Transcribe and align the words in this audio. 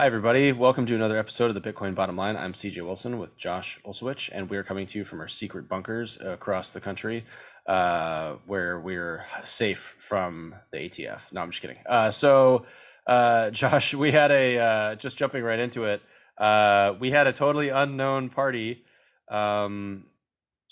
Hi, 0.00 0.06
everybody. 0.06 0.52
Welcome 0.52 0.86
to 0.86 0.94
another 0.94 1.18
episode 1.18 1.46
of 1.50 1.60
the 1.60 1.72
Bitcoin 1.72 1.92
Bottom 1.96 2.16
Line. 2.16 2.36
I'm 2.36 2.52
CJ 2.52 2.84
Wilson 2.84 3.18
with 3.18 3.36
Josh 3.36 3.80
Olszewicz, 3.84 4.30
and 4.32 4.48
we 4.48 4.56
are 4.56 4.62
coming 4.62 4.86
to 4.86 4.98
you 4.98 5.04
from 5.04 5.18
our 5.18 5.26
secret 5.26 5.68
bunkers 5.68 6.20
across 6.20 6.72
the 6.72 6.80
country 6.80 7.24
uh, 7.66 8.34
where 8.46 8.78
we're 8.78 9.24
safe 9.42 9.96
from 9.98 10.54
the 10.70 10.88
ATF. 10.88 11.32
No, 11.32 11.40
I'm 11.40 11.50
just 11.50 11.60
kidding. 11.60 11.78
Uh, 11.84 12.12
so, 12.12 12.64
uh, 13.08 13.50
Josh, 13.60 13.92
we 13.92 14.12
had 14.12 14.30
a, 14.30 14.58
uh, 14.58 14.94
just 14.94 15.18
jumping 15.18 15.42
right 15.42 15.58
into 15.58 15.82
it, 15.82 16.00
uh, 16.38 16.94
we 17.00 17.10
had 17.10 17.26
a 17.26 17.32
totally 17.32 17.70
unknown 17.70 18.28
party 18.28 18.84
um, 19.28 20.04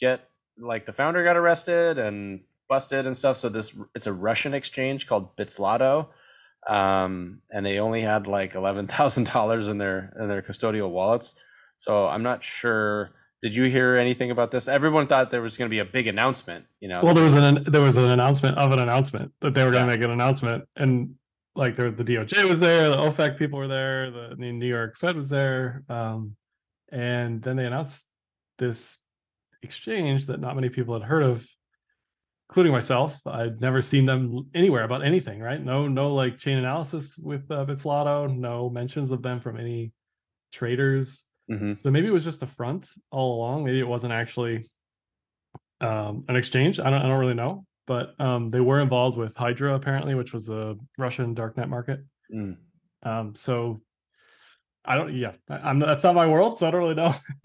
get, 0.01 0.21
like, 0.57 0.87
the 0.87 0.93
founder 0.93 1.25
got 1.25 1.37
arrested 1.37 1.99
and 1.99 2.43
busted 2.69 3.07
and 3.09 3.17
stuff. 3.17 3.39
So, 3.39 3.49
this, 3.49 3.77
it's 3.97 4.07
a 4.07 4.13
Russian 4.13 4.55
exchange 4.55 5.09
called 5.09 5.37
Bitzlato 5.37 6.11
um, 6.67 7.41
and 7.51 7.65
they 7.65 7.79
only 7.79 8.01
had 8.01 8.27
like 8.27 8.55
eleven 8.55 8.87
thousand 8.87 9.25
dollars 9.25 9.69
in 9.69 9.79
their 9.79 10.13
in 10.21 10.29
their 10.29 10.43
custodial 10.43 10.91
wallets. 10.91 11.35
So 11.79 12.07
I'm 12.07 12.23
not 12.23 12.45
sure. 12.45 13.11
Did 13.43 13.55
you 13.55 13.65
hear 13.65 13.97
anything 13.97 14.31
about 14.31 14.51
this? 14.51 14.67
Everyone 14.67 15.07
thought 15.07 15.31
there 15.31 15.43
was 15.43 15.59
going 15.59 15.69
to 15.69 15.75
be 15.75 15.81
a 15.81 15.85
big 15.85 16.07
announcement. 16.07 16.65
You 16.81 16.89
know. 16.89 17.05
Well, 17.05 17.15
there 17.15 17.25
was 17.25 17.35
an 17.35 17.65
there 17.69 17.83
was 17.83 17.97
an 17.97 18.11
announcement 18.11 18.59
of 18.59 18.73
an 18.73 18.79
announcement 18.79 19.33
that 19.41 19.55
they 19.55 19.65
were 19.65 19.71
going 19.71 19.87
to 19.87 19.93
yeah. 19.93 19.99
make 19.99 20.05
an 20.05 20.11
announcement, 20.11 20.65
and 20.77 21.15
like 21.55 21.77
there, 21.77 21.91
the 21.91 22.05
DOJ 22.05 22.49
was 22.49 22.61
there, 22.61 22.91
the 22.91 22.97
OFAC 22.97 23.39
people 23.39 23.59
were 23.59 23.69
there, 23.69 24.11
the, 24.11 24.37
the 24.39 24.53
New 24.53 24.67
York 24.67 24.97
Fed 24.97 25.17
was 25.17 25.29
there, 25.29 25.83
um, 25.89 26.37
and 26.93 27.43
then 27.43 27.57
they 27.57 27.65
announced 27.65 28.07
this 28.59 28.99
exchange 29.63 30.27
that 30.27 30.41
not 30.41 30.55
many 30.55 30.69
people 30.69 30.95
had 30.95 31.03
heard 31.03 31.23
of 31.23 31.47
including 32.49 32.73
myself. 32.73 33.19
I'd 33.27 33.61
never 33.61 33.83
seen 33.83 34.07
them 34.07 34.49
anywhere 34.55 34.85
about 34.85 35.05
anything, 35.05 35.41
right? 35.41 35.63
No, 35.63 35.89
no 35.89 36.15
like 36.15 36.37
Chainalysis 36.37 37.23
with 37.23 37.51
uh, 37.51 37.65
Bitzlato, 37.65 38.35
no 38.35 38.71
mentions 38.71 39.11
of 39.11 39.23
them 39.23 39.41
from 39.41 39.59
any 39.59 39.93
traders. 40.53 41.25
Mm-hmm. 41.51 41.75
So 41.83 41.91
maybe 41.91 42.07
it 42.07 42.13
was 42.13 42.25
just 42.25 42.41
the 42.41 42.47
front 42.47 42.89
all 43.11 43.37
along. 43.37 43.65
Maybe 43.65 43.81
it 43.81 43.89
wasn't 43.89 44.13
actually 44.13 44.65
um, 45.81 46.25
an 46.29 46.37
exchange. 46.37 46.79
I 46.79 46.91
don't, 46.91 47.03
I 47.03 47.09
don't 47.09 47.19
really 47.19 47.35
know, 47.35 47.65
but 47.87 48.19
um, 48.21 48.49
they 48.49 48.61
were 48.61 48.81
involved 48.81 49.19
with 49.19 49.37
Hydra 49.37 49.75
apparently, 49.75 50.15
which 50.15 50.33
was 50.33 50.49
a 50.49 50.77
Russian 50.99 51.35
darknet 51.35 51.69
market. 51.69 52.01
Mm. 52.33 52.57
Um, 53.03 53.35
so 53.35 53.81
I 54.87 54.95
don't. 54.95 55.15
Yeah, 55.15 55.33
I, 55.49 55.71
am 55.71 55.81
That's 55.81 56.05
not 56.05 56.15
my 56.15 56.27
world, 56.27 56.59
so 56.59 56.69
I 56.69 56.71
don't 56.71 56.81
really 56.81 56.95
know. 56.95 57.15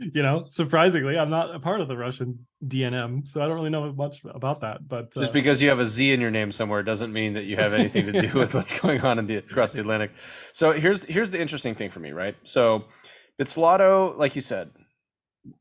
you 0.00 0.22
know, 0.22 0.34
surprisingly, 0.34 1.16
I'm 1.16 1.30
not 1.30 1.54
a 1.54 1.60
part 1.60 1.80
of 1.80 1.88
the 1.88 1.96
Russian 1.96 2.46
DNM, 2.66 3.26
so 3.26 3.42
I 3.42 3.46
don't 3.46 3.54
really 3.54 3.70
know 3.70 3.92
much 3.92 4.22
about 4.24 4.60
that. 4.62 4.88
But 4.88 5.14
just 5.14 5.30
uh, 5.30 5.32
because 5.32 5.62
you 5.62 5.68
have 5.68 5.78
a 5.78 5.86
Z 5.86 6.12
in 6.12 6.20
your 6.20 6.30
name 6.30 6.50
somewhere 6.50 6.82
doesn't 6.82 7.12
mean 7.12 7.34
that 7.34 7.44
you 7.44 7.56
have 7.56 7.72
anything 7.72 8.12
to 8.12 8.20
do 8.20 8.32
with 8.38 8.54
what's 8.54 8.78
going 8.78 9.00
on 9.02 9.18
in 9.18 9.26
the 9.26 9.36
across 9.36 9.72
the 9.72 9.80
Atlantic. 9.80 10.10
So 10.52 10.72
here's 10.72 11.04
here's 11.04 11.30
the 11.30 11.40
interesting 11.40 11.74
thing 11.74 11.90
for 11.90 12.00
me, 12.00 12.10
right? 12.10 12.34
So 12.44 12.84
Bitzlato, 13.40 14.16
like 14.18 14.34
you 14.34 14.42
said, 14.42 14.70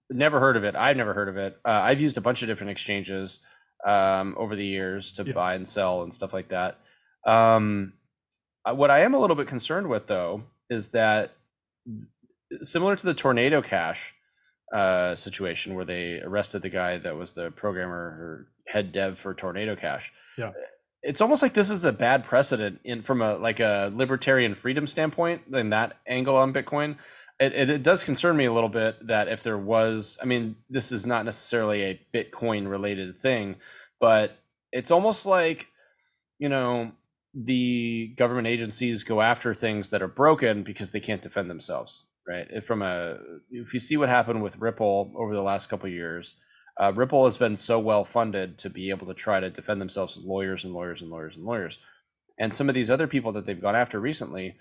never 0.09 0.39
heard 0.39 0.57
of 0.57 0.63
it. 0.63 0.75
I've 0.75 0.97
never 0.97 1.13
heard 1.13 1.29
of 1.29 1.37
it. 1.37 1.57
Uh, 1.63 1.81
I've 1.83 2.01
used 2.01 2.17
a 2.17 2.21
bunch 2.21 2.41
of 2.41 2.47
different 2.47 2.71
exchanges 2.71 3.39
um, 3.85 4.35
over 4.37 4.55
the 4.55 4.65
years 4.65 5.11
to 5.13 5.23
yeah. 5.23 5.33
buy 5.33 5.53
and 5.55 5.67
sell 5.67 6.03
and 6.03 6.13
stuff 6.13 6.33
like 6.33 6.49
that. 6.49 6.79
Um, 7.25 7.93
uh, 8.65 8.73
what 8.73 8.91
I 8.91 9.01
am 9.01 9.13
a 9.13 9.19
little 9.19 9.35
bit 9.35 9.47
concerned 9.47 9.87
with, 9.87 10.07
though 10.07 10.43
is 10.71 10.87
that 10.87 11.33
similar 12.63 12.95
to 12.95 13.05
the 13.05 13.13
tornado 13.13 13.61
cash 13.61 14.13
uh, 14.73 15.13
situation 15.15 15.75
where 15.75 15.85
they 15.85 16.21
arrested 16.21 16.61
the 16.61 16.69
guy 16.69 16.97
that 16.97 17.15
was 17.15 17.33
the 17.33 17.51
programmer 17.51 17.97
or 17.97 18.47
head 18.67 18.93
dev 18.93 19.19
for 19.19 19.33
tornado 19.33 19.75
cash 19.75 20.13
yeah. 20.37 20.51
it's 21.03 21.19
almost 21.19 21.41
like 21.41 21.53
this 21.53 21.69
is 21.69 21.83
a 21.83 21.91
bad 21.91 22.23
precedent 22.23 22.79
in 22.85 23.01
from 23.01 23.21
a 23.21 23.35
like 23.35 23.59
a 23.59 23.91
libertarian 23.93 24.55
freedom 24.55 24.87
standpoint 24.87 25.41
in 25.53 25.69
that 25.69 25.97
angle 26.07 26.37
on 26.37 26.53
bitcoin. 26.53 26.95
It, 27.39 27.53
it, 27.53 27.69
it 27.69 27.83
does 27.83 28.03
concern 28.03 28.37
me 28.37 28.45
a 28.45 28.53
little 28.53 28.69
bit 28.69 29.07
that 29.07 29.27
if 29.27 29.43
there 29.43 29.57
was 29.57 30.17
i 30.21 30.25
mean 30.25 30.55
this 30.69 30.91
is 30.91 31.05
not 31.05 31.25
necessarily 31.25 31.83
a 31.83 32.01
bitcoin 32.13 32.69
related 32.69 33.17
thing 33.17 33.55
but 33.99 34.37
it's 34.71 34.91
almost 34.91 35.25
like 35.25 35.67
you 36.39 36.47
know 36.49 36.91
the 37.33 38.13
government 38.17 38.47
agencies 38.47 39.03
go 39.03 39.21
after 39.21 39.53
things 39.53 39.89
that 39.89 40.01
are 40.01 40.07
broken 40.07 40.63
because 40.63 40.91
they 40.91 40.99
can't 40.99 41.21
defend 41.21 41.49
themselves 41.49 42.05
right? 42.27 42.63
From 42.63 42.83
a 42.83 43.17
if 43.49 43.73
you 43.73 43.79
see 43.79 43.97
what 43.97 44.07
happened 44.07 44.43
with 44.43 44.59
ripple 44.59 45.11
over 45.17 45.33
the 45.33 45.41
last 45.41 45.69
couple 45.69 45.89
years 45.89 46.35
uh, 46.79 46.91
ripple 46.95 47.25
has 47.25 47.37
been 47.37 47.55
so 47.55 47.79
well 47.79 48.05
funded 48.05 48.57
to 48.59 48.69
be 48.69 48.89
able 48.89 49.07
to 49.07 49.13
try 49.13 49.39
to 49.39 49.49
defend 49.49 49.81
themselves 49.81 50.15
with 50.15 50.25
lawyers 50.25 50.63
and 50.63 50.73
lawyers 50.73 51.01
and 51.01 51.11
lawyers 51.11 51.35
and 51.35 51.45
lawyers. 51.45 51.77
And 52.39 52.53
some 52.53 52.69
of 52.69 52.75
these 52.75 52.89
other 52.89 53.07
people 53.07 53.31
that 53.33 53.45
they've 53.45 53.61
gone 53.61 53.75
after 53.75 53.99
recently 53.99 54.57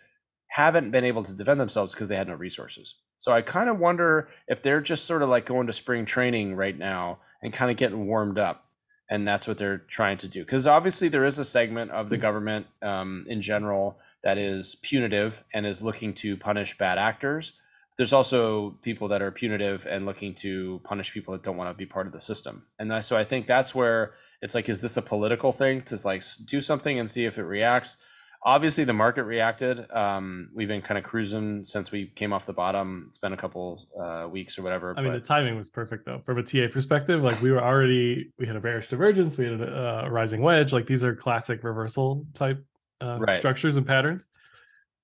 haven't 0.49 0.91
been 0.91 1.05
able 1.05 1.23
to 1.23 1.33
defend 1.33 1.61
themselves 1.61 1.95
because 1.95 2.09
they 2.09 2.17
had 2.17 2.29
no 2.29 2.35
resources. 2.35 2.97
So 3.17 3.33
i 3.33 3.43
kind 3.43 3.71
of 3.71 3.79
wonder 3.79 4.29
if 4.49 4.63
they're 4.63 4.81
just 4.81 5.05
sort 5.05 5.23
of 5.23 5.29
like 5.29 5.47
going 5.47 5.67
to 5.67 5.73
spring 5.73 6.05
training 6.05 6.57
right 6.57 6.77
now 6.77 7.21
and 7.43 7.53
kind 7.53 7.71
of 7.71 7.77
getting 7.77 8.07
warmed 8.07 8.39
up 8.39 8.67
and 9.11 9.27
that's 9.27 9.49
what 9.49 9.59
they're 9.59 9.79
trying 9.79 10.17
to 10.19 10.29
do. 10.29 10.45
Because 10.45 10.67
obviously, 10.67 11.09
there 11.09 11.25
is 11.25 11.39
a 11.39 11.45
segment 11.45 11.91
of 11.91 12.09
the 12.09 12.17
mm-hmm. 12.17 12.23
government 12.23 12.67
um, 12.81 13.27
in 13.29 13.43
general 13.43 13.99
that 14.23 14.39
is 14.39 14.77
punitive 14.77 15.43
and 15.53 15.67
is 15.67 15.83
looking 15.83 16.15
to 16.15 16.37
punish 16.37 16.79
bad 16.79 16.97
actors. 16.97 17.55
There's 17.97 18.13
also 18.13 18.79
people 18.83 19.09
that 19.09 19.21
are 19.21 19.31
punitive 19.31 19.87
and 19.87 20.07
looking 20.07 20.35
to 20.37 20.81
punish 20.85 21.13
people 21.13 21.33
that 21.33 21.43
don't 21.43 21.57
want 21.57 21.69
to 21.69 21.75
be 21.75 21.87
part 21.87 22.07
of 22.07 22.13
the 22.13 22.21
system. 22.21 22.65
And 22.79 23.05
so 23.05 23.17
I 23.17 23.25
think 23.25 23.47
that's 23.47 23.75
where 23.75 24.15
it's 24.41 24.55
like, 24.55 24.69
is 24.69 24.81
this 24.81 24.97
a 24.97 25.03
political 25.03 25.53
thing 25.53 25.83
to 25.83 25.99
like 26.05 26.23
do 26.47 26.61
something 26.61 26.99
and 26.99 27.11
see 27.11 27.27
if 27.27 27.37
it 27.37 27.43
reacts? 27.43 27.99
Obviously 28.43 28.85
the 28.85 28.93
market 28.93 29.25
reacted. 29.25 29.91
Um, 29.91 30.51
we've 30.55 30.69
been 30.69 30.83
kind 30.83 30.99
of 30.99 31.05
cruising 31.05 31.65
since 31.65 31.93
we 31.93 32.07
came 32.07 32.33
off 32.33 32.47
the 32.47 32.53
bottom. 32.53 33.07
It's 33.09 33.19
been 33.19 33.33
a 33.33 33.37
couple 33.37 33.87
uh, 34.01 34.29
weeks 34.31 34.59
or 34.59 34.63
whatever. 34.63 34.95
I 34.97 35.03
mean, 35.03 35.13
the 35.13 35.21
timing 35.21 35.57
was 35.57 35.69
perfect 35.69 36.07
though, 36.07 36.23
from 36.25 36.39
a 36.39 36.43
TA 36.43 36.73
perspective. 36.73 37.23
Like 37.23 37.41
we 37.43 37.51
were 37.51 37.63
already, 37.63 38.33
we 38.39 38.47
had 38.47 38.57
a 38.57 38.61
bearish 38.61 38.89
divergence, 38.89 39.37
we 39.37 39.45
had 39.45 39.61
a, 39.61 40.05
a 40.07 40.11
rising 40.11 40.41
wedge. 40.41 40.73
Like 40.73 40.87
these 40.87 41.05
are 41.05 41.15
classic 41.15 41.63
reversal 41.63 42.27
type 42.35 42.65
uh, 43.01 43.19
right. 43.21 43.39
structures 43.39 43.77
and 43.77 43.87
patterns. 43.87 44.29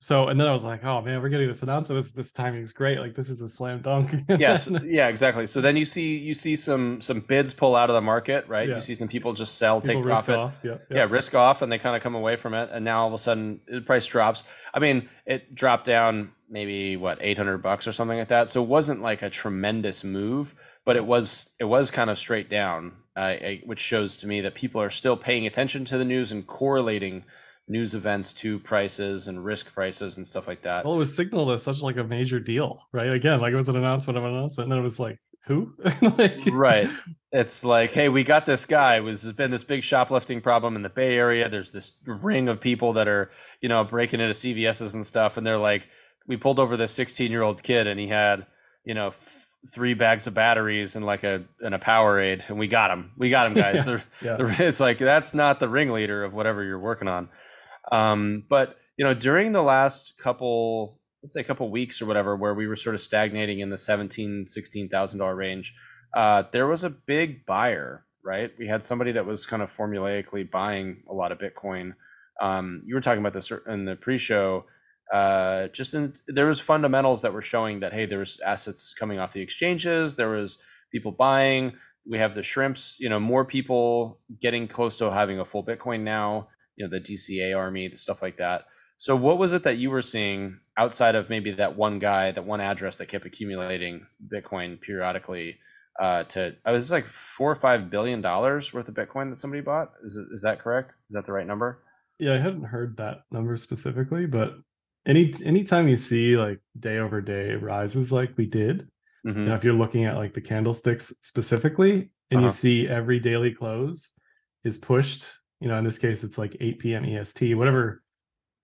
So 0.06 0.28
and 0.28 0.38
then 0.38 0.46
I 0.46 0.52
was 0.52 0.64
like, 0.64 0.84
oh 0.84 1.02
man, 1.02 1.20
we're 1.20 1.30
getting 1.30 1.48
this 1.48 1.64
announcement. 1.64 2.00
This 2.00 2.12
this 2.12 2.30
timing 2.30 2.62
is 2.62 2.70
great. 2.70 3.00
Like 3.00 3.16
this 3.16 3.28
is 3.28 3.40
a 3.40 3.48
slam 3.48 3.82
dunk. 3.82 4.14
yes, 4.38 4.70
yeah, 4.84 5.08
exactly. 5.08 5.48
So 5.48 5.60
then 5.60 5.76
you 5.76 5.84
see 5.84 6.16
you 6.16 6.32
see 6.32 6.54
some 6.54 7.00
some 7.00 7.18
bids 7.18 7.52
pull 7.52 7.74
out 7.74 7.90
of 7.90 7.94
the 7.94 8.00
market, 8.00 8.46
right? 8.46 8.68
Yeah. 8.68 8.76
You 8.76 8.80
see 8.82 8.94
some 8.94 9.08
people 9.08 9.32
just 9.32 9.58
sell, 9.58 9.80
people 9.80 10.02
take 10.02 10.04
profit, 10.04 10.36
off. 10.36 10.54
Yeah, 10.62 10.76
yeah. 10.88 10.98
yeah, 10.98 11.06
risk 11.10 11.34
off, 11.34 11.60
and 11.60 11.72
they 11.72 11.78
kind 11.78 11.96
of 11.96 12.04
come 12.04 12.14
away 12.14 12.36
from 12.36 12.54
it. 12.54 12.70
And 12.72 12.84
now 12.84 13.00
all 13.00 13.08
of 13.08 13.14
a 13.14 13.18
sudden, 13.18 13.60
the 13.66 13.80
price 13.80 14.06
drops. 14.06 14.44
I 14.72 14.78
mean, 14.78 15.08
it 15.26 15.56
dropped 15.56 15.86
down 15.86 16.30
maybe 16.48 16.96
what 16.96 17.18
eight 17.20 17.36
hundred 17.36 17.58
bucks 17.58 17.88
or 17.88 17.92
something 17.92 18.16
like 18.16 18.28
that. 18.28 18.48
So 18.48 18.62
it 18.62 18.68
wasn't 18.68 19.02
like 19.02 19.22
a 19.22 19.28
tremendous 19.28 20.04
move, 20.04 20.54
but 20.84 20.94
it 20.94 21.04
was 21.04 21.48
it 21.58 21.64
was 21.64 21.90
kind 21.90 22.10
of 22.10 22.18
straight 22.20 22.48
down, 22.48 22.92
uh, 23.16 23.34
which 23.64 23.80
shows 23.80 24.16
to 24.18 24.28
me 24.28 24.40
that 24.42 24.54
people 24.54 24.80
are 24.80 24.92
still 24.92 25.16
paying 25.16 25.48
attention 25.48 25.84
to 25.86 25.98
the 25.98 26.04
news 26.04 26.30
and 26.30 26.46
correlating 26.46 27.24
news 27.68 27.94
events 27.94 28.32
to 28.32 28.58
prices 28.60 29.28
and 29.28 29.44
risk 29.44 29.72
prices 29.72 30.16
and 30.16 30.26
stuff 30.26 30.46
like 30.46 30.62
that. 30.62 30.84
Well, 30.84 30.94
it 30.94 30.98
was 30.98 31.14
signaled 31.14 31.50
as 31.50 31.62
such 31.62 31.80
like 31.82 31.96
a 31.96 32.04
major 32.04 32.38
deal, 32.38 32.86
right? 32.92 33.10
Again, 33.10 33.40
like 33.40 33.52
it 33.52 33.56
was 33.56 33.68
an 33.68 33.76
announcement 33.76 34.16
of 34.16 34.24
an 34.24 34.34
announcement, 34.34 34.66
and 34.66 34.72
then 34.72 34.78
it 34.78 34.82
was 34.82 35.00
like, 35.00 35.18
who? 35.46 35.72
like... 36.02 36.40
right. 36.52 36.88
It's 37.32 37.64
like, 37.64 37.92
hey, 37.92 38.08
we 38.08 38.24
got 38.24 38.46
this 38.46 38.66
guy. 38.66 39.00
There's 39.00 39.30
been 39.32 39.50
this 39.50 39.64
big 39.64 39.82
shoplifting 39.82 40.40
problem 40.40 40.76
in 40.76 40.82
the 40.82 40.88
Bay 40.88 41.16
Area. 41.16 41.48
There's 41.48 41.70
this 41.70 41.92
ring 42.04 42.48
of 42.48 42.60
people 42.60 42.92
that 42.94 43.08
are, 43.08 43.30
you 43.60 43.68
know, 43.68 43.84
breaking 43.84 44.20
into 44.20 44.34
CVS's 44.34 44.94
and 44.94 45.06
stuff, 45.06 45.36
and 45.36 45.46
they're 45.46 45.56
like, 45.56 45.88
we 46.26 46.36
pulled 46.36 46.58
over 46.58 46.76
this 46.76 46.92
16 46.92 47.30
year 47.30 47.42
old 47.42 47.62
kid, 47.62 47.86
and 47.86 47.98
he 47.98 48.06
had, 48.06 48.46
you 48.84 48.94
know. 48.94 49.08
F- 49.08 49.42
three 49.68 49.94
bags 49.94 50.28
of 50.28 50.34
batteries 50.34 50.94
and 50.94 51.04
like 51.04 51.24
a 51.24 51.44
and 51.60 51.74
a 51.74 51.78
Powerade, 51.78 52.48
and 52.48 52.56
we 52.56 52.68
got 52.68 52.88
him. 52.90 53.10
We 53.18 53.30
got 53.30 53.48
him, 53.48 53.54
guys. 53.54 53.84
yeah. 53.84 54.00
yeah. 54.22 54.56
it's 54.60 54.78
like 54.78 54.98
that's 54.98 55.34
not 55.34 55.58
the 55.58 55.68
ringleader 55.68 56.22
of 56.22 56.32
whatever 56.32 56.62
you're 56.62 56.78
working 56.78 57.08
on. 57.08 57.28
Um, 57.92 58.44
but 58.48 58.76
you 58.96 59.04
know, 59.04 59.14
during 59.14 59.52
the 59.52 59.62
last 59.62 60.18
couple, 60.18 60.98
let's 61.22 61.34
say 61.34 61.40
a 61.40 61.44
couple 61.44 61.70
weeks 61.70 62.00
or 62.00 62.06
whatever, 62.06 62.36
where 62.36 62.54
we 62.54 62.66
were 62.66 62.76
sort 62.76 62.94
of 62.94 63.00
stagnating 63.00 63.60
in 63.60 63.70
the 63.70 63.78
seventeen, 63.78 64.46
sixteen 64.48 64.88
thousand 64.88 65.18
dollar 65.18 65.36
range, 65.36 65.74
uh, 66.14 66.44
there 66.52 66.66
was 66.66 66.84
a 66.84 66.90
big 66.90 67.44
buyer, 67.46 68.04
right? 68.24 68.52
We 68.58 68.66
had 68.66 68.84
somebody 68.84 69.12
that 69.12 69.26
was 69.26 69.46
kind 69.46 69.62
of 69.62 69.74
formulaically 69.74 70.50
buying 70.50 71.02
a 71.08 71.14
lot 71.14 71.32
of 71.32 71.38
Bitcoin. 71.38 71.94
Um, 72.40 72.82
you 72.86 72.94
were 72.94 73.00
talking 73.00 73.20
about 73.20 73.32
this 73.32 73.52
in 73.68 73.84
the 73.84 73.96
pre-show. 73.96 74.64
Uh, 75.12 75.68
just 75.68 75.94
in 75.94 76.14
there 76.26 76.46
was 76.46 76.58
fundamentals 76.58 77.22
that 77.22 77.32
were 77.32 77.42
showing 77.42 77.80
that 77.80 77.92
hey, 77.92 78.06
there 78.06 78.18
was 78.18 78.40
assets 78.44 78.94
coming 78.98 79.18
off 79.18 79.32
the 79.32 79.40
exchanges. 79.40 80.16
There 80.16 80.30
was 80.30 80.58
people 80.90 81.12
buying. 81.12 81.74
We 82.08 82.18
have 82.18 82.34
the 82.34 82.42
shrimps. 82.42 82.96
You 82.98 83.08
know, 83.08 83.20
more 83.20 83.44
people 83.44 84.20
getting 84.40 84.66
close 84.66 84.96
to 84.96 85.10
having 85.12 85.38
a 85.38 85.44
full 85.44 85.64
Bitcoin 85.64 86.00
now 86.00 86.48
you 86.76 86.84
know 86.86 86.90
the 86.90 87.00
DCA 87.00 87.56
army, 87.56 87.88
the 87.88 87.96
stuff 87.96 88.22
like 88.22 88.36
that. 88.38 88.66
So 88.98 89.14
what 89.14 89.38
was 89.38 89.52
it 89.52 89.62
that 89.64 89.76
you 89.76 89.90
were 89.90 90.02
seeing 90.02 90.58
outside 90.78 91.14
of 91.14 91.28
maybe 91.28 91.50
that 91.52 91.76
one 91.76 91.98
guy, 91.98 92.30
that 92.30 92.44
one 92.46 92.60
address 92.60 92.96
that 92.96 93.06
kept 93.08 93.26
accumulating 93.26 94.06
Bitcoin 94.34 94.80
periodically? 94.80 95.58
Uh, 95.98 96.24
to 96.24 96.54
I 96.64 96.72
was 96.72 96.90
like 96.92 97.06
four 97.06 97.50
or 97.50 97.54
five 97.54 97.88
billion 97.90 98.20
dollars 98.20 98.72
worth 98.74 98.88
of 98.88 98.94
Bitcoin 98.94 99.30
that 99.30 99.40
somebody 99.40 99.62
bought. 99.62 99.92
Is 100.04 100.16
is 100.16 100.42
that 100.42 100.60
correct? 100.60 100.94
Is 101.10 101.14
that 101.14 101.24
the 101.26 101.32
right 101.32 101.46
number? 101.46 101.82
Yeah, 102.18 102.34
I 102.34 102.38
hadn't 102.38 102.64
heard 102.64 102.96
that 102.98 103.22
number 103.30 103.56
specifically, 103.56 104.26
but 104.26 104.54
any 105.06 105.32
anytime 105.44 105.88
you 105.88 105.96
see 105.96 106.36
like 106.36 106.60
day 106.80 106.98
over 106.98 107.20
day 107.22 107.54
rises 107.54 108.12
like 108.12 108.36
we 108.36 108.44
did, 108.46 108.88
Mhm. 109.26 109.36
you 109.36 109.44
know, 109.46 109.54
if 109.54 109.64
you're 109.64 109.72
looking 109.74 110.04
at 110.04 110.16
like 110.16 110.34
the 110.34 110.40
candlesticks 110.40 111.12
specifically, 111.22 112.10
and 112.30 112.38
Uh-huh. 112.38 112.46
you 112.46 112.50
see 112.50 112.88
every 112.88 113.18
daily 113.20 113.52
close 113.54 114.12
is 114.64 114.76
pushed, 114.76 115.24
you 115.60 115.68
know, 115.68 115.78
in 115.78 115.84
this 115.84 115.98
case 115.98 116.24
it's 116.24 116.38
like 116.38 116.56
8 116.60 116.78
p.m. 116.78 117.04
EST, 117.04 117.54
whatever 117.54 118.02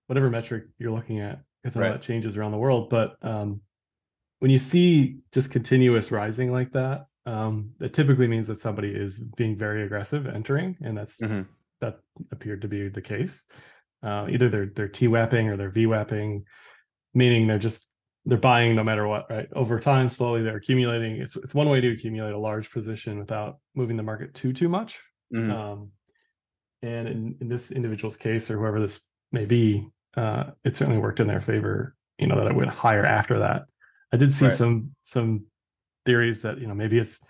whatever 0.09 0.29
metric 0.31 0.65
you're 0.79 0.91
looking 0.93 1.21
at, 1.21 1.41
because 1.63 1.77
Right. 1.77 1.91
that 1.93 2.03
changes 2.03 2.37
around 2.37 2.53
the 2.53 2.59
world. 2.59 2.91
But 2.91 3.17
um, 3.23 3.63
when 4.41 4.51
you 4.51 4.59
see 4.59 5.21
just 5.33 5.51
continuous 5.53 6.11
rising 6.11 6.51
like 6.53 6.73
that, 6.73 7.07
um, 7.25 7.73
it 7.81 7.95
typically 7.95 8.27
means 8.27 8.49
that 8.49 8.57
somebody 8.57 8.91
is 8.91 9.21
being 9.37 9.57
very 9.57 9.85
aggressive 9.85 10.27
entering, 10.27 10.77
and 10.83 10.97
that's 10.99 11.21
Mhm. 11.21 11.47
that 11.81 12.01
appeared 12.31 12.63
to 12.63 12.69
be 12.69 12.89
the 12.89 13.01
case. 13.01 13.47
Uh, 14.03 14.27
either 14.29 14.49
they're 14.49 14.67
they're 14.67 14.89
T-wapping 14.89 15.49
or 15.49 15.57
they're 15.57 15.71
V-wapping, 15.71 16.45
meaning 17.15 17.47
they're 17.47 17.59
just 17.59 17.89
they're 18.25 18.39
buying 18.39 18.77
no 18.77 18.85
matter 18.85 19.07
what, 19.07 19.29
right? 19.31 19.49
Over 19.53 19.81
time, 19.81 20.09
slowly 20.09 20.43
they're 20.43 20.57
accumulating. 20.57 21.17
It's 21.23 21.37
it's 21.37 21.55
one 21.55 21.69
way 21.69 21.81
to 21.81 21.93
accumulate 21.93 22.33
a 22.33 22.39
large 22.39 22.71
position 22.71 23.19
without 23.19 23.59
moving 23.75 23.97
the 23.97 24.03
market 24.03 24.35
too 24.35 24.53
too 24.53 24.69
much. 24.69 25.01
Mhm. 25.35 25.51
Um, 25.51 25.93
and 26.83 27.09
in, 27.09 27.37
in 27.41 27.49
this 27.49 27.71
individual's 27.73 28.17
case, 28.17 28.51
or 28.51 28.59
whoever 28.59 28.81
this 28.81 29.01
may 29.31 29.45
be, 29.45 29.87
uh, 30.17 30.45
it 30.65 30.77
certainly 30.77 31.01
worked 31.01 31.21
in 31.21 31.27
their 31.27 31.41
favor. 31.41 31.95
You 32.19 32.27
know 32.27 32.37
that 32.37 32.47
it 32.51 32.55
went 32.55 32.71
higher 32.71 33.05
after 33.07 33.39
that. 33.41 33.65
I 34.13 34.17
did 34.17 34.33
see 34.33 34.47
Right. 34.47 34.55
some 34.55 34.95
some 35.03 35.47
theories 36.05 36.43
that 36.43 36.59
you 36.59 36.67
know 36.67 36.75
maybe 36.75 36.99
it's 36.99 37.21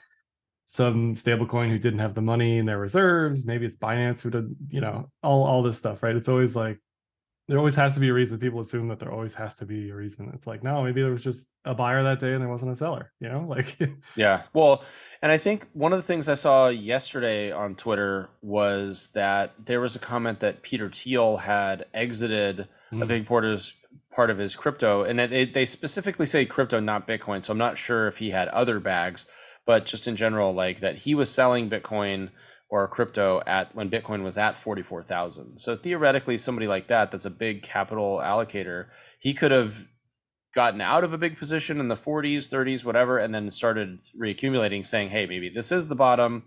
some 0.67 1.15
stablecoin 1.15 1.69
who 1.69 1.79
didn't 1.79 2.01
have 2.01 2.15
the 2.15 2.23
money 2.23 2.59
in 2.59 2.67
their 2.67 2.79
reserves. 2.79 3.45
Maybe 3.47 3.67
it's 3.67 3.77
Binance 3.77 4.21
who 4.23 4.31
did 4.31 4.55
you 4.71 4.81
know 4.81 5.11
all 5.23 5.45
all 5.45 5.63
this 5.63 5.79
stuff, 5.79 6.03
right? 6.03 6.17
It's 6.17 6.29
always 6.29 6.57
like 6.57 6.79
there 7.49 7.59
always 7.59 7.75
has 7.75 7.95
to 7.95 8.01
be 8.01 8.09
a 8.09 8.13
reason. 8.13 8.39
People 8.39 8.61
assume 8.61 8.89
that 8.89 8.99
there 9.01 9.11
always 9.13 9.35
has 9.35 9.57
to 9.57 9.67
be 9.67 9.91
a 9.91 9.95
reason. 9.95 10.31
It's 10.35 10.47
like 10.47 10.63
no, 10.63 10.83
maybe 10.83 11.03
there 11.03 11.11
was 11.13 11.25
just 11.25 11.49
a 11.65 11.75
buyer 11.75 12.03
that 12.03 12.21
day 12.21 12.33
and 12.33 12.41
there 12.41 12.49
wasn't 12.49 12.73
a 12.73 12.77
seller. 12.77 13.13
You 13.21 13.29
know, 13.29 13.41
like 13.49 13.79
Yeah. 14.17 14.43
Well, 14.53 14.85
and 15.23 15.33
I 15.33 15.39
think 15.39 15.67
one 15.73 15.93
of 15.93 15.99
the 15.99 16.03
things 16.05 16.29
I 16.29 16.35
saw 16.37 16.69
yesterday 16.69 17.51
on 17.51 17.75
Twitter 17.75 18.31
was 18.43 19.11
that 19.15 19.55
there 19.65 19.81
was 19.81 19.97
a 19.97 19.99
comment 20.01 20.41
that 20.41 20.63
Peter 20.63 20.89
Thiel 20.91 21.37
had 21.37 21.87
exited 21.93 22.61
a 22.61 22.95
Mm. 22.95 23.09
big 23.09 23.27
part 23.27 23.45
of 23.47 23.53
his, 23.53 23.73
part 24.15 24.29
of 24.29 24.37
his 24.37 24.55
crypto, 24.55 25.03
and 25.03 25.19
they, 25.19 25.47
they 25.47 25.65
specifically 25.65 26.27
say 26.27 26.45
crypto, 26.45 26.79
not 26.79 27.09
Bitcoin. 27.09 27.43
So 27.43 27.53
I'm 27.53 27.59
not 27.59 27.79
sure 27.79 28.07
if 28.07 28.19
he 28.19 28.29
had 28.31 28.49
other 28.49 28.79
bags, 28.81 29.27
but 29.65 29.87
just 29.87 30.07
in 30.07 30.15
general, 30.17 30.53
like 30.53 30.81
that 30.81 30.97
he 30.97 31.15
was 31.15 31.31
selling 31.31 31.71
Bitcoin 31.71 32.29
or 32.73 32.89
crypto 32.89 33.43
at 33.47 33.73
when 33.75 33.91
Bitcoin 33.91 34.23
was 34.23 34.39
at 34.39 34.57
44,000. 34.57 35.59
So 35.59 35.77
theoretically, 35.77 36.39
somebody 36.39 36.67
like 36.67 36.87
that, 36.87 37.13
that's 37.13 37.27
a 37.27 37.31
big 37.31 37.63
capital 37.63 38.19
allocator, 38.25 38.87
he 39.21 39.35
could 39.35 39.51
have 39.51 39.85
gotten 40.55 40.81
out 40.81 41.05
of 41.05 41.13
a 41.13 41.19
big 41.19 41.37
position 41.37 41.81
in 41.81 41.89
the 41.89 41.97
40s, 41.97 42.49
30s, 42.49 42.83
whatever, 42.83 43.19
and 43.19 43.35
then 43.35 43.51
started 43.51 43.99
reaccumulating, 44.19 44.87
saying, 44.87 45.11
"Hey, 45.11 45.27
maybe 45.27 45.51
this 45.51 45.71
is 45.71 45.89
the 45.89 45.95
bottom, 45.95 46.45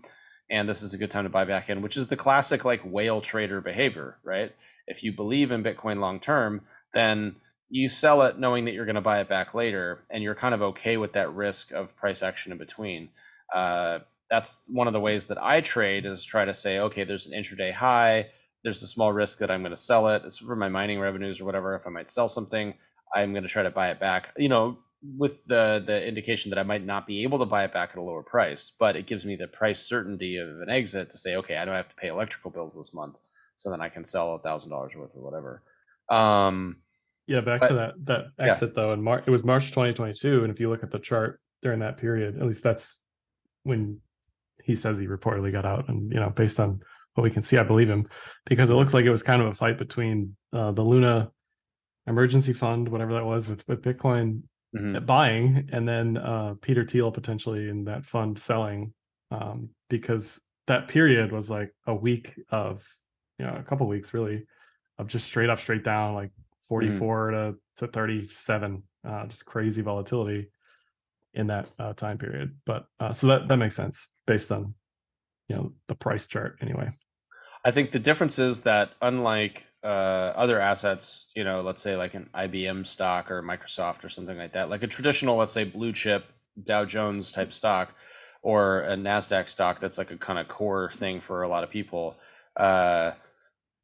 and 0.50 0.68
this 0.68 0.82
is 0.82 0.92
a 0.92 0.98
good 0.98 1.12
time 1.12 1.22
to 1.22 1.30
buy 1.30 1.44
back 1.44 1.70
in," 1.70 1.80
which 1.80 1.96
is 1.96 2.08
the 2.08 2.16
classic 2.16 2.64
like 2.64 2.80
whale 2.80 3.20
trader 3.20 3.60
behavior, 3.60 4.18
right? 4.24 4.52
If 4.88 5.04
you 5.04 5.12
believe 5.12 5.52
in 5.52 5.62
Bitcoin 5.62 6.00
long 6.00 6.18
term, 6.18 6.62
then 6.92 7.36
you 7.68 7.88
sell 7.88 8.22
it 8.22 8.36
knowing 8.36 8.64
that 8.64 8.74
you're 8.74 8.84
going 8.84 8.96
to 8.96 9.00
buy 9.00 9.20
it 9.20 9.28
back 9.28 9.54
later, 9.54 10.02
and 10.10 10.24
you're 10.24 10.34
kind 10.34 10.56
of 10.56 10.62
okay 10.62 10.96
with 10.96 11.12
that 11.12 11.32
risk 11.32 11.70
of 11.70 11.94
price 11.94 12.20
action 12.20 12.50
in 12.50 12.58
between. 12.58 13.10
Uh, 13.54 14.00
that's 14.30 14.64
one 14.68 14.86
of 14.86 14.92
the 14.92 15.00
ways 15.00 15.26
that 15.26 15.42
I 15.42 15.60
trade 15.60 16.04
is 16.06 16.24
try 16.24 16.44
to 16.44 16.54
say, 16.54 16.78
okay, 16.80 17.04
there's 17.04 17.26
an 17.26 17.32
intraday 17.40 17.72
high. 17.72 18.26
There's 18.64 18.82
a 18.82 18.86
small 18.88 19.12
risk 19.12 19.38
that 19.38 19.50
I'm 19.50 19.62
going 19.62 19.70
to 19.70 19.76
sell 19.76 20.08
it. 20.08 20.22
It's 20.24 20.38
for 20.38 20.56
my 20.56 20.68
mining 20.68 20.98
revenues 20.98 21.40
or 21.40 21.44
whatever. 21.44 21.74
If 21.76 21.86
I 21.86 21.90
might 21.90 22.10
sell 22.10 22.28
something, 22.28 22.74
I'm 23.14 23.32
going 23.32 23.44
to 23.44 23.48
try 23.48 23.62
to 23.62 23.70
buy 23.70 23.90
it 23.90 24.00
back. 24.00 24.32
You 24.36 24.48
know, 24.48 24.78
with 25.16 25.44
the 25.46 25.82
the 25.86 26.04
indication 26.06 26.50
that 26.50 26.58
I 26.58 26.64
might 26.64 26.84
not 26.84 27.06
be 27.06 27.22
able 27.22 27.38
to 27.38 27.46
buy 27.46 27.62
it 27.64 27.72
back 27.72 27.90
at 27.92 27.98
a 27.98 28.02
lower 28.02 28.24
price, 28.24 28.72
but 28.76 28.96
it 28.96 29.06
gives 29.06 29.24
me 29.24 29.36
the 29.36 29.46
price 29.46 29.80
certainty 29.80 30.38
of 30.38 30.48
an 30.60 30.68
exit 30.70 31.10
to 31.10 31.18
say, 31.18 31.36
okay, 31.36 31.56
I 31.58 31.64
don't 31.64 31.74
have 31.76 31.88
to 31.90 31.94
pay 31.94 32.08
electrical 32.08 32.50
bills 32.50 32.74
this 32.76 32.92
month, 32.92 33.16
so 33.54 33.70
then 33.70 33.80
I 33.80 33.88
can 33.88 34.04
sell 34.04 34.34
a 34.34 34.38
thousand 34.40 34.70
dollars 34.70 34.92
worth 34.96 35.14
or 35.14 35.22
whatever. 35.22 35.62
Um, 36.10 36.76
Yeah, 37.28 37.40
back 37.40 37.60
But- 37.60 37.68
to 37.68 37.74
that 37.74 37.94
that 38.06 38.24
yeah. 38.38 38.46
exit 38.46 38.74
though, 38.74 38.92
in 38.92 39.02
March 39.02 39.24
it 39.26 39.30
was 39.30 39.44
March 39.44 39.68
2022, 39.70 40.42
and 40.42 40.52
if 40.52 40.58
you 40.58 40.68
look 40.68 40.82
at 40.82 40.90
the 40.90 40.98
chart 40.98 41.40
during 41.62 41.78
that 41.80 41.98
period, 41.98 42.36
at 42.40 42.46
least 42.46 42.64
that's 42.64 43.02
when 43.62 44.00
he 44.66 44.74
says 44.74 44.98
he 44.98 45.06
reportedly 45.06 45.52
got 45.52 45.64
out, 45.64 45.88
and 45.88 46.12
you 46.12 46.18
know, 46.18 46.30
based 46.30 46.58
on 46.58 46.80
what 47.14 47.22
we 47.22 47.30
can 47.30 47.44
see, 47.44 47.56
I 47.56 47.62
believe 47.62 47.88
him 47.88 48.08
because 48.44 48.68
it 48.68 48.74
looks 48.74 48.92
like 48.92 49.04
it 49.04 49.10
was 49.10 49.22
kind 49.22 49.40
of 49.40 49.48
a 49.48 49.54
fight 49.54 49.78
between 49.78 50.36
uh, 50.52 50.72
the 50.72 50.82
Luna 50.82 51.30
emergency 52.06 52.52
fund, 52.52 52.88
whatever 52.88 53.14
that 53.14 53.24
was, 53.24 53.48
with 53.48 53.66
with 53.68 53.82
Bitcoin 53.82 54.42
mhm. 54.76 55.06
buying, 55.06 55.68
and 55.72 55.88
then 55.88 56.16
uh, 56.16 56.54
Peter 56.60 56.84
Thiel 56.84 57.12
potentially 57.12 57.68
in 57.68 57.84
that 57.84 58.04
fund 58.04 58.38
selling, 58.38 58.92
um, 59.30 59.70
because 59.88 60.40
that 60.66 60.88
period 60.88 61.30
was 61.30 61.48
like 61.48 61.72
a 61.86 61.94
week 61.94 62.34
of 62.50 62.84
you 63.38 63.46
know 63.46 63.54
a 63.54 63.62
couple 63.62 63.86
weeks 63.86 64.12
really 64.12 64.44
of 64.98 65.06
just 65.06 65.26
straight 65.26 65.50
up, 65.50 65.60
straight 65.60 65.84
down, 65.84 66.14
like 66.14 66.30
44 66.62 67.30
to, 67.30 67.54
to 67.76 67.86
37, 67.86 68.82
uh, 69.06 69.26
just 69.26 69.44
crazy 69.44 69.82
volatility 69.82 70.48
in 71.36 71.46
that 71.46 71.70
uh, 71.78 71.92
time 71.92 72.18
period. 72.18 72.56
But 72.64 72.86
uh, 72.98 73.12
so 73.12 73.28
that, 73.28 73.48
that 73.48 73.56
makes 73.56 73.76
sense 73.76 74.10
based 74.26 74.50
on, 74.50 74.74
you 75.48 75.56
know, 75.56 75.72
the 75.88 75.94
price 75.94 76.26
chart 76.26 76.58
anyway. 76.60 76.90
I 77.64 77.70
think 77.70 77.90
the 77.90 77.98
difference 77.98 78.38
is 78.38 78.60
that 78.62 78.92
unlike 79.02 79.64
uh, 79.84 80.32
other 80.34 80.58
assets, 80.58 81.26
you 81.34 81.44
know, 81.44 81.60
let's 81.60 81.82
say 81.82 81.96
like 81.96 82.14
an 82.14 82.28
IBM 82.34 82.86
stock 82.86 83.30
or 83.30 83.42
Microsoft 83.42 84.04
or 84.04 84.08
something 84.08 84.36
like 84.36 84.52
that, 84.54 84.70
like 84.70 84.82
a 84.82 84.88
traditional, 84.88 85.36
let's 85.36 85.52
say 85.52 85.64
blue 85.64 85.92
chip 85.92 86.24
Dow 86.64 86.84
Jones 86.84 87.30
type 87.30 87.52
stock 87.52 87.94
or 88.42 88.82
a 88.82 88.94
Nasdaq 88.94 89.48
stock 89.48 89.80
that's 89.80 89.98
like 89.98 90.10
a 90.10 90.16
kind 90.16 90.38
of 90.38 90.48
core 90.48 90.90
thing 90.94 91.20
for 91.20 91.42
a 91.42 91.48
lot 91.48 91.64
of 91.64 91.70
people. 91.70 92.16
Uh, 92.56 93.12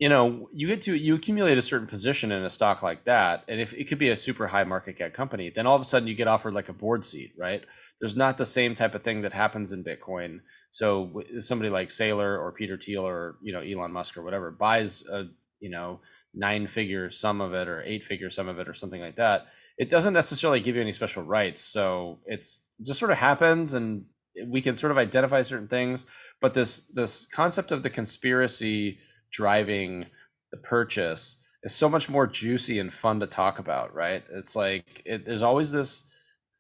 you 0.03 0.09
know, 0.09 0.49
you 0.53 0.67
get 0.67 0.83
to 0.83 0.97
you 0.97 1.15
accumulate 1.15 1.59
a 1.59 1.63
certain 1.63 1.87
position 1.87 2.33
in 2.33 2.43
a 2.43 2.51
stock 2.51 2.83
like 2.83 3.05
that, 3.05 3.45
and 3.47 3.61
if 3.61 3.73
it 3.73 3.85
could 3.85 3.99
be 3.99 4.09
a 4.09 4.17
super 4.17 4.49
high 4.49 4.65
market 4.65 4.99
cap 4.99 5.13
company, 5.13 5.49
then 5.49 5.65
all 5.65 5.77
of 5.77 5.83
a 5.83 5.85
sudden 5.85 6.09
you 6.09 6.17
get 6.17 6.27
offered 6.27 6.55
like 6.55 6.69
a 6.69 6.73
board 6.73 7.07
seat, 7.07 7.35
right? 7.39 7.63
There's 8.01 8.17
not 8.17 8.37
the 8.37 8.45
same 8.45 8.75
type 8.75 8.97
of 8.97 9.05
thing 9.05 9.21
that 9.23 9.33
happens 9.33 9.71
in 9.71 9.85
Bitcoin. 9.85 10.41
So 10.73 11.23
somebody 11.39 11.71
like 11.71 11.91
Saylor 11.91 12.37
or 12.37 12.51
Peter 12.51 12.77
Thiel 12.77 13.07
or 13.07 13.37
you 13.43 13.53
know 13.53 13.61
Elon 13.61 13.93
Musk 13.93 14.17
or 14.17 14.25
whatever 14.25 14.51
buys 14.51 15.05
a 15.09 15.27
you 15.61 15.71
know 15.71 16.01
nine 16.35 16.67
figure 16.67 17.13
sum 17.13 17.41
of 17.41 17.55
it 17.55 17.69
or 17.69 17.85
eight 17.87 18.05
figure 18.05 18.29
sum 18.29 18.49
of 18.49 18.59
it 18.59 18.69
or 18.69 18.75
something 18.75 19.01
like 19.01 19.15
that. 19.15 19.47
It 19.79 19.89
doesn't 19.89 20.15
necessarily 20.15 20.59
give 20.59 20.75
you 20.75 20.83
any 20.83 20.93
special 20.93 21.23
rights. 21.23 21.63
So 21.63 22.19
it's 22.27 22.63
it 22.81 22.87
just 22.87 22.99
sort 22.99 23.13
of 23.13 23.19
happens, 23.19 23.75
and 23.75 24.05
we 24.49 24.63
can 24.63 24.75
sort 24.75 24.91
of 24.91 24.99
identify 24.99 25.43
certain 25.43 25.69
things. 25.69 26.07
But 26.41 26.55
this 26.55 26.87
this 26.87 27.25
concept 27.27 27.71
of 27.71 27.85
the 27.85 27.91
conspiracy 27.91 28.99
driving 29.33 30.07
the 30.51 30.59
purchase 30.59 31.43
is 31.63 31.75
so 31.75 31.89
much 31.89 32.09
more 32.09 32.27
juicy 32.27 32.79
and 32.79 32.93
fun 32.93 33.21
to 33.21 33.27
talk 33.27 33.59
about, 33.59 33.95
right? 33.95 34.23
It's 34.31 34.57
like 34.57 35.03
it, 35.05 35.27
there's 35.27 35.43
always 35.43 35.71
this 35.73 36.05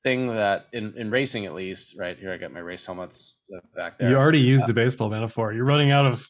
thing 0.02 0.28
that 0.28 0.66
in, 0.72 0.94
in 0.96 1.10
racing 1.10 1.46
at 1.46 1.54
least, 1.54 1.96
right? 1.98 2.18
Here 2.18 2.32
I 2.32 2.36
got 2.36 2.52
my 2.52 2.60
race 2.60 2.86
helmets 2.86 3.36
uh, 3.54 3.60
back 3.74 3.98
there. 3.98 4.10
You 4.10 4.16
already 4.16 4.40
used 4.40 4.68
a 4.68 4.72
baseball 4.72 5.10
metaphor. 5.10 5.52
You're 5.52 5.64
running 5.64 5.90
out 5.90 6.06
of 6.06 6.28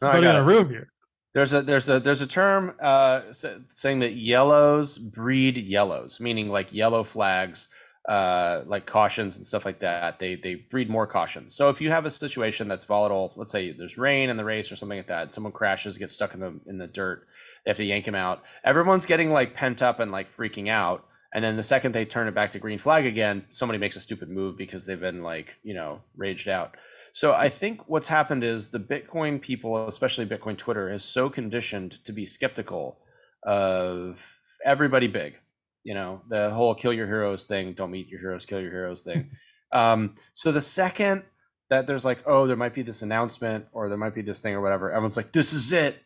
No, 0.00 0.08
running 0.08 0.26
out 0.26 0.36
of 0.36 0.46
room 0.46 0.68
here. 0.70 0.88
There's 1.34 1.52
a 1.52 1.62
there's 1.62 1.88
a 1.88 1.98
there's 1.98 2.20
a 2.20 2.28
term 2.28 2.74
uh, 2.80 3.22
saying 3.32 3.98
that 4.00 4.12
yellows 4.12 4.98
breed 4.98 5.56
yellows, 5.58 6.20
meaning 6.20 6.48
like 6.48 6.72
yellow 6.72 7.02
flags, 7.02 7.68
uh, 8.08 8.62
like 8.66 8.84
cautions 8.84 9.38
and 9.38 9.46
stuff 9.46 9.64
like 9.64 9.78
that. 9.78 10.18
They 10.18 10.34
they 10.34 10.56
breed 10.56 10.90
more 10.90 11.06
cautions. 11.06 11.54
So 11.54 11.70
if 11.70 11.80
you 11.80 11.90
have 11.90 12.04
a 12.04 12.10
situation 12.10 12.68
that's 12.68 12.84
volatile, 12.84 13.32
let's 13.36 13.52
say 13.52 13.72
there's 13.72 13.96
rain 13.96 14.28
in 14.28 14.36
the 14.36 14.44
race 14.44 14.70
or 14.70 14.76
something 14.76 14.98
like 14.98 15.06
that, 15.06 15.34
someone 15.34 15.52
crashes, 15.52 15.96
gets 15.96 16.12
stuck 16.12 16.34
in 16.34 16.40
the 16.40 16.60
in 16.66 16.78
the 16.78 16.86
dirt, 16.86 17.26
they 17.64 17.70
have 17.70 17.78
to 17.78 17.84
yank 17.84 18.06
him 18.06 18.14
out. 18.14 18.42
Everyone's 18.62 19.06
getting 19.06 19.30
like 19.30 19.54
pent 19.54 19.82
up 19.82 20.00
and 20.00 20.12
like 20.12 20.30
freaking 20.30 20.68
out. 20.68 21.06
And 21.32 21.44
then 21.44 21.56
the 21.56 21.64
second 21.64 21.92
they 21.92 22.04
turn 22.04 22.28
it 22.28 22.34
back 22.34 22.52
to 22.52 22.58
green 22.58 22.78
flag 22.78 23.06
again, 23.06 23.44
somebody 23.50 23.78
makes 23.78 23.96
a 23.96 24.00
stupid 24.00 24.28
move 24.28 24.56
because 24.56 24.86
they've 24.86 25.00
been 25.00 25.22
like, 25.22 25.56
you 25.64 25.74
know, 25.74 26.00
raged 26.16 26.48
out. 26.48 26.76
So 27.12 27.32
I 27.32 27.48
think 27.48 27.88
what's 27.88 28.08
happened 28.08 28.44
is 28.44 28.68
the 28.68 28.78
Bitcoin 28.78 29.40
people, 29.40 29.88
especially 29.88 30.26
Bitcoin 30.26 30.58
Twitter, 30.58 30.90
is 30.90 31.04
so 31.04 31.30
conditioned 31.30 32.04
to 32.04 32.12
be 32.12 32.26
skeptical 32.26 32.98
of 33.44 34.20
everybody 34.64 35.06
big. 35.08 35.36
You 35.84 35.94
know, 35.94 36.22
the 36.28 36.50
whole 36.50 36.74
kill 36.74 36.92
your 36.92 37.06
heroes 37.06 37.44
thing, 37.44 37.74
don't 37.74 37.90
meet 37.90 38.08
your 38.08 38.20
heroes, 38.20 38.46
kill 38.46 38.60
your 38.60 38.70
heroes 38.70 39.02
thing. 39.02 39.30
um, 39.72 40.16
so 40.32 40.50
the 40.50 40.60
second 40.60 41.22
that 41.70 41.86
there's 41.86 42.04
like, 42.04 42.18
oh, 42.26 42.46
there 42.46 42.56
might 42.56 42.74
be 42.74 42.82
this 42.82 43.02
announcement 43.02 43.66
or 43.72 43.88
there 43.88 43.98
might 43.98 44.14
be 44.14 44.22
this 44.22 44.40
thing 44.40 44.54
or 44.54 44.60
whatever, 44.60 44.90
everyone's 44.90 45.16
like, 45.16 45.32
this 45.32 45.52
is 45.52 45.72
it. 45.72 45.98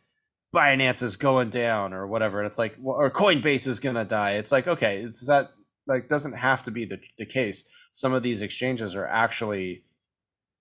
Binance 0.54 1.02
is 1.02 1.16
going 1.16 1.50
down 1.50 1.92
or 1.92 2.06
whatever. 2.06 2.40
And 2.40 2.46
it's 2.46 2.58
like, 2.58 2.74
well, 2.78 2.96
or 2.96 3.10
Coinbase 3.10 3.68
is 3.68 3.80
to 3.80 4.04
die. 4.04 4.32
It's 4.32 4.50
like, 4.50 4.66
okay, 4.66 4.98
it's 4.98 5.26
that 5.26 5.50
like 5.86 6.08
doesn't 6.08 6.32
have 6.32 6.62
to 6.64 6.70
be 6.70 6.84
the, 6.84 6.98
the 7.18 7.26
case. 7.26 7.64
Some 7.90 8.14
of 8.14 8.22
these 8.22 8.40
exchanges 8.40 8.94
are 8.94 9.06
actually 9.06 9.84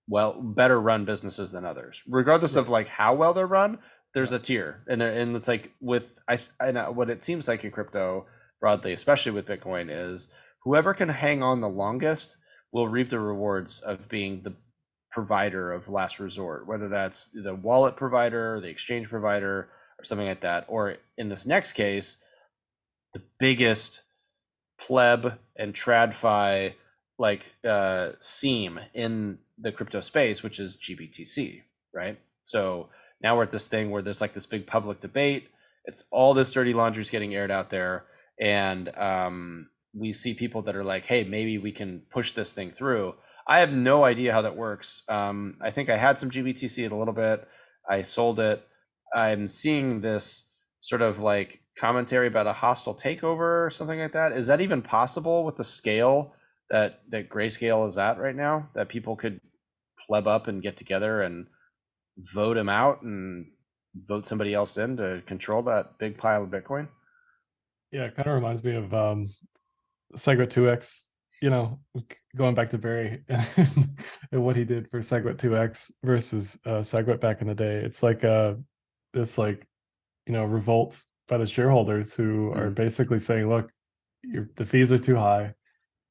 well 0.08 0.40
better 0.40 0.80
run 0.80 1.04
businesses 1.04 1.52
than 1.52 1.64
others 1.64 2.02
regardless 2.08 2.56
of 2.56 2.68
like 2.68 2.88
how 2.88 3.14
well 3.14 3.34
they're 3.34 3.46
run 3.46 3.78
there's 4.14 4.32
a 4.32 4.38
tier 4.38 4.82
and 4.88 5.02
and 5.02 5.36
it's 5.36 5.48
like 5.48 5.72
with 5.80 6.18
i 6.28 6.38
and 6.60 6.78
uh, 6.78 6.88
what 6.88 7.10
it 7.10 7.22
seems 7.22 7.46
like 7.46 7.64
in 7.64 7.70
crypto 7.70 8.26
broadly, 8.60 8.92
especially 8.92 9.32
with 9.32 9.46
Bitcoin, 9.46 9.88
is 9.90 10.28
whoever 10.64 10.94
can 10.94 11.08
hang 11.08 11.42
on 11.42 11.60
the 11.60 11.68
longest 11.68 12.36
will 12.72 12.88
reap 12.88 13.10
the 13.10 13.20
rewards 13.20 13.80
of 13.80 14.08
being 14.08 14.42
the 14.42 14.54
provider 15.10 15.72
of 15.72 15.88
last 15.88 16.20
resort, 16.20 16.66
whether 16.66 16.88
that's 16.88 17.30
the 17.30 17.54
wallet 17.54 17.96
provider, 17.96 18.60
the 18.60 18.68
exchange 18.68 19.08
provider, 19.08 19.68
or 19.98 20.04
something 20.04 20.26
like 20.26 20.40
that. 20.40 20.64
Or 20.68 20.96
in 21.16 21.28
this 21.28 21.46
next 21.46 21.72
case, 21.72 22.18
the 23.14 23.22
biggest 23.38 24.02
pleb 24.78 25.38
and 25.56 25.74
tradfi 25.74 26.74
like 27.18 27.50
uh, 27.64 28.12
seam 28.20 28.78
in 28.94 29.38
the 29.58 29.72
crypto 29.72 30.00
space, 30.00 30.42
which 30.42 30.60
is 30.60 30.76
GBTC, 30.76 31.62
right? 31.92 32.18
So 32.44 32.90
now 33.22 33.36
we're 33.36 33.42
at 33.44 33.50
this 33.50 33.66
thing 33.66 33.90
where 33.90 34.02
there's 34.02 34.20
like 34.20 34.34
this 34.34 34.46
big 34.46 34.66
public 34.66 35.00
debate. 35.00 35.48
It's 35.84 36.04
all 36.12 36.34
this 36.34 36.50
dirty 36.50 36.74
laundry 36.74 37.00
is 37.00 37.10
getting 37.10 37.34
aired 37.34 37.50
out 37.50 37.70
there, 37.70 38.04
and 38.40 38.96
um, 38.96 39.68
we 39.94 40.12
see 40.12 40.34
people 40.34 40.62
that 40.62 40.76
are 40.76 40.84
like, 40.84 41.04
"Hey, 41.04 41.24
maybe 41.24 41.58
we 41.58 41.72
can 41.72 42.02
push 42.10 42.32
this 42.32 42.52
thing 42.52 42.70
through." 42.70 43.14
I 43.46 43.60
have 43.60 43.72
no 43.72 44.04
idea 44.04 44.32
how 44.32 44.42
that 44.42 44.56
works. 44.56 45.02
Um, 45.08 45.56
I 45.62 45.70
think 45.70 45.88
I 45.88 45.96
had 45.96 46.18
some 46.18 46.30
GBTC 46.30 46.84
at 46.84 46.92
a 46.92 46.96
little 46.96 47.14
bit. 47.14 47.48
I 47.88 48.02
sold 48.02 48.38
it. 48.40 48.62
I'm 49.14 49.48
seeing 49.48 50.02
this 50.02 50.44
sort 50.80 51.00
of 51.00 51.20
like 51.20 51.62
commentary 51.78 52.26
about 52.26 52.46
a 52.46 52.52
hostile 52.52 52.94
takeover 52.94 53.66
or 53.66 53.70
something 53.70 53.98
like 53.98 54.12
that. 54.12 54.32
Is 54.32 54.48
that 54.48 54.60
even 54.60 54.82
possible 54.82 55.44
with 55.44 55.56
the 55.56 55.64
scale 55.64 56.34
that 56.70 57.00
that 57.08 57.30
grayscale 57.30 57.88
is 57.88 57.96
at 57.96 58.18
right 58.18 58.36
now? 58.36 58.68
That 58.74 58.90
people 58.90 59.16
could 59.16 59.40
pleb 60.06 60.26
up 60.26 60.46
and 60.46 60.62
get 60.62 60.76
together 60.76 61.22
and 61.22 61.46
vote 62.18 62.56
him 62.56 62.68
out 62.68 63.02
and 63.02 63.46
vote 63.94 64.26
somebody 64.26 64.54
else 64.54 64.76
in 64.76 64.96
to 64.98 65.22
control 65.26 65.62
that 65.62 65.98
big 65.98 66.18
pile 66.18 66.44
of 66.44 66.50
Bitcoin? 66.50 66.88
Yeah, 67.90 68.04
it 68.04 68.16
kind 68.16 68.28
of 68.28 68.34
reminds 68.34 68.62
me 68.62 68.74
of 68.74 68.92
um, 68.92 69.28
SegWit 70.14 70.48
2x. 70.48 71.06
You 71.40 71.50
know, 71.50 71.78
going 72.36 72.56
back 72.56 72.70
to 72.70 72.78
Barry 72.78 73.22
and, 73.28 74.42
what 74.42 74.56
he 74.56 74.64
did 74.64 74.90
for 74.90 74.98
SegWit 74.98 75.36
2x 75.36 75.92
versus 76.02 76.58
uh, 76.66 76.80
SegWit 76.80 77.20
back 77.20 77.40
in 77.40 77.46
the 77.46 77.54
day. 77.54 77.76
It's 77.76 78.02
like 78.02 78.24
uh, 78.24 78.54
this 79.14 79.38
like 79.38 79.66
you 80.26 80.32
know 80.32 80.44
revolt 80.44 81.00
by 81.28 81.38
the 81.38 81.46
shareholders 81.46 82.12
who 82.12 82.52
are 82.52 82.70
mm. 82.70 82.74
basically 82.74 83.20
saying, 83.20 83.48
"Look, 83.48 83.70
the 84.56 84.66
fees 84.66 84.90
are 84.90 84.98
too 84.98 85.16
high. 85.16 85.54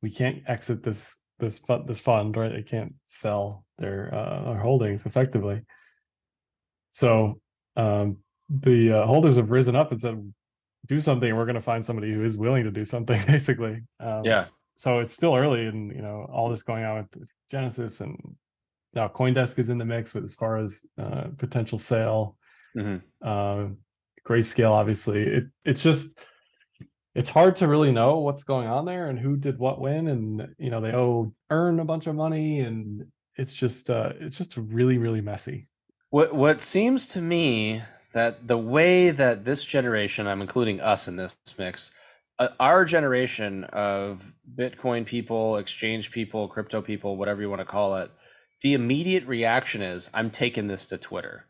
We 0.01 0.09
can't 0.09 0.43
exit 0.47 0.81
this 0.81 1.17
this 1.39 1.59
fund 1.59 1.89
this 1.89 1.99
fund, 1.99 2.37
right? 2.37 2.53
They 2.53 2.63
can't 2.63 2.93
sell 3.05 3.65
their 3.77 4.13
uh, 4.13 4.53
their 4.53 4.61
holdings 4.61 5.05
effectively." 5.05 5.61
So 6.89 7.41
um, 7.75 8.17
the 8.49 8.93
uh, 8.93 9.05
holders 9.05 9.35
have 9.35 9.51
risen 9.51 9.75
up 9.75 9.91
and 9.91 9.99
said, 9.99 10.33
"Do 10.87 10.99
something. 10.99 11.35
We're 11.35 11.45
going 11.45 11.55
to 11.55 11.61
find 11.61 11.85
somebody 11.85 12.13
who 12.13 12.23
is 12.23 12.37
willing 12.37 12.63
to 12.63 12.71
do 12.71 12.85
something." 12.85 13.21
Basically, 13.27 13.81
um, 13.99 14.21
yeah. 14.23 14.45
So 14.75 14.99
it's 14.99 15.13
still 15.13 15.35
early, 15.35 15.65
and 15.65 15.91
you 15.91 16.01
know 16.01 16.27
all 16.31 16.49
this 16.49 16.63
going 16.63 16.83
on 16.83 17.07
with 17.13 17.29
Genesis, 17.49 18.01
and 18.01 18.17
now 18.93 19.07
CoinDesk 19.07 19.57
is 19.59 19.69
in 19.69 19.77
the 19.77 19.85
mix 19.85 20.13
with 20.13 20.23
as 20.23 20.35
far 20.35 20.57
as 20.57 20.85
uh, 20.97 21.25
potential 21.37 21.77
sale. 21.77 22.37
Mm-hmm. 22.75 22.97
Uh, 23.27 23.69
Grayscale, 24.27 24.71
obviously, 24.71 25.23
it 25.23 25.45
it's 25.65 25.81
just 25.81 26.23
it's 27.15 27.31
hard 27.31 27.55
to 27.55 27.67
really 27.67 27.91
know 27.91 28.19
what's 28.19 28.43
going 28.43 28.67
on 28.67 28.85
there 28.85 29.09
and 29.09 29.17
who 29.17 29.37
did 29.37 29.57
what 29.57 29.81
when, 29.81 30.07
and 30.07 30.47
you 30.59 30.69
know 30.69 30.81
they 30.81 30.91
owe 30.91 31.33
earn 31.49 31.79
a 31.79 31.85
bunch 31.85 32.05
of 32.05 32.15
money, 32.15 32.59
and 32.59 33.05
it's 33.37 33.53
just 33.53 33.89
uh, 33.89 34.11
it's 34.19 34.37
just 34.37 34.55
really 34.57 34.97
really 34.97 35.21
messy. 35.21 35.67
What 36.09 36.35
what 36.35 36.61
seems 36.61 37.07
to 37.07 37.21
me 37.21 37.81
that 38.17 38.47
the 38.47 38.57
way 38.57 39.11
that 39.11 39.45
this 39.45 39.63
generation, 39.63 40.27
I'm 40.27 40.41
including 40.41 40.81
us 40.81 41.07
in 41.07 41.15
this 41.15 41.37
mix, 41.57 41.91
uh, 42.39 42.49
our 42.59 42.83
generation 42.83 43.63
of 43.65 44.31
Bitcoin 44.55 45.05
people, 45.05 45.57
exchange 45.57 46.11
people, 46.11 46.47
crypto 46.47 46.81
people, 46.81 47.15
whatever 47.17 47.41
you 47.41 47.49
want 47.49 47.61
to 47.61 47.65
call 47.65 47.95
it, 47.97 48.11
the 48.61 48.73
immediate 48.73 49.25
reaction 49.27 49.81
is, 49.81 50.09
I'm 50.13 50.31
taking 50.31 50.67
this 50.67 50.87
to 50.87 50.97
Twitter. 50.97 51.45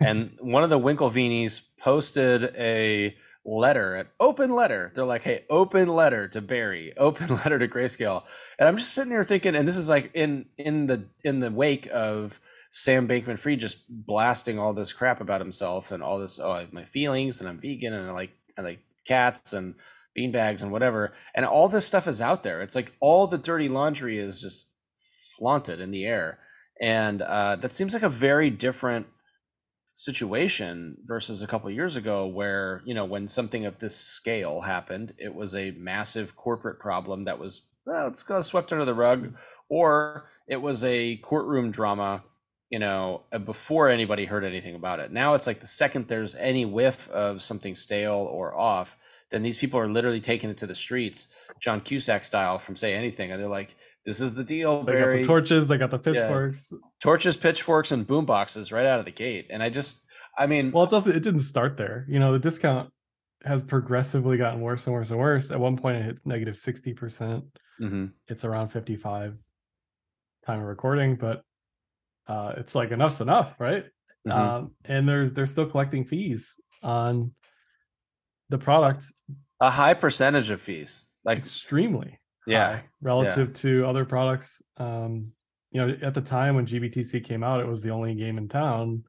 and 0.00 0.36
one 0.40 0.62
of 0.62 0.70
the 0.70 0.78
Winklevinis 0.78 1.60
posted 1.80 2.54
a 2.56 3.16
letter, 3.44 3.96
an 3.96 4.06
open 4.20 4.54
letter. 4.54 4.92
They're 4.94 5.04
like, 5.04 5.24
hey, 5.24 5.44
open 5.50 5.88
letter 5.88 6.28
to 6.28 6.40
Barry, 6.40 6.92
open 6.96 7.28
letter 7.36 7.58
to 7.58 7.68
Grayscale. 7.68 8.22
And 8.58 8.68
I'm 8.68 8.78
just 8.78 8.94
sitting 8.94 9.12
here 9.12 9.24
thinking, 9.24 9.56
and 9.56 9.66
this 9.66 9.76
is 9.76 9.88
like 9.88 10.12
in 10.14 10.46
in 10.56 10.86
the 10.86 11.04
in 11.24 11.40
the 11.40 11.50
wake 11.50 11.88
of 11.92 12.40
Sam 12.74 13.06
Bankman 13.06 13.38
Fried 13.38 13.60
just 13.60 13.84
blasting 13.88 14.58
all 14.58 14.72
this 14.72 14.94
crap 14.94 15.20
about 15.20 15.42
himself 15.42 15.92
and 15.92 16.02
all 16.02 16.18
this, 16.18 16.40
oh, 16.40 16.52
I 16.52 16.60
have 16.60 16.72
my 16.72 16.86
feelings 16.86 17.40
and 17.40 17.48
I'm 17.48 17.60
vegan 17.60 17.92
and 17.92 18.08
I 18.08 18.12
like 18.12 18.32
I 18.56 18.62
like 18.62 18.80
cats 19.06 19.52
and 19.52 19.74
beanbags 20.16 20.62
and 20.62 20.72
whatever. 20.72 21.12
And 21.34 21.44
all 21.44 21.68
this 21.68 21.84
stuff 21.84 22.08
is 22.08 22.22
out 22.22 22.42
there. 22.42 22.62
It's 22.62 22.74
like 22.74 22.92
all 22.98 23.26
the 23.26 23.36
dirty 23.36 23.68
laundry 23.68 24.18
is 24.18 24.40
just 24.40 24.70
flaunted 25.36 25.80
in 25.80 25.90
the 25.90 26.06
air. 26.06 26.38
And 26.80 27.20
uh, 27.20 27.56
that 27.56 27.72
seems 27.72 27.92
like 27.92 28.02
a 28.02 28.08
very 28.08 28.48
different 28.48 29.06
situation 29.92 30.96
versus 31.04 31.42
a 31.42 31.46
couple 31.46 31.70
years 31.70 31.96
ago 31.96 32.26
where 32.26 32.80
you 32.86 32.94
know 32.94 33.04
when 33.04 33.28
something 33.28 33.66
of 33.66 33.78
this 33.78 33.94
scale 33.94 34.62
happened 34.62 35.12
it 35.18 35.34
was 35.34 35.54
a 35.54 35.72
massive 35.72 36.34
corporate 36.34 36.78
problem 36.78 37.24
that 37.24 37.38
was 37.38 37.60
well, 37.84 38.08
it's 38.08 38.22
got 38.22 38.42
swept 38.46 38.72
under 38.72 38.86
the 38.86 38.94
rug 38.94 39.34
or 39.68 40.30
it 40.48 40.56
was 40.56 40.82
a 40.82 41.16
courtroom 41.16 41.70
drama 41.70 42.24
you 42.72 42.78
know, 42.78 43.20
uh, 43.32 43.38
before 43.38 43.90
anybody 43.90 44.24
heard 44.24 44.44
anything 44.44 44.74
about 44.74 44.98
it. 44.98 45.12
Now 45.12 45.34
it's 45.34 45.46
like 45.46 45.60
the 45.60 45.66
second 45.66 46.08
there's 46.08 46.34
any 46.34 46.64
whiff 46.64 47.06
of 47.10 47.42
something 47.42 47.76
stale 47.76 48.30
or 48.32 48.56
off, 48.56 48.96
then 49.30 49.42
these 49.42 49.58
people 49.58 49.78
are 49.78 49.88
literally 49.88 50.22
taking 50.22 50.48
it 50.48 50.56
to 50.56 50.66
the 50.66 50.74
streets, 50.74 51.28
John 51.60 51.82
Cusack 51.82 52.24
style, 52.24 52.58
from 52.58 52.74
say 52.74 52.94
anything, 52.94 53.30
and 53.30 53.38
they're 53.38 53.48
like, 53.48 53.76
"This 54.06 54.22
is 54.22 54.34
the 54.34 54.42
deal." 54.42 54.82
They 54.84 54.92
Barry. 54.92 55.16
got 55.16 55.20
the 55.20 55.26
torches, 55.26 55.68
they 55.68 55.76
got 55.76 55.90
the 55.90 55.98
pitchforks, 55.98 56.72
yeah. 56.72 56.78
torches, 57.02 57.36
pitchforks, 57.36 57.92
and 57.92 58.06
boom 58.06 58.24
boxes 58.24 58.72
right 58.72 58.86
out 58.86 58.98
of 58.98 59.04
the 59.04 59.12
gate. 59.12 59.48
And 59.50 59.62
I 59.62 59.68
just, 59.68 60.02
I 60.38 60.46
mean, 60.46 60.72
well, 60.72 60.84
it 60.84 60.90
doesn't. 60.90 61.14
It 61.14 61.22
didn't 61.22 61.40
start 61.40 61.76
there. 61.76 62.06
You 62.08 62.18
know, 62.18 62.32
the 62.32 62.38
discount 62.38 62.90
has 63.44 63.60
progressively 63.60 64.38
gotten 64.38 64.62
worse 64.62 64.86
and 64.86 64.94
worse 64.94 65.10
and 65.10 65.18
worse. 65.18 65.50
At 65.50 65.60
one 65.60 65.76
point, 65.76 65.96
it 65.96 66.04
hits 66.04 66.24
negative 66.24 66.46
negative 66.54 66.58
sixty 66.58 66.94
percent. 66.94 67.44
Mm-hmm. 67.82 68.06
It's 68.28 68.44
around 68.44 68.68
fifty-five 68.68 69.36
time 70.46 70.60
of 70.60 70.66
recording, 70.66 71.16
but 71.16 71.42
uh, 72.26 72.52
it's 72.56 72.74
like 72.74 72.90
enough's 72.90 73.20
enough, 73.20 73.54
right? 73.58 73.84
Mm-hmm. 74.26 74.32
Um, 74.32 74.70
and 74.84 75.08
there's 75.08 75.32
they're 75.32 75.46
still 75.46 75.66
collecting 75.66 76.04
fees 76.04 76.60
on 76.82 77.32
the 78.48 78.58
product. 78.58 79.04
A 79.60 79.70
high 79.70 79.94
percentage 79.94 80.50
of 80.50 80.60
fees, 80.60 81.06
like 81.24 81.38
extremely, 81.38 82.18
yeah, 82.46 82.80
relative 83.00 83.48
yeah. 83.48 83.54
to 83.54 83.86
other 83.86 84.04
products. 84.04 84.62
Um, 84.76 85.32
you 85.70 85.80
know, 85.80 85.96
at 86.02 86.14
the 86.14 86.20
time 86.20 86.54
when 86.54 86.66
GBTC 86.66 87.24
came 87.24 87.42
out, 87.42 87.60
it 87.60 87.66
was 87.66 87.82
the 87.82 87.90
only 87.90 88.14
game 88.14 88.38
in 88.38 88.48
town. 88.48 89.04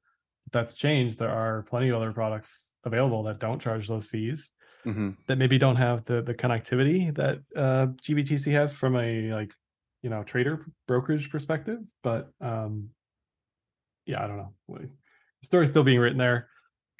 That's 0.51 0.74
changed. 0.74 1.20
There 1.20 1.29
are 1.29 1.63
plenty 1.63 1.89
of 1.89 1.96
other 1.96 2.12
products 2.12 2.72
available 2.84 3.24
that 3.24 3.39
don't 3.39 3.62
charge 3.62 3.88
those 3.88 4.08
fees. 4.08 4.51
Mm-hmm. 4.86 5.12
That 5.27 5.38
maybe 5.38 5.58
don't 5.58 5.77
have 5.77 6.03
the 6.05 6.22
the 6.22 6.34
connectivity 6.34 7.13
that 7.15 7.39
uh, 7.55 7.88
GBTC 8.01 8.51
has 8.51 8.74
from 8.74 8.96
a 8.96 9.32
like 9.32 9.53
you 10.01 10.10
know 10.10 10.24
trader 10.24 10.65
brokerage 10.88 11.29
perspective, 11.29 11.79
but 12.03 12.29
um, 12.41 12.89
yeah, 14.05 14.24
I 14.24 14.27
don't 14.27 14.38
know. 14.38 14.53
The 14.69 14.88
story's 15.43 15.69
still 15.69 15.83
being 15.83 16.00
written 16.00 16.17
there. 16.17 16.48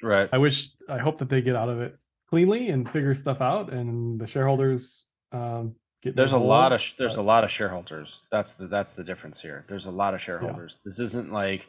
Right. 0.02 0.28
I 0.32 0.38
wish, 0.38 0.70
I 0.88 0.98
hope 0.98 1.18
that 1.18 1.28
they 1.28 1.40
get 1.40 1.56
out 1.56 1.68
of 1.68 1.80
it 1.80 1.96
cleanly 2.28 2.70
and 2.70 2.90
figure 2.90 3.14
stuff 3.14 3.40
out, 3.40 3.72
and 3.72 4.20
the 4.20 4.26
shareholders 4.26 5.08
um, 5.32 5.74
get. 6.02 6.16
There's 6.16 6.32
a 6.32 6.38
lot 6.38 6.72
of 6.72 6.82
there's 6.98 7.16
a 7.16 7.22
lot 7.22 7.44
of 7.44 7.50
shareholders. 7.50 8.22
That's 8.30 8.54
the 8.54 8.66
that's 8.66 8.94
the 8.94 9.04
difference 9.04 9.40
here. 9.40 9.64
There's 9.68 9.86
a 9.86 9.90
lot 9.90 10.14
of 10.14 10.20
shareholders. 10.20 10.76
Yeah. 10.76 10.82
This 10.86 10.98
isn't 10.98 11.32
like, 11.32 11.68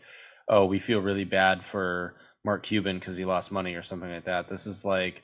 oh, 0.50 0.66
we 0.66 0.80
feel 0.80 1.02
really 1.02 1.24
bad 1.24 1.64
for 1.64 2.16
Mark 2.44 2.64
Cuban 2.64 3.00
because 3.00 3.18
he 3.18 3.26
lost 3.26 3.52
money 3.52 3.76
or 3.76 3.84
something 3.84 4.12
like 4.12 4.26
that. 4.26 4.50
This 4.50 4.66
is 4.66 4.84
like 4.84 5.24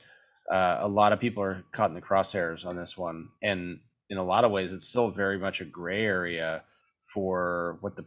uh, 0.52 0.78
a 0.82 0.88
lot 0.88 1.14
of 1.14 1.20
people 1.20 1.44
are 1.44 1.64
caught 1.72 1.90
in 1.90 1.96
the 1.96 2.02
crosshairs 2.02 2.66
on 2.66 2.76
this 2.76 2.98
one, 2.98 3.30
and 3.42 3.80
in 4.10 4.18
a 4.18 4.24
lot 4.24 4.44
of 4.44 4.52
ways, 4.52 4.72
it's 4.72 4.88
still 4.88 5.10
very 5.10 5.38
much 5.38 5.62
a 5.62 5.66
gray 5.66 6.06
area 6.06 6.64
for 7.04 7.78
what 7.82 7.96
the 7.96 8.06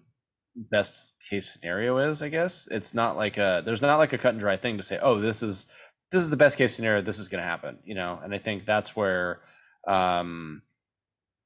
best 0.56 1.22
case 1.28 1.52
scenario 1.52 1.98
is 1.98 2.22
i 2.22 2.28
guess. 2.28 2.68
It's 2.70 2.94
not 2.94 3.16
like 3.16 3.38
a 3.38 3.62
there's 3.64 3.82
not 3.82 3.98
like 3.98 4.12
a 4.12 4.18
cut 4.18 4.34
and 4.34 4.40
dry 4.40 4.56
thing 4.56 4.76
to 4.76 4.82
say 4.82 4.98
oh 5.02 5.18
this 5.18 5.42
is 5.42 5.66
this 6.10 6.22
is 6.22 6.30
the 6.30 6.36
best 6.36 6.56
case 6.56 6.74
scenario 6.74 7.02
this 7.02 7.18
is 7.18 7.28
going 7.28 7.42
to 7.42 7.48
happen 7.48 7.78
you 7.84 7.94
know? 7.94 8.20
And 8.22 8.34
i 8.34 8.38
think 8.38 8.64
that's 8.64 8.94
where 8.94 9.40
um 9.88 10.62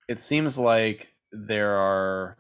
it 0.09 0.21
seems 0.21 0.59
like 0.59 1.09
there 1.33 1.77
are 1.77 2.37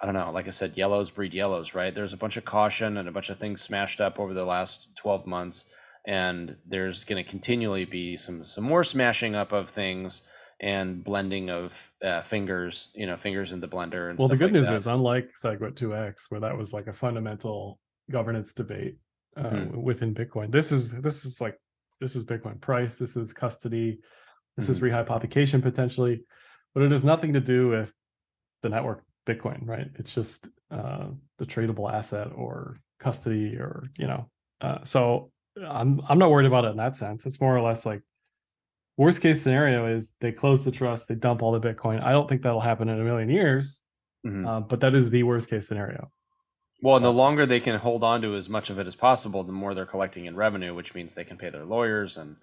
i 0.00 0.06
don't 0.06 0.14
know 0.14 0.30
like 0.32 0.48
i 0.48 0.50
said 0.50 0.76
yellows 0.76 1.10
breed 1.10 1.34
yellows 1.34 1.74
right? 1.74 1.94
There's 1.94 2.14
a 2.14 2.18
bunch 2.18 2.36
of 2.36 2.44
caution 2.44 2.96
and 2.96 3.08
a 3.08 3.12
bunch 3.12 3.30
of 3.30 3.38
things 3.38 3.60
smashed 3.60 4.00
up 4.00 4.18
over 4.18 4.34
the 4.34 4.44
last 4.44 4.88
12 4.96 5.26
months 5.26 5.66
and 6.06 6.56
there's 6.66 7.04
going 7.04 7.22
to 7.22 7.30
continually 7.30 7.84
be 7.84 8.16
some 8.16 8.44
some 8.44 8.64
more 8.64 8.84
smashing 8.84 9.34
up 9.34 9.52
of 9.52 9.68
things 9.68 10.22
and 10.60 11.02
blending 11.02 11.50
of 11.50 11.90
uh, 12.02 12.22
fingers, 12.22 12.90
you 12.94 13.06
know, 13.06 13.16
fingers 13.16 13.52
in 13.52 13.60
the 13.60 13.68
blender. 13.68 14.10
And 14.10 14.18
well, 14.18 14.28
the 14.28 14.36
good 14.36 14.46
like 14.46 14.52
news 14.52 14.68
that. 14.68 14.76
is, 14.76 14.86
unlike 14.86 15.32
SegWit 15.42 15.74
2x, 15.74 16.24
where 16.28 16.40
that 16.40 16.56
was 16.56 16.72
like 16.72 16.86
a 16.86 16.92
fundamental 16.92 17.78
governance 18.10 18.52
debate 18.52 18.96
uh, 19.36 19.44
mm-hmm. 19.44 19.80
within 19.80 20.14
Bitcoin, 20.14 20.52
this 20.52 20.70
is 20.70 20.92
this 20.92 21.24
is 21.24 21.40
like 21.40 21.58
this 22.00 22.14
is 22.14 22.24
Bitcoin 22.24 22.60
price, 22.60 22.98
this 22.98 23.16
is 23.16 23.32
custody, 23.32 23.98
this 24.56 24.66
Mm-hmm. 24.66 24.72
is 24.72 24.80
rehypothecation 24.80 25.62
potentially, 25.62 26.22
but 26.74 26.82
it 26.82 26.90
has 26.90 27.04
nothing 27.04 27.32
to 27.32 27.40
do 27.40 27.68
with 27.68 27.92
the 28.62 28.68
network 28.68 29.04
Bitcoin, 29.26 29.66
right? 29.66 29.86
It's 29.96 30.14
just 30.14 30.48
uh, 30.70 31.06
the 31.38 31.46
tradable 31.46 31.90
asset 31.92 32.28
or 32.34 32.80
custody 32.98 33.56
or 33.56 33.90
you 33.96 34.06
know. 34.06 34.28
Uh, 34.60 34.78
so 34.84 35.30
I'm 35.56 36.00
I'm 36.08 36.18
not 36.18 36.30
worried 36.30 36.46
about 36.46 36.64
it 36.64 36.72
in 36.72 36.76
that 36.76 36.96
sense. 36.96 37.26
It's 37.26 37.40
more 37.40 37.56
or 37.56 37.62
less 37.62 37.86
like 37.86 38.02
worst 39.00 39.22
case 39.22 39.40
scenario 39.40 39.86
is 39.86 40.12
they 40.20 40.30
close 40.30 40.62
the 40.62 40.70
trust, 40.70 41.08
they 41.08 41.14
dump 41.14 41.42
all 41.42 41.58
the 41.58 41.68
Bitcoin. 41.68 42.02
I 42.02 42.12
don't 42.12 42.28
think 42.28 42.42
that'll 42.42 42.60
happen 42.60 42.90
in 42.90 43.00
a 43.00 43.04
million 43.04 43.30
years, 43.30 43.82
Mhm. 44.26 44.46
uh, 44.46 44.60
but 44.60 44.80
that 44.80 44.94
is 44.94 45.08
the 45.08 45.22
worst 45.22 45.48
case 45.48 45.66
scenario. 45.66 46.12
Well, 46.82 46.96
and 46.96 47.04
the 47.04 47.12
longer 47.12 47.46
they 47.46 47.60
can 47.60 47.76
hold 47.76 48.04
on 48.04 48.20
to 48.20 48.36
as 48.36 48.50
much 48.50 48.68
of 48.68 48.78
it 48.78 48.86
as 48.86 48.94
possible, 48.94 49.42
the 49.42 49.52
more 49.52 49.74
they're 49.74 49.86
collecting 49.86 50.26
in 50.26 50.36
revenue, 50.36 50.74
which 50.74 50.94
means 50.94 51.14
they 51.14 51.24
can 51.24 51.38
pay 51.38 51.48
their 51.48 51.64
lawyers 51.64 52.18
and, 52.18 52.36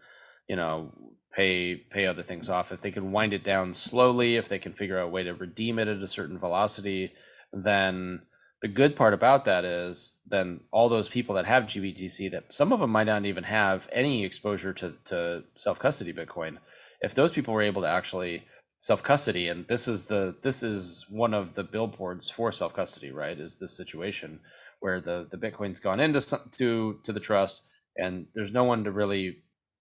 you 0.48 0.56
know, 0.56 0.92
pay 1.32 1.76
pay 1.76 2.08
other 2.08 2.24
things 2.24 2.50
off. 2.50 2.72
If 2.72 2.82
they 2.82 2.92
can 2.92 3.12
wind 3.12 3.34
it 3.34 3.44
down 3.44 3.76
slowly, 3.76 4.36
if 4.38 4.50
they 4.50 4.58
can 4.58 4.74
figure 4.74 4.98
out 4.98 5.06
a 5.10 5.12
way 5.12 5.24
to 5.24 5.36
redeem 5.36 5.78
it 5.78 5.88
at 5.88 6.02
a 6.02 6.08
certain 6.08 6.40
velocity, 6.40 7.14
then 7.54 8.27
the 8.62 8.68
good 8.68 8.96
part 8.96 9.14
about 9.14 9.46
that 9.46 9.66
is 9.66 10.14
then 10.26 10.62
all 10.72 10.90
those 10.90 11.08
people 11.08 11.36
that 11.36 11.46
have 11.46 11.66
GBTC 11.66 12.32
that 12.32 12.52
some 12.52 12.74
of 12.74 12.80
them 12.80 12.90
might 12.90 13.06
not 13.06 13.26
even 13.26 13.44
have 13.44 13.88
any 13.92 14.26
exposure 14.26 14.74
to, 14.74 14.94
to 15.06 15.44
self 15.56 15.78
custody 15.80 16.14
Bitcoin. 16.14 16.58
If 17.02 17.14
those 17.14 17.32
people 17.32 17.54
were 17.54 17.62
able 17.62 17.84
to 17.84 17.88
actually 17.88 18.44
self 18.80 19.04
custody, 19.04 19.48
and 19.48 19.68
this 19.68 19.88
is 19.88 20.06
the 20.06 20.36
this 20.42 20.64
is 20.64 21.06
one 21.10 21.34
of 21.34 21.54
the 21.54 21.64
billboards 21.64 22.30
for 22.30 22.52
self 22.52 22.74
custody, 22.74 23.12
right? 23.12 23.40
Is 23.40 23.58
this 23.58 23.78
situation 23.78 24.40
where 24.80 25.02
the 25.02 25.28
the 25.32 25.38
Bitcoin's 25.38 25.80
gone 25.80 26.00
into 26.00 26.22
some, 26.22 26.50
to 26.54 27.00
to 27.04 27.14
the 27.14 27.20
trust, 27.20 27.64
and 27.96 28.26
there's 28.34 28.52
no 28.52 28.64
one 28.64 28.84
to 28.86 28.92
really 28.92 29.38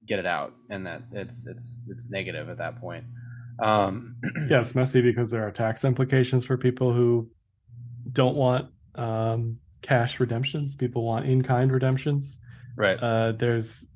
get 0.07 0.19
it 0.19 0.27
out, 0.27 0.53
and 0.69 0.87
that 0.87 1.03
it's 1.13 1.47
it's 1.47 1.81
it's 1.89 2.11
negative 2.11 2.51
at 2.51 2.59
that 2.59 2.79
point. 2.79 3.05
Um, 3.63 4.17
Yeah, 4.51 4.61
it's 4.61 4.75
messy 4.75 5.01
because 5.01 5.31
there 5.31 5.47
are 5.47 5.51
tax 5.51 5.83
implications 5.85 6.45
for 6.45 6.59
people 6.59 6.93
who 6.93 7.31
don't 8.13 8.37
want 8.37 8.67
um, 8.95 9.59
cash 9.83 10.21
redemptions. 10.21 10.77
People 10.77 11.05
want 11.05 11.27
in 11.27 11.43
kind 11.43 11.71
redemptions. 11.73 12.41
right. 12.77 12.99
uh, 12.99 13.33
there's 13.33 13.87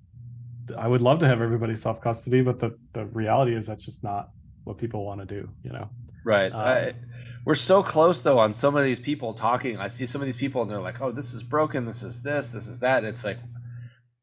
I 0.79 0.87
would 0.87 1.00
love 1.02 1.19
to 1.21 1.26
have 1.26 1.40
everybody 1.40 1.75
self 1.76 2.00
custody, 2.00 2.43
but 2.43 2.61
the 2.61 2.76
the 2.93 3.07
reality 3.07 3.55
is 3.57 3.67
that's 3.67 3.85
just 3.85 4.05
not 4.05 4.31
what 4.64 4.79
people 4.79 5.05
want 5.05 5.21
to 5.21 5.26
do. 5.26 5.49
You 5.64 5.73
know, 5.73 5.88
Right. 6.25 6.52
Um, 6.52 6.61
I, 6.61 6.93
we're 7.47 7.55
so 7.55 7.83
close 7.83 8.21
though 8.21 8.38
on 8.38 8.52
some 8.52 8.76
of 8.76 8.85
these 8.85 9.00
people 9.00 9.33
talking. 9.35 9.79
I 9.79 9.88
see 9.88 10.07
some 10.07 10.21
of 10.21 10.26
these 10.26 10.37
people 10.37 10.62
and 10.62 10.71
they're 10.71 10.81
like, 10.81 11.00
"Oh, 11.00 11.11
this 11.11 11.33
is 11.35 11.43
broken. 11.43 11.85
This 11.87 12.02
is 12.02 12.23
this. 12.23 12.52
This 12.52 12.67
is 12.69 12.79
that." 12.81 13.05
It's 13.05 13.25
like 13.25 13.38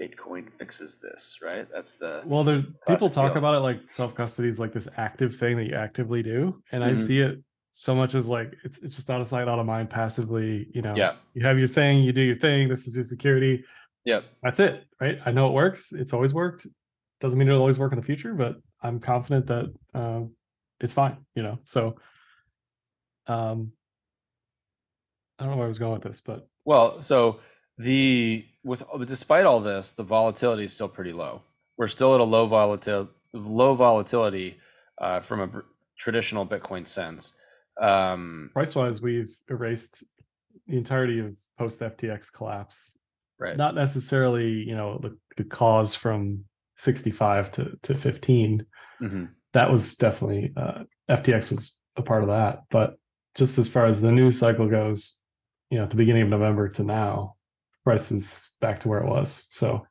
Bitcoin 0.01 0.46
fixes 0.60 1.00
this, 1.01 1.39
right? 1.44 1.67
That's 1.74 1.94
the 1.96 2.22
well, 2.25 2.44
there 2.44 2.63
people 2.88 3.10
talk 3.10 3.32
deal. 3.34 3.39
about 3.39 3.56
it 3.56 3.60
like 3.60 3.89
self 3.89 4.13
custody 4.13 4.48
is 4.48 4.60
like 4.60 4.72
this 4.74 4.88
active 4.98 5.36
thing 5.36 5.58
that 5.58 5.65
you 5.65 5.74
actively 5.74 6.22
do, 6.22 6.62
and 6.72 6.84
I 6.84 6.91
Mhm. 6.91 7.00
see 7.00 7.20
it 7.22 7.39
so 7.77 7.93
much 7.93 8.15
as 8.15 8.27
like 8.27 8.55
it's 8.63 8.79
it's 8.79 8.96
just 8.96 9.10
out 9.10 9.22
of 9.22 9.27
sight, 9.27 9.48
out 9.48 9.60
of 9.60 9.65
mind, 9.65 9.89
passively. 9.89 10.67
You 10.74 10.81
know, 10.81 10.96
yeah, 10.96 11.15
you 11.34 11.46
have 11.46 11.60
your 11.60 11.67
thing, 11.67 12.01
you 12.01 12.12
do 12.12 12.22
your 12.22 12.36
thing. 12.36 12.67
This 12.69 12.88
is 12.88 12.96
your 12.96 13.05
security. 13.05 13.63
yep, 14.03 14.25
That's 14.41 14.60
it, 14.60 14.86
right? 15.00 15.19
I 15.25 15.31
know 15.31 15.48
it 15.48 15.53
works. 15.53 15.93
It's 15.93 16.13
always 16.13 16.34
worked. 16.34 16.65
Doesn't 17.22 17.38
mean 17.38 17.48
it'll 17.48 17.60
always 17.60 17.79
work 17.79 17.91
in 17.93 18.00
the 18.00 18.05
future, 18.05 18.34
but 18.34 18.57
I'm 18.81 19.00
confident 19.00 19.48
that 19.48 19.74
uh, 19.93 20.22
it's 20.79 20.93
fine. 20.93 21.17
You 21.36 21.43
know, 21.43 21.60
so 21.65 21.96
um, 23.27 23.72
I 25.38 25.46
don't 25.46 25.51
know 25.51 25.57
where 25.57 25.65
I 25.65 25.69
was 25.69 25.79
going 25.79 25.93
with 25.93 26.03
this, 26.03 26.22
but 26.22 26.48
Well, 26.65 27.03
so 27.03 27.39
the 27.77 28.43
with 28.63 28.84
despite 29.05 29.46
all 29.46 29.60
this, 29.60 29.91
the 29.91 30.03
volatility 30.03 30.65
is 30.65 30.74
still 30.74 30.89
pretty 30.89 31.13
low. 31.13 31.43
We're 31.77 31.89
still 31.89 32.15
at 32.15 32.22
a 32.22 32.24
low 32.24 32.48
volatility, 32.48 33.12
low 33.34 33.75
volatility 33.75 34.57
uh, 34.98 35.19
from 35.19 35.41
a 35.41 35.63
traditional 36.00 36.46
Bitcoin 36.46 36.88
sense. 36.88 37.34
Um, 37.79 38.50
price 38.53 38.75
wise, 38.75 39.01
we've 39.01 39.36
erased 39.49 40.04
the 40.67 40.78
entirety 40.78 41.19
of 41.19 41.34
post 41.58 41.80
FTX 41.80 42.32
collapse. 42.32 42.97
right. 43.39 43.56
Not 43.58 43.75
necessarily, 43.75 44.47
you 44.49 44.75
know, 44.75 44.99
the, 45.01 45.17
the 45.38 45.43
cause 45.43 45.93
from 45.95 46.43
65 46.78 47.51
to, 47.54 47.78
to 47.84 47.93
15. 47.93 48.65
Mhm. 49.01 49.30
That 49.54 49.71
was 49.71 49.95
definitely, 49.95 50.54
uh, 50.58 50.84
FTX 51.10 51.51
was 51.51 51.78
a 51.95 52.01
part 52.01 52.23
of 52.23 52.30
that. 52.30 52.63
But 52.69 52.97
just 53.36 53.58
as 53.58 53.67
far 53.67 53.86
as 53.86 54.01
the 54.01 54.12
news 54.12 54.38
cycle 54.39 54.67
goes, 54.67 55.15
you 55.69 55.78
know, 55.78 55.84
at 55.84 55.89
the 55.89 55.95
beginning 55.95 56.23
of 56.23 56.30
November 56.30 56.69
to 56.69 56.84
now, 56.84 57.36
price 57.84 58.12
is 58.12 58.49
back 58.62 58.80
to 58.82 58.88
where 58.88 58.99
it 58.99 59.08
was. 59.08 59.45
So, 59.51 59.86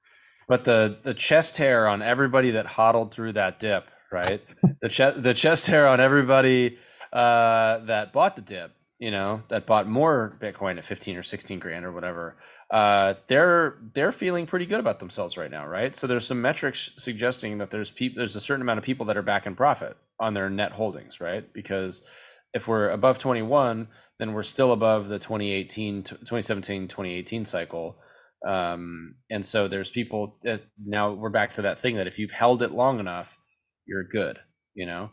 But 0.49 0.65
the 0.65 0.99
the 1.03 1.15
chest 1.15 1.57
hair 1.57 1.89
on 1.89 2.03
everybody 2.03 2.51
that 2.53 2.67
hodled 2.67 3.13
through 3.15 3.33
that 3.35 3.59
dip, 3.61 3.89
right? 4.13 4.43
the 4.83 4.89
chest 4.89 5.23
the 5.23 5.35
chest 5.35 5.67
hair 5.67 5.87
on 5.87 6.01
everybody 6.01 6.79
uh, 7.17 7.79
that 7.87 8.13
bought 8.13 8.37
the 8.37 8.43
dip, 8.43 8.73
you 8.99 9.11
know, 9.11 9.43
that 9.49 9.67
bought 9.67 9.89
more 9.89 10.37
Bitcoin 10.41 10.79
at 10.79 10.85
fifteen 10.85 11.17
or 11.17 11.23
sixteen 11.23 11.59
grand 11.59 11.85
or 11.85 11.93
whatever. 11.93 12.37
Uh, 12.71 13.15
they're 13.27 13.79
they're 13.95 14.13
feeling 14.13 14.47
pretty 14.47 14.67
good 14.67 14.81
about 14.81 15.01
themselves 15.01 15.37
right 15.37 15.51
now, 15.51 15.67
right? 15.67 15.97
So 15.97 16.07
there's 16.07 16.27
some 16.27 16.43
metrics 16.43 16.91
suggesting 16.97 17.59
that 17.59 17.71
there's 17.71 17.91
people 17.91 18.19
there's 18.21 18.37
a 18.37 18.41
certain 18.41 18.63
amount 18.63 18.79
of 18.79 18.85
people 18.85 19.07
that 19.07 19.17
are 19.17 19.23
back 19.23 19.47
in 19.47 19.57
profit 19.57 19.97
on 20.21 20.35
their 20.35 20.51
net 20.51 20.73
holdings, 20.73 21.21
right? 21.21 21.51
Because 21.53 22.03
if 22.53 22.69
we're 22.69 22.91
above 22.91 23.19
21, 23.19 23.89
then 24.19 24.33
we're 24.33 24.43
still 24.43 24.73
above 24.73 25.09
the 25.09 25.19
2018 25.19 26.03
2017 26.03 26.89
2018 26.89 27.45
cycle 27.45 27.99
um, 28.47 29.17
and 29.31 29.45
so 29.45 29.67
there's 29.67 29.91
people 29.91 30.39
that 30.43 30.63
now 30.85 31.13
we're 31.13 31.31
back 31.31 31.55
to 31.55 31.63
that 31.63 31.81
thing 31.81 31.97
that 31.97 32.07
if 32.07 32.19
you've 32.19 32.31
held 32.31 32.63
it 32.63 32.73
long 32.73 33.01
enough 33.01 33.39
you're 33.87 34.05
good 34.05 34.39
you 34.75 34.87
know 34.87 35.11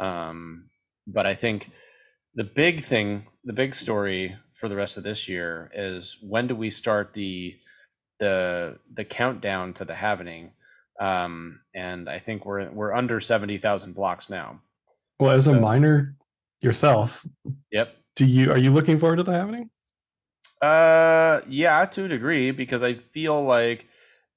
um, 0.00 0.69
but 1.12 1.26
i 1.26 1.34
think 1.34 1.70
the 2.34 2.44
big 2.44 2.80
thing 2.80 3.26
the 3.44 3.52
big 3.52 3.74
story 3.74 4.36
for 4.54 4.68
the 4.68 4.76
rest 4.76 4.96
of 4.96 5.04
this 5.04 5.28
year 5.28 5.70
is 5.74 6.16
when 6.20 6.46
do 6.46 6.54
we 6.54 6.70
start 6.70 7.12
the 7.12 7.56
the 8.18 8.78
the 8.92 9.04
countdown 9.04 9.72
to 9.72 9.84
the 9.84 9.94
happening 9.94 10.52
um, 11.00 11.60
and 11.74 12.08
i 12.08 12.18
think 12.18 12.44
we're 12.44 12.70
we're 12.70 12.92
under 12.92 13.20
70,000 13.20 13.94
blocks 13.94 14.28
now. 14.30 14.60
Well, 15.18 15.32
as 15.32 15.46
a 15.48 15.58
miner 15.58 16.14
yourself, 16.60 17.26
yep. 17.70 17.94
do 18.16 18.26
you, 18.26 18.50
are 18.50 18.58
you 18.58 18.72
looking 18.72 18.98
forward 18.98 19.16
to 19.16 19.22
the 19.22 19.32
happening? 19.32 19.68
Uh, 20.62 21.40
yeah, 21.48 21.84
to 21.86 22.04
a 22.04 22.08
degree, 22.08 22.50
because 22.50 22.82
I 22.82 22.94
feel 22.94 23.42
like 23.42 23.86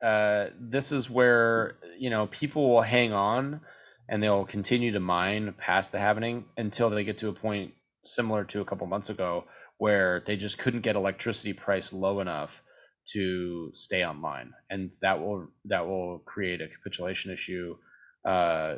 uh, 0.04 0.48
this 0.60 0.92
is 0.92 1.10
where 1.10 1.78
you 1.98 2.10
know 2.10 2.28
people 2.28 2.70
will 2.70 2.82
hang 2.82 3.14
on 3.14 3.62
and 4.10 4.22
they'll 4.22 4.46
continue 4.46 4.92
to 4.92 5.00
mine 5.00 5.54
past 5.58 5.92
the 5.92 6.00
happening 6.00 6.46
until 6.58 6.90
they 6.90 7.04
get 7.04 7.18
to 7.20 7.30
a 7.30 7.34
point 7.34 7.74
similar 8.04 8.44
to 8.44 8.62
a 8.62 8.66
couple 8.66 8.86
months 8.88 9.10
ago 9.10 9.46
where 9.78 10.24
they 10.26 10.36
just 10.36 10.58
couldn't 10.58 10.82
get 10.82 10.96
electricity 10.96 11.54
price 11.54 11.94
low 11.94 12.20
enough 12.20 12.62
to 13.06 13.70
stay 13.74 14.06
online, 14.06 14.54
and 14.70 14.92
that 15.02 15.20
will 15.20 15.48
that 15.66 15.86
will 15.86 16.20
create 16.20 16.62
a 16.62 16.68
capitulation 16.68 17.32
issue, 17.32 17.76
uh, 18.26 18.76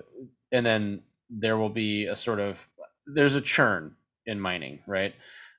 and 0.51 0.65
then 0.65 1.01
there 1.29 1.57
will 1.57 1.69
be 1.69 2.07
a 2.07 2.15
sort 2.15 2.39
of 2.39 2.67
there's 3.05 3.35
a 3.35 3.41
churn 3.41 3.95
in 4.25 4.39
mining, 4.39 4.79
right? 4.88 5.13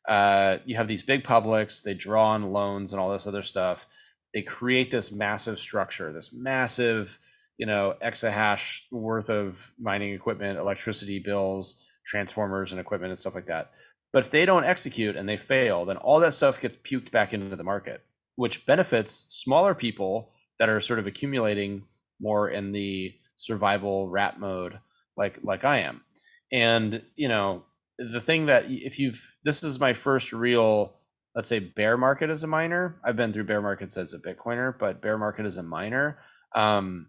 uh, 0.07 0.59
you 0.65 0.77
have 0.77 0.89
these 0.89 1.03
big 1.03 1.25
publics, 1.25 1.81
they 1.81 1.95
draw 1.95 2.29
on 2.31 2.53
loans 2.53 2.93
and 2.93 3.01
all 3.01 3.11
this 3.11 3.27
other 3.27 3.43
stuff. 3.43 3.87
They 4.33 4.43
create 4.43 4.91
this 4.91 5.11
massive 5.11 5.59
structure, 5.59 6.13
this 6.13 6.33
massive, 6.33 7.19
you 7.59 7.67
know, 7.67 7.95
exahash 8.03 8.81
worth 8.91 9.31
of 9.31 9.73
mining 9.79 10.13
equipment, 10.13 10.59
electricity 10.59 11.19
bills, 11.19 11.85
transformers 12.05 12.73
and 12.73 12.81
equipment 12.81 13.11
and 13.11 13.19
stuff 13.19 13.35
like 13.35 13.47
that. 13.47 13.71
But 14.13 14.25
if 14.25 14.31
they 14.31 14.47
don't 14.47 14.65
execute 14.65 15.17
and 15.17 15.29
they 15.29 15.37
fail, 15.37 15.85
then 15.85 15.97
all 15.97 16.21
that 16.21 16.35
stuff 16.35 16.61
gets 16.61 16.77
puked 16.77 17.11
back 17.11 17.35
into 17.35 17.57
the 17.57 17.65
market, 17.65 18.03
which 18.37 18.65
benefits 18.67 19.27
smaller 19.29 19.75
people 19.75 20.33
that 20.59 20.69
are 20.69 20.81
sort 20.81 20.99
of 20.99 21.07
accumulating 21.07 21.85
more 22.21 22.49
in 22.49 22.73
the 22.73 23.13
survival 23.37 24.09
rat 24.09 24.41
mode, 24.41 24.79
like 25.17 25.39
like 25.43 25.65
I 25.65 25.81
am. 25.81 26.03
And 26.53 27.03
you 27.17 27.29
know, 27.29 27.65
the 27.99 28.21
thing 28.21 28.47
that 28.47 28.65
if 28.69 28.99
you've 28.99 29.35
this 29.45 29.63
is 29.65 29.81
my 29.81 29.93
first 29.93 30.33
real 30.33 30.95
let's 31.35 31.49
say 31.49 31.59
bear 31.59 31.97
market 31.97 32.31
as 32.31 32.43
a 32.43 32.47
miner 32.47 32.97
i've 33.05 33.17
been 33.17 33.33
through 33.33 33.45
bear 33.45 33.63
markets 33.63 33.97
as 33.97 34.13
a 34.13 34.19
bitcoiner 34.19 34.75
but 34.79 35.01
bear 35.01 35.17
market 35.17 35.47
as 35.47 35.57
a 35.57 35.63
miner 35.63 36.19
um 36.55 37.07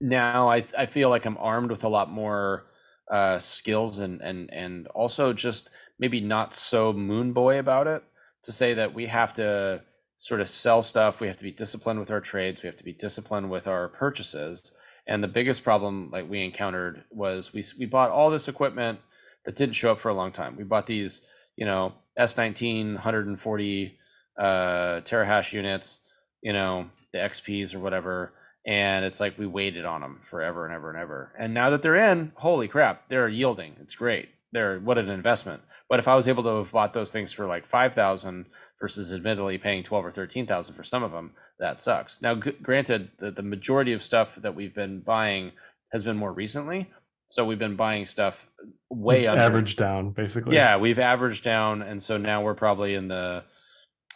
now 0.00 0.48
i 0.48 0.64
i 0.76 0.86
feel 0.86 1.08
like 1.08 1.24
i'm 1.24 1.38
armed 1.38 1.70
with 1.70 1.84
a 1.84 1.88
lot 1.88 2.10
more 2.10 2.66
uh 3.10 3.38
skills 3.38 3.98
and 3.98 4.20
and 4.22 4.52
and 4.52 4.86
also 4.88 5.32
just 5.32 5.70
maybe 5.98 6.20
not 6.20 6.54
so 6.54 6.92
moon 6.92 7.32
boy 7.32 7.58
about 7.58 7.86
it 7.86 8.02
to 8.42 8.52
say 8.52 8.74
that 8.74 8.92
we 8.92 9.06
have 9.06 9.32
to 9.32 9.82
sort 10.16 10.40
of 10.40 10.48
sell 10.48 10.82
stuff 10.82 11.20
we 11.20 11.26
have 11.28 11.36
to 11.36 11.44
be 11.44 11.52
disciplined 11.52 12.00
with 12.00 12.10
our 12.10 12.20
trades 12.20 12.62
we 12.62 12.66
have 12.66 12.76
to 12.76 12.84
be 12.84 12.92
disciplined 12.92 13.48
with 13.50 13.66
our 13.66 13.88
purchases 13.88 14.72
and 15.06 15.22
the 15.22 15.28
biggest 15.28 15.62
problem 15.62 16.10
like 16.10 16.28
we 16.28 16.42
encountered 16.42 17.04
was 17.10 17.52
we 17.52 17.62
we 17.78 17.86
bought 17.86 18.10
all 18.10 18.30
this 18.30 18.48
equipment 18.48 18.98
that 19.44 19.56
didn't 19.56 19.74
show 19.74 19.92
up 19.92 20.00
for 20.00 20.08
a 20.08 20.14
long 20.14 20.32
time. 20.32 20.56
We 20.56 20.64
bought 20.64 20.86
these, 20.86 21.22
you 21.56 21.66
know, 21.66 21.94
S19 22.18 22.94
140 22.94 23.98
uh, 24.38 25.00
terahash 25.02 25.52
units, 25.52 26.00
you 26.42 26.52
know, 26.52 26.88
the 27.12 27.18
XPs 27.18 27.74
or 27.74 27.80
whatever, 27.80 28.32
and 28.66 29.04
it's 29.04 29.20
like 29.20 29.38
we 29.38 29.46
waited 29.46 29.84
on 29.84 30.00
them 30.00 30.20
forever 30.24 30.64
and 30.66 30.74
ever 30.74 30.90
and 30.90 30.98
ever. 30.98 31.32
And 31.38 31.52
now 31.54 31.70
that 31.70 31.82
they're 31.82 31.96
in, 31.96 32.32
holy 32.36 32.68
crap, 32.68 33.08
they're 33.08 33.28
yielding. 33.28 33.76
It's 33.80 33.94
great. 33.94 34.28
They're 34.52 34.78
what 34.80 34.98
an 34.98 35.08
investment. 35.08 35.62
But 35.88 35.98
if 35.98 36.08
I 36.08 36.16
was 36.16 36.28
able 36.28 36.42
to 36.44 36.56
have 36.58 36.72
bought 36.72 36.94
those 36.94 37.12
things 37.12 37.32
for 37.32 37.46
like 37.46 37.66
five 37.66 37.94
thousand 37.94 38.46
versus 38.80 39.12
admittedly 39.12 39.58
paying 39.58 39.82
twelve 39.82 40.04
or 40.06 40.10
thirteen 40.10 40.46
thousand 40.46 40.74
for 40.74 40.84
some 40.84 41.02
of 41.02 41.12
them, 41.12 41.32
that 41.58 41.80
sucks. 41.80 42.22
Now, 42.22 42.36
g- 42.36 42.52
granted, 42.62 43.10
the, 43.18 43.30
the 43.30 43.42
majority 43.42 43.92
of 43.92 44.02
stuff 44.02 44.36
that 44.36 44.54
we've 44.54 44.74
been 44.74 45.00
buying 45.00 45.52
has 45.92 46.04
been 46.04 46.16
more 46.16 46.32
recently. 46.32 46.90
So 47.26 47.44
we've 47.44 47.58
been 47.58 47.76
buying 47.76 48.06
stuff 48.06 48.46
way 48.90 49.20
We've 49.22 49.30
under 49.30 49.42
averaged 49.42 49.78
down 49.78 50.10
basically. 50.10 50.54
yeah, 50.54 50.76
we've 50.76 50.98
averaged 50.98 51.42
down, 51.42 51.82
and 51.82 52.02
so 52.02 52.16
now 52.16 52.42
we're 52.42 52.54
probably 52.54 52.94
in 52.94 53.08
the. 53.08 53.44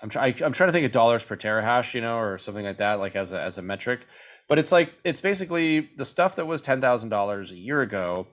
I'm 0.03 0.09
trying. 0.09 0.43
I'm 0.43 0.53
trying 0.53 0.69
to 0.69 0.73
think 0.73 0.87
of 0.87 0.93
dollars 0.93 1.25
per 1.25 1.37
terahash, 1.37 1.95
you 1.95 2.01
know, 2.01 2.19
or 2.19 2.39
something 2.39 2.65
like 2.65 2.79
that, 2.79 2.99
like 3.01 3.17
as 3.17 3.33
a 3.33 3.41
as 3.41 3.59
a 3.59 3.63
metric. 3.63 4.01
But 4.49 4.59
it's 4.59 4.73
like 4.73 4.95
it's 5.05 5.21
basically 5.21 5.91
the 5.97 6.05
stuff 6.05 6.37
that 6.37 6.47
was 6.47 6.63
ten 6.63 6.81
thousand 6.81 7.11
dollars 7.11 7.53
a 7.53 7.57
year 7.57 7.83
ago, 7.83 8.27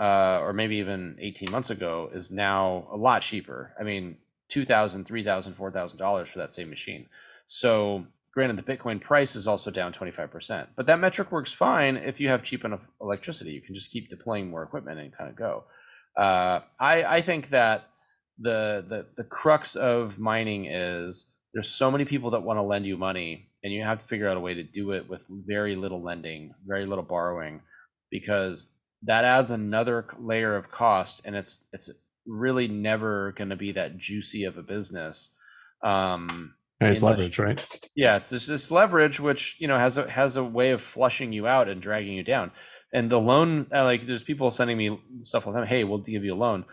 uh, 0.00 0.40
or 0.40 0.52
maybe 0.52 0.76
even 0.76 1.16
eighteen 1.20 1.50
months 1.50 1.70
ago, 1.70 2.08
is 2.12 2.30
now 2.30 2.88
a 2.90 2.96
lot 2.96 3.22
cheaper. 3.22 3.74
I 3.78 3.82
mean, 3.82 4.16
two 4.48 4.64
thousand, 4.64 5.04
three 5.04 5.22
thousand, 5.22 5.54
four 5.54 5.70
thousand 5.70 5.98
dollars 5.98 6.30
for 6.30 6.38
that 6.38 6.52
same 6.52 6.70
machine. 6.70 7.06
So 7.46 8.06
granted, 8.32 8.56
the 8.56 8.62
Bitcoin 8.62 9.00
price 9.00 9.36
is 9.36 9.46
also 9.46 9.70
down 9.70 9.92
twenty 9.92 10.12
five 10.12 10.30
percent, 10.30 10.70
but 10.76 10.86
that 10.86 10.98
metric 10.98 11.30
works 11.30 11.52
fine 11.52 11.96
if 11.96 12.20
you 12.20 12.28
have 12.28 12.42
cheap 12.42 12.64
enough 12.64 12.80
electricity. 13.00 13.50
You 13.50 13.60
can 13.60 13.74
just 13.74 13.90
keep 13.90 14.08
deploying 14.08 14.48
more 14.48 14.62
equipment 14.62 14.98
and 14.98 15.14
kind 15.16 15.28
of 15.28 15.36
go. 15.36 15.64
Uh, 16.16 16.60
I 16.78 17.04
I 17.04 17.20
think 17.20 17.50
that 17.50 17.84
the 18.38 18.82
the 18.88 19.08
the 19.16 19.24
crux 19.24 19.76
of 19.76 20.18
mining 20.18 20.64
is 20.64 21.26
there's 21.52 21.68
so 21.68 21.90
many 21.90 22.06
people 22.06 22.30
that 22.30 22.42
want 22.42 22.56
to 22.56 22.62
lend 22.62 22.86
you 22.86 22.96
money, 22.96 23.49
and 23.62 23.72
you 23.72 23.82
have 23.82 23.98
to 24.00 24.04
figure 24.06 24.28
out 24.28 24.36
a 24.36 24.40
way 24.40 24.54
to 24.54 24.62
do 24.62 24.92
it 24.92 25.08
with 25.08 25.26
very 25.28 25.76
little 25.76 26.02
lending, 26.02 26.54
very 26.66 26.86
little 26.86 27.04
borrowing, 27.04 27.62
because 28.10 28.74
that 29.02 29.24
adds 29.24 29.50
another 29.50 30.06
layer 30.18 30.56
of 30.56 30.70
cost, 30.70 31.22
and 31.24 31.36
it's 31.36 31.64
it's 31.72 31.90
really 32.26 32.68
never 32.68 33.32
going 33.32 33.50
to 33.50 33.56
be 33.56 33.72
that 33.72 33.96
juicy 33.98 34.44
of 34.44 34.58
a 34.58 34.62
business. 34.62 35.30
Um, 35.82 36.54
And 36.80 36.90
it's 36.90 37.02
leverage, 37.02 37.38
right? 37.38 37.60
yeah, 37.94 38.16
it's 38.16 38.30
just 38.30 38.48
this 38.48 38.70
leverage, 38.70 39.20
which 39.20 39.56
you 39.60 39.68
know 39.68 39.78
has 39.78 39.98
a 39.98 40.10
has 40.10 40.36
a 40.36 40.44
way 40.44 40.70
of 40.70 40.80
flushing 40.80 41.32
you 41.32 41.46
out 41.46 41.68
and 41.68 41.82
dragging 41.82 42.14
you 42.14 42.22
down. 42.24 42.52
And 42.92 43.08
the 43.08 43.20
loan, 43.20 43.68
uh, 43.72 43.84
like, 43.84 44.02
there's 44.02 44.22
people 44.22 44.50
sending 44.50 44.76
me 44.76 44.98
stuff 45.22 45.46
all 45.46 45.52
the 45.52 45.60
time. 45.60 45.68
Hey, 45.68 45.84
we'll 45.84 45.98
give 45.98 46.24
you 46.24 46.34
a 46.34 46.36
loan, 46.36 46.64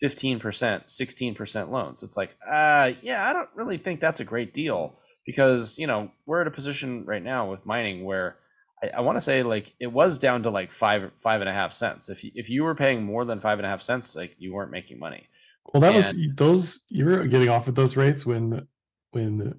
fifteen 0.00 0.38
percent, 0.38 0.90
sixteen 0.90 1.34
percent 1.34 1.72
loans. 1.72 2.02
It's 2.02 2.16
like, 2.16 2.36
uh, 2.46 2.92
yeah, 3.02 3.28
I 3.28 3.32
don't 3.32 3.48
really 3.54 3.78
think 3.78 4.00
that's 4.00 4.20
a 4.20 4.24
great 4.24 4.54
deal 4.54 5.00
because 5.26 5.78
you 5.78 5.86
know 5.86 6.10
we're 6.24 6.40
at 6.40 6.46
a 6.46 6.50
position 6.50 7.04
right 7.04 7.22
now 7.22 7.50
with 7.50 7.66
mining 7.66 8.04
where 8.04 8.36
I, 8.82 8.88
I 8.98 9.00
want 9.00 9.16
to 9.16 9.20
say 9.20 9.42
like 9.42 9.74
it 9.80 9.88
was 9.88 10.18
down 10.18 10.42
to 10.44 10.50
like 10.50 10.70
five 10.70 11.10
five 11.18 11.40
and 11.40 11.50
a 11.50 11.52
half 11.52 11.72
cents. 11.72 12.08
If 12.08 12.24
you, 12.24 12.30
if 12.34 12.48
you 12.48 12.62
were 12.64 12.74
paying 12.74 13.02
more 13.04 13.24
than 13.24 13.40
five 13.40 13.58
and 13.58 13.66
a 13.66 13.68
half 13.68 13.82
cents, 13.82 14.16
like 14.16 14.34
you 14.38 14.54
weren't 14.54 14.70
making 14.70 14.98
money. 14.98 15.26
Well, 15.72 15.80
that 15.80 15.92
was 15.94 16.14
those 16.36 16.84
you 16.88 17.04
were 17.04 17.26
getting 17.26 17.48
off 17.48 17.68
at 17.68 17.74
those 17.74 17.96
rates 17.96 18.24
when 18.24 18.66
when 19.10 19.54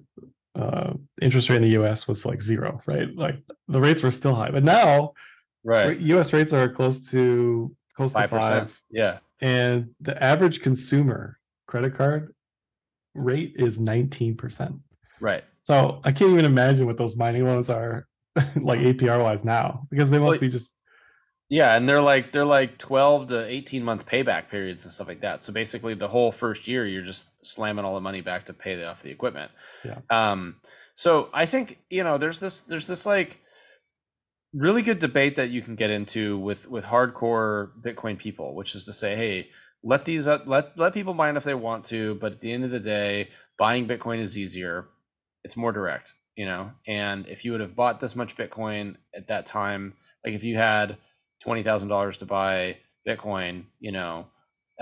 uh 0.54 0.94
interest 1.20 1.50
rate 1.50 1.56
in 1.56 1.62
the 1.62 1.80
US 1.80 2.08
was 2.08 2.24
like 2.24 2.40
zero, 2.42 2.80
right? 2.86 3.14
Like 3.14 3.36
the 3.68 3.80
rates 3.80 4.02
were 4.02 4.10
still 4.10 4.34
high. 4.34 4.50
But 4.50 4.64
now 4.64 5.12
Right, 5.64 5.98
US 5.98 6.32
rates 6.32 6.52
are 6.52 6.68
close 6.70 7.10
to 7.10 7.74
close 7.94 8.12
to 8.12 8.20
five 8.20 8.30
percent. 8.30 8.70
five. 8.70 8.82
Yeah, 8.90 9.18
And 9.40 9.90
the 10.00 10.20
average 10.22 10.62
consumer 10.62 11.38
credit 11.66 11.94
card 11.94 12.34
rate 13.14 13.54
is 13.56 13.78
19%. 13.78 14.80
right. 15.20 15.44
So 15.68 16.00
I 16.02 16.12
can't 16.12 16.30
even 16.30 16.46
imagine 16.46 16.86
what 16.86 16.96
those 16.96 17.18
mining 17.18 17.44
loans 17.44 17.68
are 17.68 18.06
like 18.56 18.80
APR 18.80 19.22
wise 19.22 19.44
now 19.44 19.86
because 19.90 20.08
they 20.08 20.18
must 20.18 20.36
Well, 20.36 20.40
be 20.40 20.48
just 20.48 20.80
Yeah, 21.50 21.76
and 21.76 21.86
they're 21.86 22.00
like 22.00 22.32
they're 22.32 22.46
like 22.46 22.78
12 22.78 23.28
to 23.28 23.46
18 23.46 23.84
month 23.84 24.06
payback 24.06 24.48
periods 24.48 24.84
and 24.84 24.92
stuff 24.92 25.08
like 25.08 25.20
that. 25.20 25.42
So 25.42 25.52
basically 25.52 25.92
the 25.92 26.08
whole 26.08 26.32
first 26.32 26.68
year 26.68 26.86
you're 26.86 27.04
just 27.04 27.28
slamming 27.44 27.84
all 27.84 27.94
the 27.94 28.00
money 28.00 28.22
back 28.22 28.46
to 28.46 28.54
pay 28.54 28.82
off 28.82 29.02
the 29.02 29.10
equipment. 29.10 29.50
Yeah. 29.84 29.98
Um 30.08 30.56
so 30.94 31.28
I 31.34 31.44
think, 31.44 31.78
you 31.90 32.02
know, 32.02 32.16
there's 32.16 32.40
this 32.40 32.62
there's 32.62 32.86
this 32.86 33.04
like 33.04 33.38
really 34.54 34.80
good 34.80 35.00
debate 35.00 35.36
that 35.36 35.50
you 35.50 35.60
can 35.60 35.76
get 35.76 35.90
into 35.90 36.38
with 36.38 36.66
with 36.66 36.84
hardcore 36.86 37.72
Bitcoin 37.82 38.18
people, 38.18 38.54
which 38.54 38.74
is 38.74 38.86
to 38.86 38.94
say, 38.94 39.14
hey, 39.16 39.50
let 39.82 40.06
these 40.06 40.26
uh, 40.26 40.38
let 40.46 40.78
let 40.78 40.94
people 40.94 41.12
mine 41.12 41.36
if 41.36 41.44
they 41.44 41.52
want 41.52 41.84
to, 41.86 42.14
but 42.14 42.32
at 42.32 42.38
the 42.40 42.50
end 42.50 42.64
of 42.64 42.70
the 42.70 42.80
day, 42.80 43.28
buying 43.58 43.86
Bitcoin 43.86 44.20
is 44.20 44.38
easier. 44.38 44.88
It's 45.44 45.56
more 45.56 45.72
direct, 45.72 46.14
you 46.36 46.46
know. 46.46 46.70
And 46.86 47.26
if 47.26 47.44
you 47.44 47.52
would 47.52 47.60
have 47.60 47.76
bought 47.76 48.00
this 48.00 48.16
much 48.16 48.36
Bitcoin 48.36 48.96
at 49.14 49.28
that 49.28 49.46
time, 49.46 49.94
like 50.24 50.34
if 50.34 50.44
you 50.44 50.56
had 50.56 50.96
twenty 51.40 51.62
thousand 51.62 51.88
dollars 51.88 52.16
to 52.18 52.26
buy 52.26 52.78
Bitcoin, 53.08 53.64
you 53.80 53.92
know, 53.92 54.26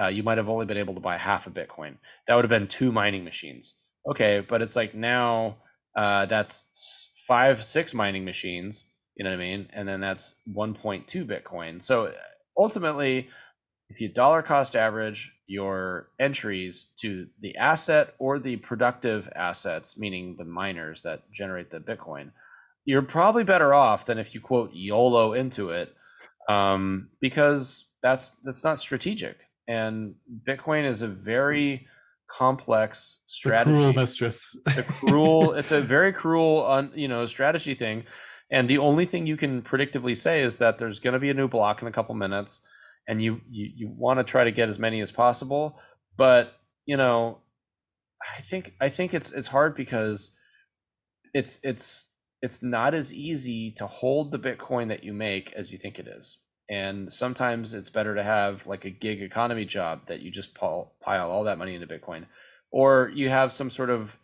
uh, 0.00 0.08
you 0.08 0.22
might 0.22 0.38
have 0.38 0.48
only 0.48 0.66
been 0.66 0.76
able 0.76 0.94
to 0.94 1.00
buy 1.00 1.16
half 1.16 1.46
a 1.46 1.50
Bitcoin. 1.50 1.96
That 2.26 2.34
would 2.34 2.44
have 2.44 2.50
been 2.50 2.68
two 2.68 2.92
mining 2.92 3.24
machines. 3.24 3.74
Okay, 4.08 4.44
but 4.46 4.62
it's 4.62 4.76
like 4.76 4.94
now 4.94 5.56
uh, 5.96 6.26
that's 6.26 7.12
five, 7.26 7.62
six 7.64 7.94
mining 7.94 8.24
machines. 8.24 8.86
You 9.16 9.24
know 9.24 9.30
what 9.30 9.36
I 9.36 9.40
mean? 9.40 9.68
And 9.72 9.88
then 9.88 10.00
that's 10.00 10.36
one 10.46 10.74
point 10.74 11.08
two 11.08 11.24
Bitcoin. 11.24 11.82
So 11.82 12.12
ultimately, 12.56 13.28
if 13.88 14.00
you 14.00 14.08
dollar 14.08 14.42
cost 14.42 14.76
average 14.76 15.32
your 15.46 16.08
entries 16.18 16.86
to 16.98 17.26
the 17.40 17.56
asset 17.56 18.14
or 18.18 18.38
the 18.38 18.56
productive 18.56 19.28
assets, 19.36 19.98
meaning 19.98 20.34
the 20.36 20.44
miners 20.44 21.02
that 21.02 21.30
generate 21.32 21.70
the 21.70 21.78
Bitcoin, 21.78 22.30
you're 22.84 23.02
probably 23.02 23.44
better 23.44 23.72
off 23.72 24.06
than 24.06 24.18
if 24.18 24.34
you 24.34 24.40
quote 24.40 24.70
YOLO 24.72 25.34
into 25.34 25.70
it, 25.70 25.94
um, 26.48 27.08
because 27.20 27.90
that's 28.02 28.30
that's 28.44 28.64
not 28.64 28.78
strategic. 28.78 29.38
And 29.68 30.14
Bitcoin 30.46 30.84
is 30.84 31.02
a 31.02 31.08
very 31.08 31.86
complex 32.28 33.20
the 33.26 33.30
strategy 33.32 33.76
cruel 33.76 33.92
mistress. 33.92 34.56
it's 34.66 34.76
a 34.78 34.82
cruel 34.82 35.52
it's 35.52 35.70
a 35.70 35.80
very 35.80 36.12
cruel 36.12 36.66
un, 36.66 36.90
you 36.92 37.06
know 37.06 37.24
strategy 37.24 37.72
thing 37.72 38.04
and 38.50 38.68
the 38.68 38.78
only 38.78 39.06
thing 39.06 39.28
you 39.28 39.36
can 39.36 39.62
predictively 39.62 40.16
say 40.16 40.42
is 40.42 40.56
that 40.56 40.76
there's 40.76 40.98
going 40.98 41.14
to 41.14 41.20
be 41.20 41.30
a 41.30 41.34
new 41.34 41.46
block 41.46 41.82
in 41.82 41.88
a 41.88 41.92
couple 41.92 42.16
minutes 42.16 42.62
and 43.08 43.22
you 43.22 43.40
you, 43.48 43.70
you 43.74 43.88
want 43.88 44.18
to 44.18 44.24
try 44.24 44.44
to 44.44 44.52
get 44.52 44.68
as 44.68 44.78
many 44.78 45.00
as 45.00 45.10
possible 45.10 45.78
but 46.16 46.54
you 46.84 46.96
know 46.96 47.38
i 48.36 48.40
think 48.42 48.74
i 48.80 48.88
think 48.88 49.14
it's 49.14 49.32
it's 49.32 49.48
hard 49.48 49.74
because 49.74 50.30
it's 51.34 51.60
it's 51.62 52.06
it's 52.42 52.62
not 52.62 52.94
as 52.94 53.14
easy 53.14 53.72
to 53.72 53.86
hold 53.86 54.30
the 54.30 54.38
bitcoin 54.38 54.88
that 54.88 55.04
you 55.04 55.12
make 55.12 55.52
as 55.54 55.72
you 55.72 55.78
think 55.78 55.98
it 55.98 56.06
is. 56.06 56.38
And 56.68 57.12
sometimes 57.12 57.74
it's 57.74 57.90
better 57.90 58.14
to 58.14 58.22
have 58.22 58.66
like 58.66 58.84
a 58.84 58.90
gig 58.90 59.22
economy 59.22 59.64
job 59.64 60.06
that 60.06 60.20
you 60.20 60.30
just 60.30 60.54
pile, 60.54 60.92
all 61.06 61.44
that 61.44 61.58
money 61.58 61.74
into 61.74 61.86
bitcoin. 61.86 62.26
Or 62.70 63.10
you 63.14 63.28
have 63.28 63.52
some 63.52 63.70
sort 63.70 63.90
of 63.90 64.16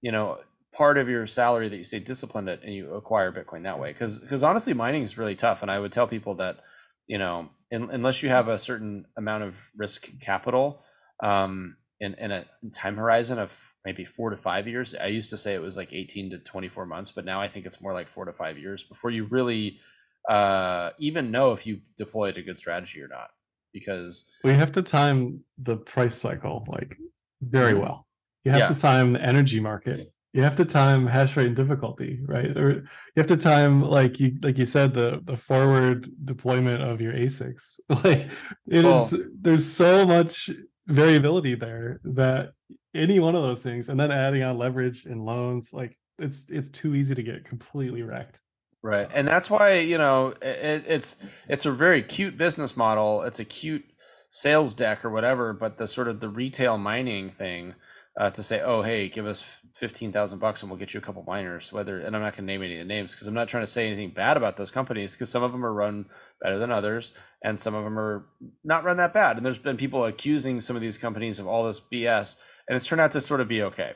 you 0.00 0.12
know 0.12 0.38
part 0.72 0.98
of 0.98 1.08
your 1.08 1.26
salary 1.26 1.68
that 1.68 1.76
you 1.76 1.84
stay 1.84 2.00
disciplined 2.00 2.48
at 2.48 2.62
and 2.62 2.74
you 2.74 2.92
acquire 2.94 3.32
bitcoin 3.32 3.62
that 3.62 3.80
way. 3.80 3.92
Because 3.92 4.20
because 4.20 4.42
honestly 4.42 4.74
mining 4.74 5.02
is 5.02 5.18
really 5.18 5.36
tough 5.36 5.62
and 5.62 5.70
i 5.70 5.78
would 5.78 5.92
tell 5.92 6.06
people 6.06 6.34
that 6.34 6.58
you 7.06 7.18
know 7.18 7.48
in, 7.70 7.90
unless 7.90 8.22
you 8.22 8.28
have 8.28 8.48
a 8.48 8.58
certain 8.58 9.06
amount 9.16 9.42
of 9.44 9.56
risk 9.76 10.08
capital 10.20 10.82
um 11.22 11.76
in, 12.00 12.14
in 12.14 12.30
a 12.30 12.44
time 12.74 12.96
horizon 12.96 13.38
of 13.38 13.74
maybe 13.84 14.04
four 14.04 14.30
to 14.30 14.36
five 14.36 14.68
years 14.68 14.94
i 14.94 15.06
used 15.06 15.30
to 15.30 15.36
say 15.36 15.54
it 15.54 15.62
was 15.62 15.76
like 15.76 15.92
18 15.92 16.30
to 16.30 16.38
24 16.38 16.86
months 16.86 17.10
but 17.10 17.24
now 17.24 17.40
i 17.40 17.48
think 17.48 17.66
it's 17.66 17.80
more 17.80 17.92
like 17.92 18.08
four 18.08 18.24
to 18.24 18.32
five 18.32 18.58
years 18.58 18.84
before 18.84 19.10
you 19.10 19.24
really 19.24 19.80
uh 20.28 20.90
even 20.98 21.30
know 21.30 21.52
if 21.52 21.66
you 21.66 21.80
deployed 21.96 22.36
a 22.36 22.42
good 22.42 22.58
strategy 22.58 23.00
or 23.00 23.08
not 23.08 23.30
because 23.72 24.26
we 24.44 24.52
have 24.52 24.72
to 24.72 24.82
time 24.82 25.42
the 25.58 25.76
price 25.76 26.16
cycle 26.16 26.64
like 26.68 26.96
very 27.42 27.74
Mhm. 27.74 27.80
well. 27.80 28.06
You 28.44 28.52
have 28.52 28.60
Yeah. 28.60 28.68
to 28.68 28.80
time 28.80 29.12
the 29.14 29.22
energy 29.22 29.60
market. 29.60 30.00
You 30.36 30.42
have 30.42 30.56
to 30.56 30.66
time 30.66 31.06
hash 31.06 31.34
rate 31.34 31.46
and 31.46 31.56
difficulty, 31.56 32.20
right? 32.22 32.54
Or 32.54 32.70
you 32.70 32.82
have 33.16 33.26
to 33.28 33.38
time 33.38 33.80
like 33.80 34.20
you 34.20 34.36
like 34.42 34.58
you 34.58 34.66
said 34.66 34.92
the 34.92 35.22
the 35.24 35.34
forward 35.34 36.10
deployment 36.26 36.82
of 36.82 37.00
your 37.00 37.14
ASICs. 37.14 37.80
Like 38.04 38.30
it 38.68 38.84
is 38.84 38.84
Well- 38.84 39.10
there's 39.40 39.64
so 39.64 40.06
much 40.06 40.50
variability 40.88 41.54
there 41.54 42.00
that 42.04 42.50
any 42.94 43.18
one 43.18 43.34
of 43.34 43.42
those 43.42 43.62
things 43.62 43.88
and 43.88 43.98
then 43.98 44.12
adding 44.12 44.42
on 44.42 44.58
leverage 44.58 45.06
and 45.06 45.24
loans 45.24 45.72
like 45.72 45.96
it's 46.18 46.50
it's 46.50 46.68
too 46.68 46.94
easy 46.94 47.14
to 47.14 47.22
get 47.22 47.44
completely 47.46 48.02
wrecked. 48.02 48.40
Right, 48.82 49.08
and 49.14 49.26
that's 49.26 49.48
why 49.48 49.78
you 49.78 49.96
know 49.96 50.34
it, 50.42 50.84
it's 50.86 51.16
it's 51.48 51.64
a 51.64 51.72
very 51.72 52.02
cute 52.02 52.36
business 52.36 52.76
model. 52.76 53.22
It's 53.22 53.40
a 53.40 53.44
cute 53.46 53.84
sales 54.28 54.74
deck 54.74 55.02
or 55.02 55.10
whatever, 55.10 55.54
but 55.54 55.78
the 55.78 55.88
sort 55.88 56.08
of 56.08 56.20
the 56.20 56.28
retail 56.28 56.76
mining 56.76 57.30
thing 57.30 57.74
uh, 58.18 58.30
to 58.30 58.42
say, 58.42 58.60
oh 58.62 58.82
hey, 58.82 59.08
give 59.08 59.26
us 59.26 59.44
fifteen 59.72 60.12
thousand 60.12 60.38
bucks 60.38 60.62
and 60.62 60.70
we'll 60.70 60.78
get 60.78 60.94
you 60.94 60.98
a 60.98 61.02
couple 61.02 61.22
miners. 61.26 61.72
Whether 61.72 62.00
and 62.00 62.14
I'm 62.16 62.22
not 62.22 62.34
going 62.34 62.46
to 62.46 62.52
name 62.52 62.62
any 62.62 62.74
of 62.74 62.78
the 62.78 62.84
names 62.84 63.14
because 63.14 63.26
I'm 63.26 63.34
not 63.34 63.48
trying 63.48 63.62
to 63.62 63.70
say 63.70 63.86
anything 63.86 64.10
bad 64.10 64.36
about 64.36 64.56
those 64.56 64.70
companies 64.70 65.12
because 65.12 65.28
some 65.28 65.42
of 65.42 65.52
them 65.52 65.64
are 65.64 65.72
run 65.72 66.06
better 66.42 66.58
than 66.58 66.70
others 66.70 67.12
and 67.44 67.58
some 67.58 67.74
of 67.74 67.84
them 67.84 67.98
are 67.98 68.26
not 68.64 68.84
run 68.84 68.96
that 68.98 69.12
bad. 69.12 69.36
And 69.36 69.44
there's 69.44 69.58
been 69.58 69.76
people 69.76 70.06
accusing 70.06 70.60
some 70.60 70.76
of 70.76 70.82
these 70.82 70.98
companies 70.98 71.38
of 71.38 71.46
all 71.46 71.64
this 71.64 71.80
BS, 71.80 72.36
and 72.68 72.76
it's 72.76 72.86
turned 72.86 73.00
out 73.00 73.12
to 73.12 73.20
sort 73.20 73.40
of 73.40 73.48
be 73.48 73.62
okay. 73.62 73.92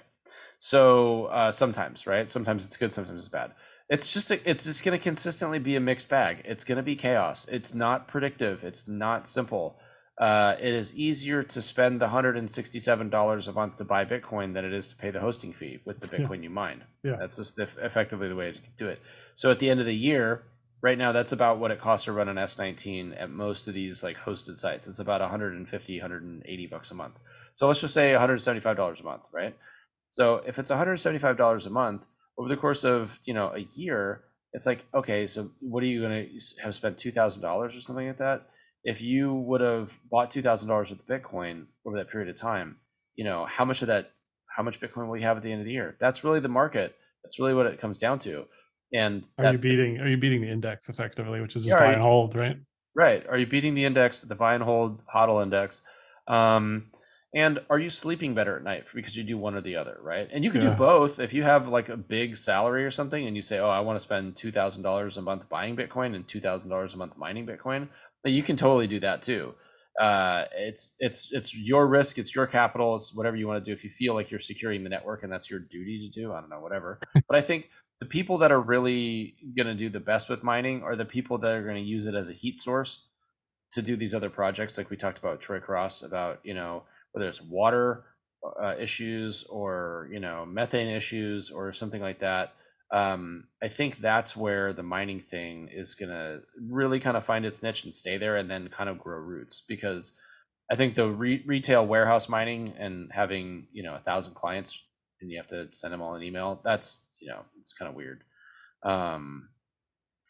So 0.58 1.24
uh, 1.26 1.50
sometimes, 1.50 2.06
right? 2.06 2.30
Sometimes 2.30 2.66
it's 2.66 2.76
good, 2.76 2.92
sometimes 2.92 3.18
it's 3.18 3.28
bad 3.28 3.52
it's 3.90 4.12
just 4.12 4.30
a, 4.30 4.48
it's 4.48 4.64
just 4.64 4.84
going 4.84 4.96
to 4.96 5.02
consistently 5.02 5.58
be 5.58 5.74
a 5.74 5.80
mixed 5.80 6.08
bag. 6.08 6.42
It's 6.44 6.62
going 6.62 6.76
to 6.76 6.82
be 6.82 6.94
chaos. 6.94 7.46
It's 7.48 7.74
not 7.74 8.06
predictive. 8.06 8.62
It's 8.62 8.86
not 8.86 9.28
simple. 9.28 9.80
Uh, 10.20 10.54
it 10.60 10.74
is 10.74 10.94
easier 10.96 11.42
to 11.42 11.62
spend 11.62 11.98
the 11.98 12.08
hundred 12.08 12.36
and 12.36 12.52
sixty-seven 12.52 13.08
dollars 13.08 13.48
a 13.48 13.52
month 13.52 13.76
to 13.76 13.84
buy 13.84 14.04
Bitcoin 14.04 14.52
than 14.52 14.66
it 14.66 14.74
is 14.74 14.88
to 14.88 14.96
pay 14.96 15.10
the 15.10 15.18
hosting 15.18 15.50
fee 15.50 15.80
with 15.86 15.98
the 15.98 16.08
Bitcoin 16.08 16.36
yeah. 16.36 16.42
you 16.42 16.50
mine. 16.50 16.84
Yeah, 17.02 17.16
that's 17.18 17.38
just 17.38 17.56
the, 17.56 17.66
effectively 17.82 18.28
the 18.28 18.36
way 18.36 18.52
to 18.52 18.58
do 18.76 18.86
it. 18.86 19.00
So 19.34 19.50
at 19.50 19.58
the 19.58 19.70
end 19.70 19.80
of 19.80 19.86
the 19.86 19.96
year, 19.96 20.42
right 20.82 20.98
now, 20.98 21.12
that's 21.12 21.32
about 21.32 21.58
what 21.58 21.70
it 21.70 21.80
costs 21.80 22.04
to 22.04 22.12
run 22.12 22.28
an 22.28 22.36
S19 22.36 23.18
at 23.18 23.30
most 23.30 23.66
of 23.66 23.72
these 23.72 24.02
like 24.02 24.18
hosted 24.18 24.58
sites. 24.58 24.86
It's 24.86 24.98
about 24.98 25.22
150, 25.22 25.98
180 25.98 26.66
bucks 26.66 26.90
a 26.90 26.94
month. 26.94 27.14
So 27.54 27.66
let's 27.66 27.80
just 27.80 27.94
say 27.94 28.12
175 28.12 28.76
dollars 28.76 29.00
a 29.00 29.04
month, 29.04 29.22
right? 29.32 29.56
So 30.10 30.42
if 30.46 30.58
it's 30.58 30.68
175 30.68 31.38
dollars 31.38 31.64
a 31.64 31.70
month 31.70 32.02
over 32.36 32.50
the 32.50 32.58
course 32.58 32.84
of 32.84 33.18
you 33.24 33.32
know 33.32 33.54
a 33.54 33.66
year, 33.72 34.24
it's 34.52 34.66
like 34.66 34.84
okay, 34.92 35.26
so 35.26 35.50
what 35.60 35.82
are 35.82 35.86
you 35.86 36.02
going 36.02 36.26
to 36.26 36.62
have 36.62 36.74
spent 36.74 36.98
two 36.98 37.10
thousand 37.10 37.40
dollars 37.40 37.74
or 37.74 37.80
something 37.80 38.06
like 38.06 38.18
that? 38.18 38.46
If 38.84 39.02
you 39.02 39.34
would 39.34 39.60
have 39.60 39.96
bought 40.10 40.30
two 40.30 40.42
thousand 40.42 40.68
dollars 40.68 40.90
worth 40.90 41.00
of 41.00 41.06
Bitcoin 41.06 41.66
over 41.86 41.96
that 41.96 42.10
period 42.10 42.28
of 42.28 42.36
time, 42.36 42.76
you 43.14 43.24
know 43.24 43.46
how 43.46 43.64
much 43.64 43.82
of 43.82 43.88
that, 43.88 44.12
how 44.56 44.62
much 44.62 44.80
Bitcoin 44.80 45.08
will 45.08 45.16
you 45.16 45.24
have 45.24 45.36
at 45.36 45.42
the 45.42 45.52
end 45.52 45.60
of 45.60 45.66
the 45.66 45.72
year? 45.72 45.96
That's 46.00 46.24
really 46.24 46.40
the 46.40 46.48
market. 46.48 46.96
That's 47.22 47.38
really 47.38 47.54
what 47.54 47.66
it 47.66 47.78
comes 47.78 47.98
down 47.98 48.18
to. 48.20 48.46
And 48.92 49.24
are 49.38 49.44
that, 49.44 49.52
you 49.52 49.58
beating? 49.58 49.98
Are 49.98 50.08
you 50.08 50.16
beating 50.16 50.40
the 50.40 50.50
index 50.50 50.88
effectively, 50.88 51.40
which 51.40 51.56
is 51.56 51.64
just 51.64 51.74
yeah, 51.74 51.78
buy 51.78 51.92
and 51.92 52.02
hold, 52.02 52.34
right? 52.34 52.56
Right. 52.94 53.24
Are 53.28 53.38
you 53.38 53.46
beating 53.46 53.74
the 53.74 53.84
index, 53.84 54.22
the 54.22 54.34
buy 54.34 54.54
and 54.54 54.64
hold 54.64 55.02
HODL 55.06 55.42
index? 55.42 55.82
Um, 56.26 56.90
and 57.32 57.60
are 57.70 57.78
you 57.78 57.90
sleeping 57.90 58.34
better 58.34 58.56
at 58.56 58.64
night 58.64 58.86
because 58.92 59.16
you 59.16 59.22
do 59.22 59.38
one 59.38 59.54
or 59.54 59.60
the 59.60 59.76
other, 59.76 59.98
right? 60.02 60.28
And 60.32 60.42
you 60.42 60.50
can 60.50 60.62
yeah. 60.62 60.70
do 60.70 60.76
both. 60.76 61.20
If 61.20 61.32
you 61.32 61.44
have 61.44 61.68
like 61.68 61.88
a 61.88 61.96
big 61.96 62.36
salary 62.36 62.84
or 62.84 62.90
something 62.90 63.24
and 63.24 63.36
you 63.36 63.42
say, 63.42 63.58
"Oh, 63.60 63.68
I 63.68 63.80
want 63.80 63.96
to 63.96 64.00
spend 64.00 64.34
$2,000 64.34 65.16
a 65.16 65.22
month 65.22 65.48
buying 65.48 65.76
Bitcoin 65.76 66.16
and 66.16 66.26
$2,000 66.26 66.94
a 66.94 66.96
month 66.96 67.16
mining 67.16 67.46
Bitcoin," 67.46 67.88
you 68.24 68.42
can 68.42 68.56
totally 68.56 68.86
do 68.86 69.00
that 69.00 69.22
too. 69.22 69.54
Uh, 70.00 70.44
it's 70.56 70.94
it's 70.98 71.32
it's 71.32 71.56
your 71.56 71.86
risk, 71.86 72.18
it's 72.18 72.34
your 72.34 72.46
capital, 72.46 72.96
it's 72.96 73.14
whatever 73.14 73.36
you 73.36 73.46
want 73.46 73.62
to 73.62 73.68
do. 73.68 73.74
If 73.74 73.84
you 73.84 73.90
feel 73.90 74.14
like 74.14 74.30
you're 74.30 74.40
securing 74.40 74.82
the 74.82 74.90
network 74.90 75.22
and 75.22 75.32
that's 75.32 75.50
your 75.50 75.60
duty 75.60 76.10
to 76.10 76.20
do, 76.20 76.32
I 76.32 76.40
don't 76.40 76.50
know, 76.50 76.60
whatever. 76.60 77.00
but 77.28 77.38
I 77.38 77.40
think 77.40 77.70
the 78.00 78.06
people 78.06 78.38
that 78.38 78.52
are 78.52 78.60
really 78.60 79.36
going 79.56 79.66
to 79.66 79.74
do 79.74 79.90
the 79.90 80.00
best 80.00 80.28
with 80.28 80.42
mining 80.42 80.82
are 80.82 80.96
the 80.96 81.04
people 81.04 81.38
that 81.38 81.54
are 81.54 81.62
going 81.62 81.82
to 81.82 81.88
use 81.88 82.06
it 82.06 82.14
as 82.14 82.30
a 82.30 82.32
heat 82.32 82.58
source 82.58 83.08
to 83.72 83.82
do 83.82 83.96
these 83.96 84.14
other 84.14 84.30
projects, 84.30 84.78
like 84.78 84.90
we 84.90 84.96
talked 84.96 85.18
about 85.18 85.40
Troy 85.40 85.60
Cross 85.60 86.02
about, 86.02 86.40
you 86.42 86.54
know 86.54 86.84
whether 87.12 87.28
it's 87.28 87.42
water 87.42 88.04
uh, 88.62 88.74
issues 88.78 89.44
or 89.44 90.08
you 90.12 90.20
know 90.20 90.46
methane 90.46 90.88
issues 90.88 91.50
or 91.50 91.72
something 91.72 92.00
like 92.00 92.20
that 92.20 92.54
um, 92.92 93.44
i 93.62 93.68
think 93.68 93.98
that's 93.98 94.36
where 94.36 94.72
the 94.72 94.82
mining 94.82 95.20
thing 95.20 95.68
is 95.72 95.94
going 95.94 96.10
to 96.10 96.40
really 96.60 97.00
kind 97.00 97.16
of 97.16 97.24
find 97.24 97.44
its 97.44 97.62
niche 97.62 97.84
and 97.84 97.94
stay 97.94 98.16
there 98.16 98.36
and 98.36 98.50
then 98.50 98.68
kind 98.68 98.88
of 98.88 98.98
grow 98.98 99.18
roots 99.18 99.62
because 99.68 100.12
i 100.70 100.76
think 100.76 100.94
the 100.94 101.08
re- 101.08 101.42
retail 101.46 101.86
warehouse 101.86 102.28
mining 102.28 102.72
and 102.78 103.10
having 103.12 103.66
you 103.72 103.82
know 103.82 103.94
a 103.94 104.00
thousand 104.00 104.34
clients 104.34 104.86
and 105.20 105.30
you 105.30 105.36
have 105.36 105.48
to 105.48 105.68
send 105.72 105.92
them 105.92 106.02
all 106.02 106.14
an 106.14 106.22
email 106.22 106.60
that's 106.64 107.06
you 107.18 107.28
know 107.28 107.40
it's 107.60 107.72
kind 107.72 107.88
of 107.88 107.94
weird 107.94 108.22
um, 108.82 109.48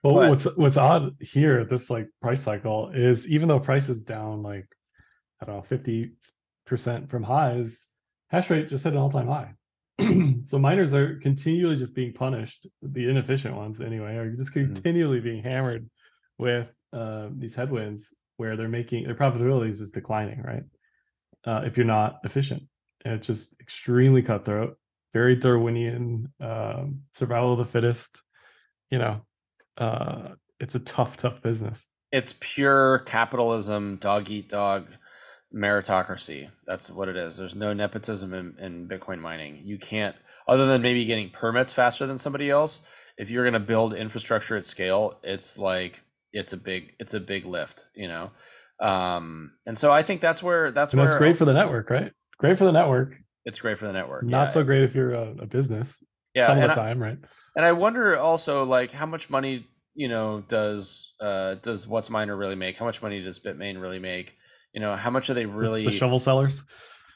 well 0.03 0.15
but, 0.15 0.31
what's 0.31 0.57
what's 0.57 0.77
odd 0.77 1.15
here 1.21 1.65
this 1.65 1.89
like 1.89 2.09
price 2.21 2.43
cycle 2.43 2.91
is 2.93 3.29
even 3.33 3.49
though 3.49 3.61
price 3.61 3.89
is 3.89 4.03
down 4.03 4.43
like 4.43 4.67
i 5.41 5.47
don't 5.47 5.57
know 5.57 5.63
50 5.63 6.13
percent 6.71 7.11
from 7.11 7.25
highs, 7.25 7.89
hash 8.29 8.49
rate 8.49 8.69
just 8.69 8.85
hit 8.85 8.93
an 8.93 8.99
all-time 9.01 9.27
high. 9.27 9.53
so 10.45 10.59
miners 10.59 10.95
are 10.95 11.17
continually 11.17 11.77
just 11.77 11.95
being 11.95 12.13
punished. 12.13 12.67
The 12.83 13.09
inefficient 13.09 13.57
ones, 13.57 13.81
anyway, 13.81 14.17
are 14.17 14.31
just 14.31 14.55
mm-hmm. 14.55 14.75
continually 14.75 15.21
being 15.21 15.43
hammered 15.43 15.89
with 16.39 16.69
uh, 16.93 17.29
these 17.37 17.55
headwinds 17.55 18.15
where 18.37 18.57
they're 18.57 18.69
making 18.69 19.05
their 19.05 19.15
profitability 19.15 19.69
is 19.69 19.81
just 19.81 19.95
declining, 19.95 20.43
right? 20.43 20.63
Uh, 21.45 21.63
if 21.65 21.77
you're 21.77 21.87
not 21.87 22.21
efficient, 22.25 22.63
and 23.05 23.15
it's 23.15 23.27
just 23.27 23.55
extremely 23.61 24.23
cutthroat, 24.23 24.77
very 25.13 25.37
Darwinian, 25.37 26.33
um, 26.41 27.01
survival 27.13 27.53
of 27.53 27.59
the 27.59 27.65
fittest. 27.65 28.23
You 28.91 28.99
know, 28.99 29.21
uh, 29.79 30.31
it's 30.59 30.75
a 30.75 30.81
tough, 30.81 31.17
tough 31.17 31.43
business. 31.43 31.87
It's 32.13 32.35
pure 32.41 33.01
capitalism, 33.01 33.97
dog 33.97 34.31
eat 34.31 34.49
dog 34.49 34.87
meritocracy. 35.55 36.49
That's 36.67 36.91
what 36.91 37.09
it 37.09 37.17
is. 37.17 37.37
There's 37.37 37.55
no 37.55 37.73
nepotism 37.73 38.35
in, 38.35 38.55
in 38.59 38.89
Bitcoin 38.89 39.21
mining. 39.21 39.63
You 39.65 39.79
can't, 39.79 40.17
other 40.49 40.67
than 40.67 40.83
maybe 40.83 41.05
getting 41.05 41.31
permits 41.31 41.73
faster 41.73 42.07
than 42.07 42.19
somebody 42.19 42.51
else. 42.51 42.83
If 43.19 43.31
you're 43.31 43.45
going 43.45 43.55
to 43.55 43.61
build 43.61 43.95
infrastructure 43.95 44.57
at 44.57 44.65
scale, 44.65 45.21
it's 45.23 45.59
like 45.59 46.01
it's 46.33 46.53
a 46.53 46.57
big 46.57 46.93
it's 46.99 47.15
a 47.15 47.21
big 47.21 47.45
lift, 47.45 47.85
you 47.95 48.09
know. 48.09 48.31
Um, 48.81 49.53
and 49.67 49.79
so 49.79 49.93
I 49.93 50.03
think 50.03 50.21
that's 50.21 50.43
where 50.43 50.71
that's 50.71 50.93
and 50.93 51.01
where 51.01 51.09
that's 51.09 51.19
great 51.19 51.37
for 51.37 51.45
the 51.45 51.53
network, 51.53 51.91
right? 51.91 52.13
Great 52.39 52.57
for 52.57 52.65
the 52.65 52.73
network. 52.73 53.15
It's 53.45 53.61
great 53.61 53.79
for 53.79 53.87
the 53.87 53.93
network. 53.93 54.25
Not 54.25 54.45
yeah. 54.45 54.49
so 54.49 54.65
great 54.65 54.83
if 54.83 54.95
you're 54.95 55.13
a, 55.13 55.35
a 55.41 55.47
business. 55.47 56.03
Yeah, 56.35 56.47
some 56.47 56.59
of 56.59 56.69
the 56.69 56.75
time, 56.75 57.03
right? 57.03 57.19
And 57.57 57.65
I 57.65 57.73
wonder 57.73 58.17
also 58.17 58.65
like 58.65 58.91
how 58.93 59.07
much 59.07 59.29
money 59.29 59.67
you 59.95 60.09
know 60.09 60.43
does 60.49 61.15
uh 61.21 61.57
does 61.57 61.87
Whatsminer 61.87 62.39
really 62.39 62.55
make? 62.55 62.79
How 62.79 62.87
much 62.87 63.03
money 63.03 63.21
does 63.21 63.39
Bitmain 63.39 63.81
really 63.81 63.99
make? 63.99 64.35
You 64.73 64.81
know 64.81 64.95
how 64.95 65.11
much 65.11 65.31
are 65.31 65.35
they 65.35 65.47
really 65.47 65.85
the 65.85 65.93
shovel 65.93 66.19
sellers? 66.19 66.65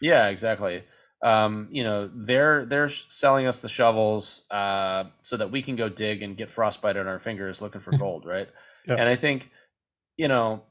Yeah 0.01 0.29
exactly. 0.29 0.83
Um, 1.23 1.69
you 1.71 1.85
know 1.85 2.11
they're 2.15 2.67
they're 2.67 2.91
selling 2.91 3.47
us 3.47 3.61
the 3.61 3.69
shovels 3.69 4.43
uh, 4.51 5.05
so 5.23 5.37
that 5.37 5.51
we 5.51 5.63
can 5.63 5.77
go 5.77 5.89
dig 5.89 6.23
and 6.23 6.37
get 6.37 6.51
frostbite 6.51 6.97
on 6.97 7.07
our 7.07 7.19
fingers 7.19 7.63
looking 7.63 7.81
for 7.81 7.93
gold 7.99 8.27
right? 8.27 8.49
And 8.87 9.09
i 9.09 9.17
think 9.17 9.51
you 10.19 10.29
know 10.29 10.63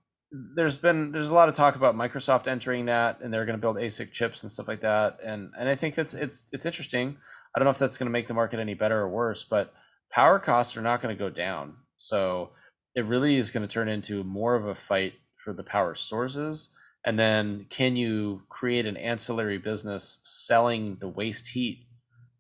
there's 0.56 0.78
been 0.78 1.12
there's 1.12 1.30
a 1.30 1.34
lot 1.34 1.48
of 1.48 1.56
talk 1.56 1.76
about 1.76 1.96
microsoft 1.96 2.48
entering 2.48 2.86
that 2.86 3.20
and 3.22 3.34
they're 3.34 3.46
going 3.46 3.58
to 3.58 3.62
build 3.62 3.78
asic 3.78 4.12
chips 4.12 4.44
and 4.44 4.52
stuff 4.52 4.68
like 4.68 4.82
that. 4.82 5.18
And 5.24 5.52
and 5.58 5.70
i 5.70 5.76
think 5.76 5.96
that's 5.96 6.14
it's 6.14 6.46
it's 6.52 6.66
interesting. 6.66 7.18
I 7.56 7.60
don't 7.60 7.66
know 7.66 7.72
if 7.72 7.78
that's 7.78 7.98
going 7.98 8.08
to 8.08 8.12
make 8.12 8.28
the 8.28 8.34
market 8.34 8.60
any 8.60 8.74
better 8.74 9.00
or 9.00 9.10
worse 9.10 9.44
but 9.44 9.74
power 10.12 10.40
costs 10.40 10.78
are 10.78 10.82
not 10.82 11.02
going 11.02 11.16
to 11.16 11.20
go 11.20 11.30
down. 11.30 11.76
So 11.98 12.52
it 12.96 13.06
really 13.06 13.38
is 13.38 13.50
going 13.50 13.66
to 13.68 13.72
turn 13.72 13.90
into 13.90 14.24
more 14.24 14.56
of 14.56 14.68
a 14.68 14.76
fight 14.76 15.14
for 15.44 15.54
the 15.54 15.64
power 15.64 15.96
sources 15.96 16.70
and 17.06 17.20
then 17.20 17.66
can 17.70 17.96
you 17.96 18.42
create 18.50 18.86
an 18.86 18.98
ancillary 18.98 19.58
business 19.58 20.20
selling 20.24 20.98
the 21.00 21.08
waste 21.08 21.48
heat 21.48 21.86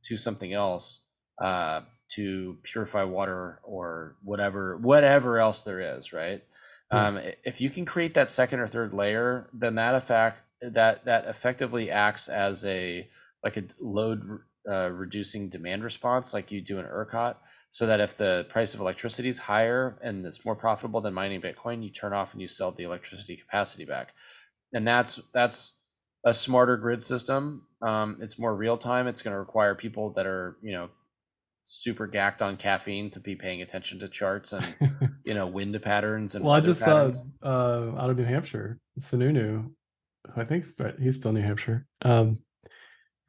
to 0.04 0.18
something 0.18 0.54
else 0.54 1.02
uh, 1.42 1.82
to 2.10 2.58
purify 2.64 3.04
water 3.04 3.60
or 3.64 4.16
whatever 4.24 4.78
whatever 4.78 5.40
else 5.40 5.64
there 5.64 5.98
is 5.98 6.14
right 6.14 6.44
mm. 6.92 6.98
um, 6.98 7.20
if 7.44 7.60
you 7.60 7.70
can 7.70 7.86
create 7.86 8.14
that 8.14 8.30
second 8.30 8.60
or 8.60 8.68
third 8.68 8.94
layer 8.94 9.50
then 9.54 9.76
that 9.76 9.96
effect 9.96 10.42
that 10.62 11.04
that 11.06 11.26
effectively 11.26 11.92
acts 11.92 12.30
as 12.30 12.64
a 12.66 13.08
like 13.44 13.58
a 13.58 13.64
load 13.82 14.40
uh, 14.70 14.90
reducing 14.92 15.50
demand 15.50 15.84
response 15.84 16.34
like 16.34 16.52
you 16.52 16.62
do 16.62 16.80
in 16.80 16.86
ERCOT 16.86 17.36
so 17.74 17.88
that 17.88 18.00
if 18.00 18.16
the 18.16 18.46
price 18.50 18.76
of 18.76 18.82
electricity 18.82 19.30
is 19.30 19.40
higher 19.40 19.98
and 20.04 20.24
it's 20.28 20.46
more 20.46 20.56
profitable 20.56 21.02
than 21.02 21.12
mining 21.12 21.42
Bitcoin, 21.42 21.84
you 21.84 21.90
turn 21.90 22.14
off 22.14 22.34
and 22.34 22.40
you 22.40 22.48
sell 22.48 22.72
the 22.72 22.84
electricity 22.84 23.36
capacity 23.36 23.84
back. 23.84 24.14
And 24.74 24.88
that's 24.88 25.16
that's 25.34 25.80
a 26.24 26.36
smarter 26.36 26.78
grid 26.78 27.04
system. 27.04 27.64
Um, 27.82 28.20
it's 28.22 28.38
more 28.38 28.56
real 28.56 28.78
time. 28.78 29.08
It's 29.08 29.24
going 29.24 29.34
to 29.34 29.40
require 29.40 29.74
people 29.74 30.12
that 30.12 30.28
are 30.28 30.58
you 30.62 30.72
know 30.72 30.90
super 31.64 32.06
gacked 32.06 32.44
on 32.44 32.58
caffeine 32.58 33.10
to 33.10 33.20
be 33.20 33.36
paying 33.36 33.64
attention 33.64 33.98
to 34.02 34.08
charts 34.08 34.54
and 34.54 34.76
you 35.26 35.34
know 35.34 35.48
wind 35.48 35.76
patterns 35.82 36.36
and 36.36 36.44
well 36.44 36.54
i 36.54 36.60
just 36.60 36.84
patterns. 36.84 37.22
saw 37.42 37.48
uh 37.48 37.96
out 37.98 38.10
of 38.10 38.18
new 38.18 38.26
hampshire 38.26 38.78
sununu 39.00 39.66
i 40.36 40.44
think 40.44 40.66
he's 41.00 41.16
still 41.16 41.32
new 41.32 41.42
hampshire 41.42 41.88
um 42.02 42.38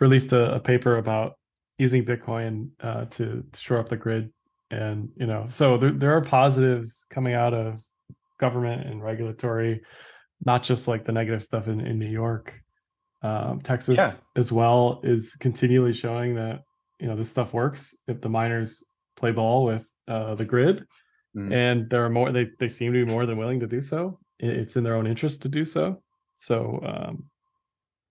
released 0.00 0.32
a, 0.32 0.56
a 0.56 0.58
paper 0.58 0.96
about 0.96 1.36
using 1.78 2.04
bitcoin 2.04 2.68
uh 2.80 3.04
to, 3.06 3.44
to 3.52 3.60
shore 3.60 3.78
up 3.78 3.88
the 3.88 3.96
grid. 3.96 4.32
And 4.70 5.10
you 5.16 5.26
know 5.26 5.46
so 5.50 5.76
there, 5.76 5.92
there 5.92 6.16
are 6.16 6.22
positives 6.22 7.04
coming 7.10 7.34
out 7.34 7.54
of 7.54 7.82
government 8.38 8.86
and 8.86 9.02
regulatory 9.02 9.82
not 10.44 10.62
just 10.62 10.88
like 10.88 11.04
the 11.04 11.12
negative 11.12 11.44
stuff 11.44 11.68
in, 11.68 11.80
in 11.80 11.98
new 11.98 12.08
york. 12.08 12.54
Um, 13.22 13.60
texas 13.60 13.96
yeah. 13.96 14.12
as 14.36 14.52
well 14.52 15.00
is 15.02 15.34
continually 15.40 15.94
showing 15.94 16.34
that 16.34 16.60
you 17.00 17.06
know 17.06 17.16
this 17.16 17.30
stuff 17.30 17.54
works 17.54 17.96
if 18.06 18.20
the 18.20 18.28
miners 18.28 18.84
play 19.16 19.30
ball 19.30 19.64
with 19.64 19.88
uh, 20.08 20.34
the 20.34 20.44
grid. 20.44 20.84
Mm. 21.36 21.52
and 21.52 21.90
there 21.90 22.04
are 22.04 22.10
more 22.10 22.30
they, 22.30 22.46
they 22.60 22.68
seem 22.68 22.92
to 22.92 23.04
be 23.04 23.10
more 23.10 23.26
than 23.26 23.36
willing 23.36 23.58
to 23.58 23.66
do 23.66 23.80
so. 23.80 24.20
It's 24.38 24.76
in 24.76 24.84
their 24.84 24.94
own 24.94 25.08
interest 25.08 25.42
to 25.42 25.48
do 25.48 25.64
so. 25.64 26.00
So 26.36 26.80
um, 26.84 27.24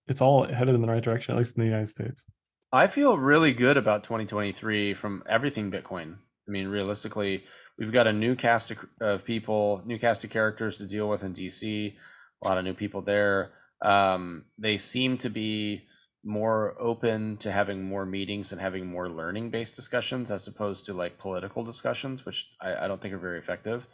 it's 0.08 0.20
all 0.20 0.46
headed 0.46 0.74
in 0.74 0.80
the 0.80 0.88
right 0.88 1.02
direction 1.02 1.34
at 1.34 1.38
least 1.38 1.56
in 1.56 1.62
the 1.62 1.68
united 1.68 1.88
states 1.88 2.26
i 2.74 2.86
feel 2.86 3.16
really 3.16 3.52
good 3.52 3.76
about 3.76 4.04
2023 4.04 4.94
from 4.94 5.22
everything 5.26 5.70
bitcoin 5.70 6.16
I 6.46 6.50
mean, 6.50 6.68
realistically, 6.68 7.44
we've 7.78 7.92
got 7.92 8.06
a 8.06 8.12
new 8.12 8.36
cast 8.36 8.72
of, 9.00 9.24
people, 9.24 9.82
new 9.86 9.98
cast 9.98 10.24
of 10.24 10.30
characters 10.30 10.78
to 10.78 10.86
deal 10.86 11.08
with 11.08 11.24
in 11.24 11.34
DC. 11.34 11.94
A 12.42 12.46
lot 12.46 12.58
of 12.58 12.64
new 12.64 12.74
people 12.74 13.00
there. 13.00 13.52
Um, 13.82 14.44
they 14.58 14.76
seem 14.76 15.16
to 15.18 15.30
be, 15.30 15.86
more 16.26 16.74
open 16.80 17.36
to 17.36 17.52
having 17.52 17.84
more 17.84 18.06
meetings 18.06 18.50
and 18.50 18.58
having 18.58 18.86
more 18.86 19.10
learning 19.10 19.50
based 19.50 19.76
discussions 19.76 20.30
as 20.30 20.48
opposed 20.48 20.86
to 20.86 20.94
like 20.94 21.18
political 21.18 21.62
discussions, 21.62 22.24
which 22.24 22.48
I, 22.62 22.84
I 22.84 22.88
don't 22.88 22.98
think 23.00 23.12
are 23.12 23.18
very 23.18 23.38
effective. 23.38 23.86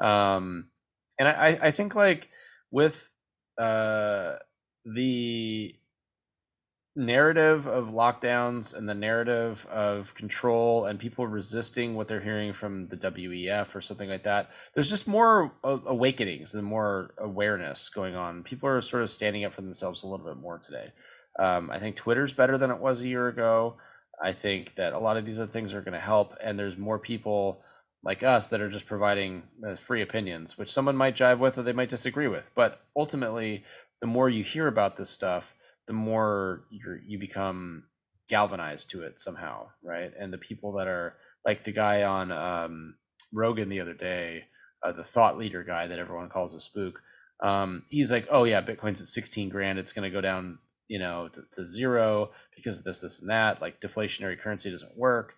Um, 0.00 0.68
and 1.18 1.28
I, 1.28 1.58
I 1.60 1.70
think 1.72 1.94
like 1.94 2.30
with 2.70 3.10
uh, 3.58 4.36
the 4.86 5.74
narrative 6.96 7.66
of 7.66 7.88
lockdowns 7.88 8.74
and 8.74 8.88
the 8.88 8.94
narrative 8.94 9.66
of 9.66 10.14
control 10.14 10.84
and 10.84 10.98
people 10.98 11.26
resisting 11.26 11.94
what 11.94 12.06
they're 12.06 12.20
hearing 12.20 12.52
from 12.52 12.86
the 12.88 12.96
WEF 12.96 13.74
or 13.74 13.80
something 13.80 14.08
like 14.08 14.22
that, 14.22 14.50
there's 14.74 14.90
just 14.90 15.08
more 15.08 15.52
awakenings 15.62 16.54
and 16.54 16.64
more 16.64 17.14
awareness 17.18 17.88
going 17.88 18.14
on. 18.14 18.44
People 18.44 18.68
are 18.68 18.80
sort 18.80 19.02
of 19.02 19.10
standing 19.10 19.44
up 19.44 19.52
for 19.52 19.62
themselves 19.62 20.02
a 20.02 20.06
little 20.06 20.24
bit 20.24 20.36
more 20.36 20.58
today. 20.58 20.92
Um, 21.38 21.70
I 21.70 21.80
think 21.80 21.96
Twitter's 21.96 22.32
better 22.32 22.58
than 22.58 22.70
it 22.70 22.78
was 22.78 23.00
a 23.00 23.08
year 23.08 23.28
ago. 23.28 23.76
I 24.22 24.30
think 24.30 24.74
that 24.74 24.92
a 24.92 24.98
lot 24.98 25.16
of 25.16 25.24
these 25.24 25.38
other 25.38 25.50
things 25.50 25.74
are 25.74 25.80
going 25.80 25.94
to 25.94 25.98
help, 25.98 26.36
and 26.40 26.56
there's 26.56 26.78
more 26.78 27.00
people 27.00 27.64
like 28.04 28.22
us 28.22 28.48
that 28.48 28.60
are 28.60 28.70
just 28.70 28.86
providing 28.86 29.42
uh, 29.66 29.74
free 29.74 30.02
opinions, 30.02 30.56
which 30.56 30.70
someone 30.70 30.94
might 30.94 31.16
jive 31.16 31.38
with 31.38 31.58
or 31.58 31.62
they 31.62 31.72
might 31.72 31.88
disagree 31.88 32.28
with. 32.28 32.50
But 32.54 32.82
ultimately, 32.96 33.64
the 34.00 34.06
more 34.06 34.28
you 34.28 34.44
hear 34.44 34.68
about 34.68 34.96
this 34.96 35.10
stuff, 35.10 35.53
the 35.86 35.92
more 35.92 36.64
you 36.70 36.98
you 37.06 37.18
become 37.18 37.84
galvanized 38.28 38.90
to 38.90 39.02
it 39.02 39.20
somehow, 39.20 39.68
right? 39.82 40.12
And 40.18 40.32
the 40.32 40.38
people 40.38 40.72
that 40.72 40.88
are 40.88 41.16
like 41.44 41.64
the 41.64 41.72
guy 41.72 42.04
on 42.04 42.32
um, 42.32 42.94
Rogan 43.32 43.68
the 43.68 43.80
other 43.80 43.94
day, 43.94 44.44
uh, 44.82 44.92
the 44.92 45.04
thought 45.04 45.36
leader 45.36 45.62
guy 45.62 45.86
that 45.86 45.98
everyone 45.98 46.28
calls 46.28 46.54
a 46.54 46.60
spook. 46.60 47.00
Um, 47.42 47.84
he's 47.88 48.10
like, 48.10 48.26
oh 48.30 48.44
yeah, 48.44 48.62
Bitcoin's 48.62 49.02
at 49.02 49.08
16 49.08 49.48
grand. 49.50 49.78
It's 49.78 49.92
going 49.92 50.08
to 50.08 50.14
go 50.14 50.20
down, 50.20 50.58
you 50.88 50.98
know, 50.98 51.28
to, 51.28 51.42
to 51.52 51.66
zero 51.66 52.30
because 52.54 52.78
of 52.78 52.84
this, 52.84 53.00
this, 53.00 53.20
and 53.20 53.30
that. 53.30 53.60
Like 53.60 53.80
deflationary 53.80 54.38
currency 54.38 54.70
doesn't 54.70 54.96
work. 54.96 55.34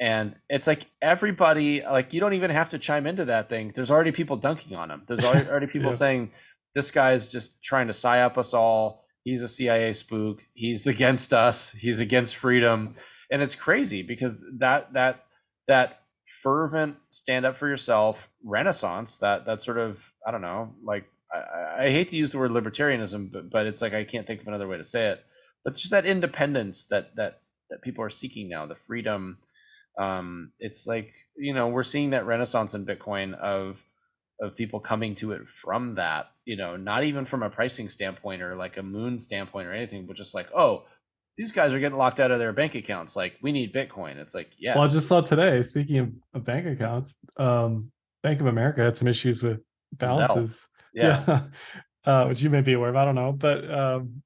And 0.00 0.36
it's 0.48 0.68
like 0.68 0.86
everybody, 1.02 1.82
like 1.82 2.12
you 2.12 2.20
don't 2.20 2.34
even 2.34 2.50
have 2.52 2.68
to 2.68 2.78
chime 2.78 3.06
into 3.06 3.24
that 3.24 3.48
thing. 3.48 3.72
There's 3.74 3.90
already 3.90 4.12
people 4.12 4.36
dunking 4.36 4.76
on 4.76 4.90
him. 4.90 5.02
There's 5.08 5.24
already, 5.24 5.48
already 5.50 5.66
people 5.66 5.88
yeah. 5.88 5.96
saying 5.96 6.30
this 6.74 6.92
guy's 6.92 7.26
just 7.26 7.62
trying 7.64 7.88
to 7.88 7.92
psyop 7.92 8.38
us 8.38 8.54
all 8.54 9.07
He's 9.28 9.42
a 9.42 9.48
CIA 9.48 9.92
spook. 9.92 10.42
He's 10.54 10.86
against 10.86 11.32
us. 11.34 11.70
He's 11.70 12.00
against 12.00 12.36
freedom, 12.36 12.94
and 13.30 13.42
it's 13.42 13.54
crazy 13.54 14.02
because 14.02 14.42
that 14.58 14.92
that 14.94 15.24
that 15.66 16.00
fervent 16.42 16.96
stand 17.10 17.46
up 17.46 17.56
for 17.56 17.68
yourself 17.68 18.28
renaissance 18.44 19.18
that 19.18 19.46
that 19.46 19.62
sort 19.62 19.78
of 19.78 20.02
I 20.26 20.30
don't 20.30 20.42
know 20.42 20.74
like 20.82 21.04
I, 21.32 21.86
I 21.86 21.90
hate 21.90 22.10
to 22.10 22.16
use 22.16 22.32
the 22.32 22.38
word 22.38 22.50
libertarianism 22.50 23.32
but 23.32 23.50
but 23.50 23.66
it's 23.66 23.80
like 23.80 23.94
I 23.94 24.04
can't 24.04 24.26
think 24.26 24.42
of 24.42 24.48
another 24.48 24.68
way 24.68 24.76
to 24.76 24.84
say 24.84 25.08
it 25.08 25.24
but 25.64 25.76
just 25.76 25.90
that 25.90 26.06
independence 26.06 26.86
that 26.86 27.16
that 27.16 27.40
that 27.70 27.82
people 27.82 28.04
are 28.04 28.10
seeking 28.10 28.48
now 28.48 28.66
the 28.66 28.74
freedom 28.74 29.38
um 29.98 30.52
it's 30.58 30.86
like 30.86 31.14
you 31.36 31.54
know 31.54 31.68
we're 31.68 31.82
seeing 31.82 32.10
that 32.10 32.26
renaissance 32.26 32.74
in 32.74 32.84
bitcoin 32.84 33.34
of 33.38 33.82
of 34.40 34.56
people 34.56 34.78
coming 34.78 35.14
to 35.14 35.32
it 35.32 35.48
from 35.48 35.94
that 35.94 36.26
you 36.44 36.56
know 36.56 36.76
not 36.76 37.04
even 37.04 37.24
from 37.24 37.42
a 37.42 37.50
pricing 37.50 37.88
standpoint 37.88 38.40
or 38.40 38.54
like 38.54 38.76
a 38.76 38.82
moon 38.82 39.18
standpoint 39.18 39.66
or 39.66 39.72
anything 39.72 40.06
but 40.06 40.16
just 40.16 40.34
like 40.34 40.48
oh 40.54 40.84
these 41.38 41.52
guys 41.52 41.72
are 41.72 41.78
getting 41.78 41.96
locked 41.96 42.18
out 42.18 42.32
of 42.32 42.40
their 42.40 42.52
bank 42.52 42.74
accounts. 42.74 43.14
Like 43.14 43.36
we 43.40 43.52
need 43.52 43.72
bitcoin. 43.72 44.16
It's 44.16 44.34
like 44.34 44.50
yes 44.58 44.76
well 44.76 44.84
i 44.84 44.92
just 44.92 45.08
saw 45.08 45.20
today 45.20 45.62
speaking 45.62 46.20
of, 46.34 46.44
bank 46.44 46.66
accounts 46.66 47.16
um 47.36 47.90
bank 48.22 48.40
of 48.40 48.46
america 48.46 48.82
had 48.82 48.96
some 48.96 49.08
issues 49.08 49.42
with 49.42 49.60
balances. 49.92 50.68
Zelle. 50.96 51.02
yeah, 51.02 51.24
yeah. 51.26 51.42
Uh, 52.04 52.26
which 52.26 52.40
you 52.40 52.48
may 52.48 52.62
be 52.62 52.72
aware 52.72 52.88
of 52.88 52.96
i 52.96 53.04
don't 53.04 53.16
know 53.16 53.32
but 53.32 53.70
um 53.70 54.22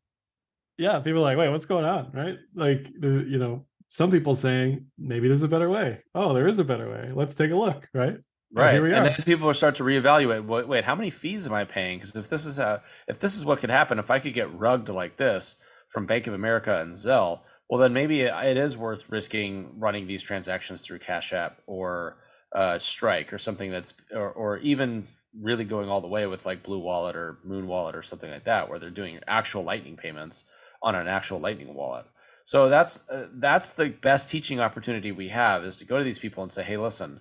yeah 0.79 1.01
people 1.01 1.19
are 1.19 1.23
like 1.23 1.37
wait 1.37 1.49
what's 1.49 1.67
going 1.67 1.85
on? 1.85 2.11
Right? 2.13 2.37
Like 2.55 2.89
you 3.01 3.39
know 3.39 3.67
some 3.89 4.11
people 4.11 4.35
saying 4.35 4.87
maybe 4.99 5.29
there's 5.29 5.43
a 5.43 5.49
better 5.49 5.69
way. 5.69 6.01
Oh 6.15 6.33
there 6.33 6.49
is 6.49 6.59
a 6.59 6.65
better 6.65 6.89
way. 6.89 7.11
Let's 7.13 7.35
take 7.35 7.51
a 7.51 7.57
look. 7.57 7.89
Right 7.93 8.17
right 8.53 8.77
and 8.77 9.07
then 9.07 9.15
people 9.25 9.47
will 9.47 9.55
start 9.55 9.77
to 9.77 9.83
reevaluate 9.83 10.45
wait, 10.45 10.69
wait 10.69 10.85
how 10.85 10.95
many 10.95 11.11
fees 11.11 11.47
am 11.47 11.55
i 11.55 11.65
paying? 11.65 11.99
Because 11.99 12.15
if 12.15 12.29
this 12.29 12.47
is 12.47 12.59
a 12.59 12.83
if 13.09 13.19
this 13.19 13.37
is 13.37 13.45
what 13.45 13.59
could 13.59 13.71
happen 13.71 13.99
if 13.99 14.11
i 14.11 14.19
could 14.19 14.35
get 14.35 14.53
rugged 14.59 14.89
like 14.89 15.17
this 15.17 15.57
from 15.89 16.07
bank 16.07 16.27
of 16.27 16.35
america 16.35 16.81
and 16.81 16.95
zelle 16.95 17.41
well 17.69 17.81
then 17.81 17.93
maybe 17.93 18.23
it 18.23 18.57
is 18.57 18.77
worth 18.77 19.05
risking 19.09 19.75
running 19.79 20.07
these 20.07 20.23
transactions 20.23 20.83
through 20.83 20.99
cash 20.99 21.33
app 21.33 21.59
or 21.67 22.17
uh, 22.55 22.79
strike 22.79 23.33
or 23.33 23.39
something 23.39 23.71
that's 23.71 23.95
or, 24.15 24.31
or 24.31 24.59
even 24.59 25.09
really 25.41 25.65
going 25.65 25.89
all 25.89 26.01
the 26.01 26.09
way 26.09 26.27
with 26.27 26.45
like 26.45 26.63
blue 26.63 26.79
wallet 26.79 27.17
or 27.17 27.39
Muun 27.47 27.67
wallet 27.67 27.97
or 27.97 28.03
something 28.03 28.31
like 28.31 28.45
that 28.45 28.69
where 28.69 28.79
they're 28.79 28.91
doing 28.91 29.19
actual 29.27 29.65
lightning 29.65 29.97
payments 29.97 30.45
on 30.83 30.95
an 30.95 31.09
actual 31.09 31.41
lightning 31.41 31.73
wallet. 31.75 32.05
So 32.45 32.69
that's 32.69 33.09
uh, 33.09 33.29
that's 33.35 33.73
the 33.73 33.91
best 33.91 34.29
teaching 34.29 34.61
opportunity 34.61 35.13
we 35.13 35.29
have 35.29 35.65
is 35.65 35.77
to 35.77 35.87
go 35.87 35.97
to 35.97 36.05
these 36.05 36.19
people 36.19 36.43
and 36.43 36.53
say 36.53 36.63
hey 36.63 36.77
listen 36.77 37.21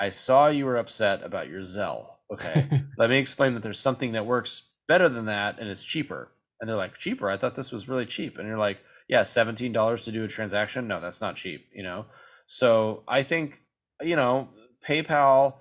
I 0.00 0.08
saw 0.08 0.48
you 0.48 0.64
were 0.64 0.78
upset 0.78 1.22
about 1.22 1.48
your 1.48 1.60
Zelle. 1.60 2.06
Okay. 2.32 2.66
Let 2.98 3.10
me 3.10 3.18
explain 3.18 3.54
that 3.54 3.62
there's 3.62 3.78
something 3.78 4.12
that 4.12 4.24
works 4.24 4.62
better 4.88 5.08
than 5.08 5.26
that 5.26 5.58
and 5.58 5.68
it's 5.68 5.84
cheaper. 5.84 6.32
And 6.60 6.68
they're 6.68 6.76
like, 6.76 6.98
cheaper? 6.98 7.30
I 7.30 7.36
thought 7.36 7.54
this 7.54 7.70
was 7.70 7.88
really 7.88 8.06
cheap. 8.06 8.38
And 8.38 8.48
you're 8.48 8.58
like, 8.58 8.78
yeah, 9.08 9.22
$17 9.22 10.04
to 10.04 10.12
do 10.12 10.24
a 10.24 10.28
transaction? 10.28 10.88
No, 10.88 11.00
that's 11.00 11.20
not 11.20 11.36
cheap, 11.36 11.66
you 11.74 11.82
know? 11.82 12.06
So 12.46 13.02
I 13.06 13.22
think, 13.22 13.62
you 14.00 14.16
know, 14.16 14.48
PayPal 14.86 15.56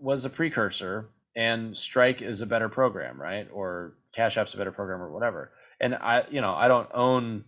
was 0.00 0.24
a 0.24 0.30
precursor 0.30 1.10
and 1.36 1.76
Strike 1.76 2.22
is 2.22 2.40
a 2.40 2.46
better 2.46 2.68
program, 2.68 3.20
right? 3.20 3.48
Or 3.52 3.94
Cash 4.12 4.36
App's 4.38 4.54
a 4.54 4.56
better 4.56 4.72
program 4.72 5.02
or 5.02 5.10
whatever. 5.12 5.52
And 5.80 5.94
I, 5.94 6.24
you 6.30 6.40
know, 6.40 6.54
I 6.54 6.68
don't 6.68 6.88
own 6.94 7.44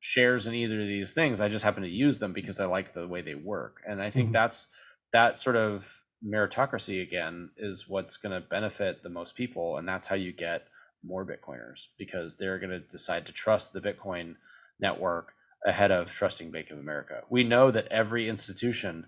shares 0.00 0.46
in 0.46 0.54
either 0.54 0.80
of 0.80 0.86
these 0.86 1.12
things. 1.12 1.40
I 1.40 1.48
just 1.48 1.64
happen 1.64 1.82
to 1.82 1.88
use 1.88 2.18
them 2.18 2.32
because 2.32 2.60
I 2.60 2.66
like 2.66 2.92
the 2.92 3.08
way 3.08 3.22
they 3.22 3.34
work. 3.34 3.80
And 3.86 4.00
I 4.00 4.10
think 4.10 4.26
mm-hmm. 4.26 4.34
that's 4.34 4.68
that 5.12 5.40
sort 5.40 5.56
of 5.56 6.02
meritocracy 6.24 7.02
again 7.02 7.50
is 7.56 7.88
what's 7.88 8.16
going 8.16 8.32
to 8.32 8.48
benefit 8.48 9.02
the 9.02 9.10
most 9.10 9.34
people 9.34 9.76
and 9.76 9.86
that's 9.86 10.06
how 10.06 10.16
you 10.16 10.32
get 10.32 10.66
more 11.04 11.26
bitcoiners 11.26 11.86
because 11.98 12.36
they're 12.36 12.58
going 12.58 12.70
to 12.70 12.80
decide 12.80 13.26
to 13.26 13.32
trust 13.32 13.72
the 13.72 13.80
bitcoin 13.80 14.34
network 14.80 15.32
ahead 15.64 15.90
of 15.90 16.10
trusting 16.10 16.50
bank 16.50 16.70
of 16.70 16.78
america. 16.78 17.22
We 17.28 17.44
know 17.44 17.70
that 17.70 17.88
every 17.88 18.28
institution 18.28 19.06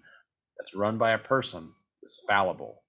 that's 0.59 0.75
run 0.75 0.99
by 0.99 1.13
a 1.13 1.19
person 1.19 1.73
is 2.03 2.21
fallible. 2.29 2.83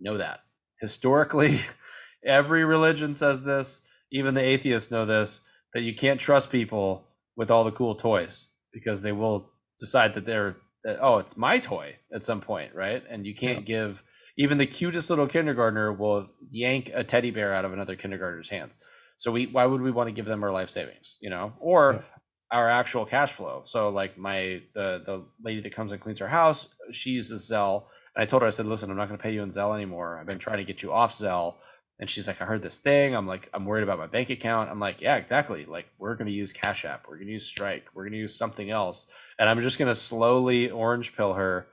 Know 0.00 0.18
that. 0.18 0.40
Historically 0.80 1.60
every 2.24 2.64
religion 2.64 3.14
says 3.14 3.42
this 3.42 3.82
even 4.10 4.34
the 4.34 4.42
atheists 4.42 4.90
know 4.90 5.04
this 5.04 5.42
that 5.74 5.82
you 5.82 5.94
can't 5.94 6.20
trust 6.20 6.50
people 6.50 7.06
with 7.36 7.50
all 7.50 7.64
the 7.64 7.72
cool 7.72 7.94
toys 7.94 8.48
because 8.72 9.02
they 9.02 9.12
will 9.12 9.50
decide 9.78 10.14
that 10.14 10.26
they're 10.26 10.56
Uh, 10.88 10.96
oh, 11.00 11.18
it's 11.18 11.36
my 11.36 11.58
toy 11.58 11.96
at 12.12 12.24
some 12.24 12.40
point, 12.40 12.74
right? 12.74 13.02
And 13.08 13.26
you 13.26 13.34
can't 13.34 13.60
yeah. 13.68 13.76
give 13.76 14.02
even 14.36 14.56
the 14.56 14.66
cutest 14.66 15.10
little 15.10 15.26
kindergartner 15.26 15.92
will 15.92 16.28
yank 16.48 16.90
a 16.94 17.04
teddy 17.04 17.30
bear 17.30 17.52
out 17.52 17.64
of 17.64 17.72
another 17.72 17.96
kindergartner's 17.96 18.48
hands. 18.48 18.78
So 19.16 19.32
we 19.32 19.46
why 19.46 19.66
would 19.66 19.80
we 19.80 19.90
want 19.90 20.08
to 20.08 20.12
give 20.12 20.26
them 20.26 20.42
our 20.44 20.52
life 20.52 20.70
savings, 20.70 21.18
you 21.20 21.28
know, 21.28 21.52
or 21.58 21.94
yeah. 21.94 22.58
our 22.58 22.70
actual 22.70 23.04
cash 23.04 23.32
flow? 23.32 23.62
So 23.66 23.90
like 23.90 24.16
my 24.16 24.62
the 24.74 25.02
the 25.04 25.24
lady 25.42 25.60
that 25.60 25.74
comes 25.74 25.92
and 25.92 26.00
cleans 26.00 26.22
our 26.22 26.28
house, 26.28 26.68
she 26.92 27.10
uses 27.10 27.50
Zelle, 27.50 27.84
and 28.14 28.22
I 28.22 28.26
told 28.26 28.42
her 28.42 28.48
I 28.48 28.50
said, 28.50 28.66
listen, 28.66 28.90
I'm 28.90 28.96
not 28.96 29.08
going 29.08 29.18
to 29.18 29.22
pay 29.22 29.34
you 29.34 29.42
in 29.42 29.50
Zelle 29.50 29.74
anymore. 29.74 30.18
I've 30.18 30.26
been 30.26 30.38
trying 30.38 30.58
to 30.58 30.64
get 30.64 30.82
you 30.82 30.92
off 30.92 31.12
Zelle. 31.12 31.56
And 32.00 32.08
she's 32.08 32.28
like, 32.28 32.40
I 32.40 32.44
heard 32.44 32.62
this 32.62 32.78
thing. 32.78 33.16
I'm 33.16 33.26
like, 33.26 33.48
I'm 33.52 33.64
worried 33.64 33.82
about 33.82 33.98
my 33.98 34.06
bank 34.06 34.30
account. 34.30 34.70
I'm 34.70 34.78
like, 34.78 35.00
yeah, 35.00 35.16
exactly. 35.16 35.64
Like, 35.64 35.88
we're 35.98 36.14
going 36.14 36.28
to 36.28 36.32
use 36.32 36.52
Cash 36.52 36.84
App. 36.84 37.06
We're 37.08 37.16
going 37.16 37.26
to 37.26 37.32
use 37.32 37.46
Strike. 37.46 37.86
We're 37.92 38.04
going 38.04 38.12
to 38.12 38.18
use 38.18 38.36
something 38.36 38.70
else 38.70 39.08
and 39.38 39.48
I'm 39.48 39.60
just 39.62 39.78
gonna 39.78 39.94
slowly 39.94 40.70
orange 40.70 41.16
pill 41.16 41.34
her 41.34 41.68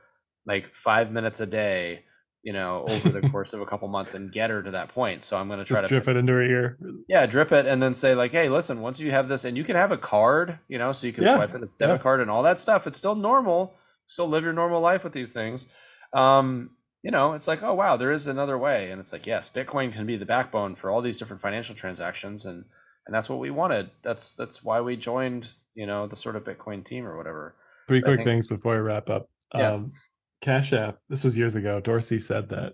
like 0.45 0.73
five 0.75 1.11
minutes 1.11 1.39
a 1.39 1.45
day, 1.45 2.03
you 2.43 2.53
know, 2.53 2.85
over 2.87 3.09
the 3.09 3.21
course 3.31 3.53
of 3.53 3.61
a 3.61 3.65
couple 3.65 3.87
months 3.87 4.13
and 4.13 4.31
get 4.31 4.51
her 4.51 4.61
to 4.61 4.71
that 4.71 4.89
point. 4.89 5.25
So 5.25 5.35
I'm 5.35 5.49
gonna 5.49 5.65
try 5.65 5.81
just 5.81 5.89
to 5.89 5.99
drip 5.99 6.07
it 6.07 6.17
into 6.17 6.33
her 6.33 6.43
ear. 6.43 6.77
Yeah, 7.07 7.25
drip 7.25 7.51
it 7.51 7.65
and 7.65 7.81
then 7.81 7.95
say 7.95 8.13
like, 8.13 8.31
hey, 8.31 8.49
listen, 8.49 8.81
once 8.81 8.99
you 8.99 9.11
have 9.11 9.27
this, 9.27 9.45
and 9.45 9.57
you 9.57 9.63
can 9.63 9.75
have 9.75 9.91
a 9.91 9.97
card, 9.97 10.59
you 10.67 10.77
know, 10.77 10.91
so 10.91 11.07
you 11.07 11.13
can 11.13 11.23
yeah. 11.23 11.35
swipe 11.35 11.55
it 11.55 11.63
as 11.63 11.73
debit 11.73 11.95
yeah. 11.95 12.03
card 12.03 12.21
and 12.21 12.29
all 12.29 12.43
that 12.43 12.59
stuff. 12.59 12.85
It's 12.85 12.97
still 12.97 13.15
normal. 13.15 13.75
Still 14.07 14.27
live 14.27 14.43
your 14.43 14.53
normal 14.53 14.81
life 14.81 15.03
with 15.03 15.13
these 15.13 15.33
things. 15.33 15.67
Um, 16.13 16.69
you 17.05 17.11
know, 17.11 17.33
it's 17.33 17.47
like, 17.47 17.61
oh 17.61 17.75
wow, 17.75 17.97
there 17.97 18.11
is 18.11 18.25
another 18.25 18.57
way, 18.57 18.89
and 18.89 18.99
it's 18.99 19.13
like, 19.13 19.27
yes, 19.27 19.47
Bitcoin 19.47 19.93
can 19.93 20.07
be 20.07 20.17
the 20.17 20.25
backbone 20.25 20.75
for 20.75 20.89
all 20.89 21.03
these 21.03 21.19
different 21.19 21.39
financial 21.39 21.75
transactions, 21.75 22.47
and 22.47 22.65
and 23.05 23.13
that's 23.13 23.29
what 23.29 23.37
we 23.37 23.51
wanted. 23.51 23.91
That's 24.01 24.33
that's 24.33 24.63
why 24.63 24.81
we 24.81 24.95
joined 24.95 25.53
you 25.75 25.85
know 25.85 26.07
the 26.07 26.15
sort 26.15 26.35
of 26.35 26.43
bitcoin 26.43 26.83
team 26.83 27.05
or 27.05 27.15
whatever. 27.15 27.55
Three 27.87 28.01
quick 28.01 28.17
think, 28.17 28.25
things 28.25 28.47
before 28.47 28.73
we 28.73 28.79
wrap 28.79 29.09
up. 29.09 29.29
Yeah. 29.53 29.73
um 29.73 29.93
cash 30.41 30.73
app 30.73 30.97
this 31.07 31.23
was 31.23 31.37
years 31.37 31.55
ago. 31.55 31.79
Dorsey 31.79 32.19
said 32.19 32.49
that 32.49 32.73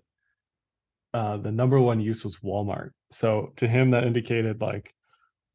uh 1.14 1.36
the 1.36 1.52
number 1.52 1.82
one 1.82 2.00
use 2.00 2.24
was 2.24 2.38
walmart. 2.38 2.92
So 3.12 3.52
to 3.58 3.68
him 3.68 3.92
that 3.92 4.06
indicated 4.06 4.62
like 4.62 4.94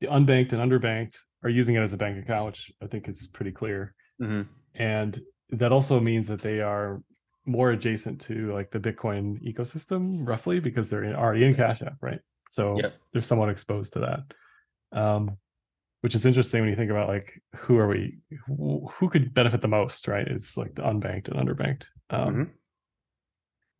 the 0.03 0.09
unbanked 0.09 0.53
and 0.53 0.61
underbanked 0.61 1.17
are 1.43 1.49
using 1.49 1.77
it 1.77 1.81
as 1.81 1.95
a 1.95 1.97
bank 1.97 2.23
account 2.23 2.47
which 2.47 2.73
i 2.83 2.87
think 2.87 3.09
is 3.09 3.29
pretty 3.33 3.53
clear. 3.53 3.95
Mm-hmm. 4.21 4.43
and 4.75 5.21
that 5.51 5.73
also 5.73 6.01
means 6.01 6.27
that 6.29 6.41
they 6.41 6.61
are 6.61 7.03
more 7.47 7.71
adjacent 7.71 8.21
to 8.21 8.53
like 8.53 8.71
the 8.71 8.79
bitcoin 8.81 9.41
ecosystem 9.43 10.27
roughly 10.27 10.61
because 10.61 10.89
they're 10.91 11.15
already 11.17 11.45
in 11.45 11.55
cash 11.55 11.81
app 11.83 11.97
right 12.03 12.21
so 12.49 12.77
yep. 12.81 12.95
they're 13.13 13.23
somewhat 13.23 13.49
exposed 13.49 13.93
to 13.93 14.01
that 14.01 14.99
um 14.99 15.37
which 16.03 16.15
is 16.15 16.27
interesting 16.27 16.61
when 16.61 16.71
you 16.71 16.77
think 16.77 16.91
about 16.91 17.09
like 17.09 17.41
who 17.57 17.77
are 17.79 17.89
we 17.89 18.19
who, 18.47 18.89
who 18.99 19.09
could 19.09 19.33
benefit 19.35 19.61
the 19.63 19.69
most 19.69 20.07
right 20.09 20.29
is 20.29 20.57
like 20.57 20.75
the 20.75 20.83
unbanked 20.83 21.29
and 21.29 21.37
underbanked 21.37 21.87
um, 22.11 22.35
Mhm. 22.35 22.51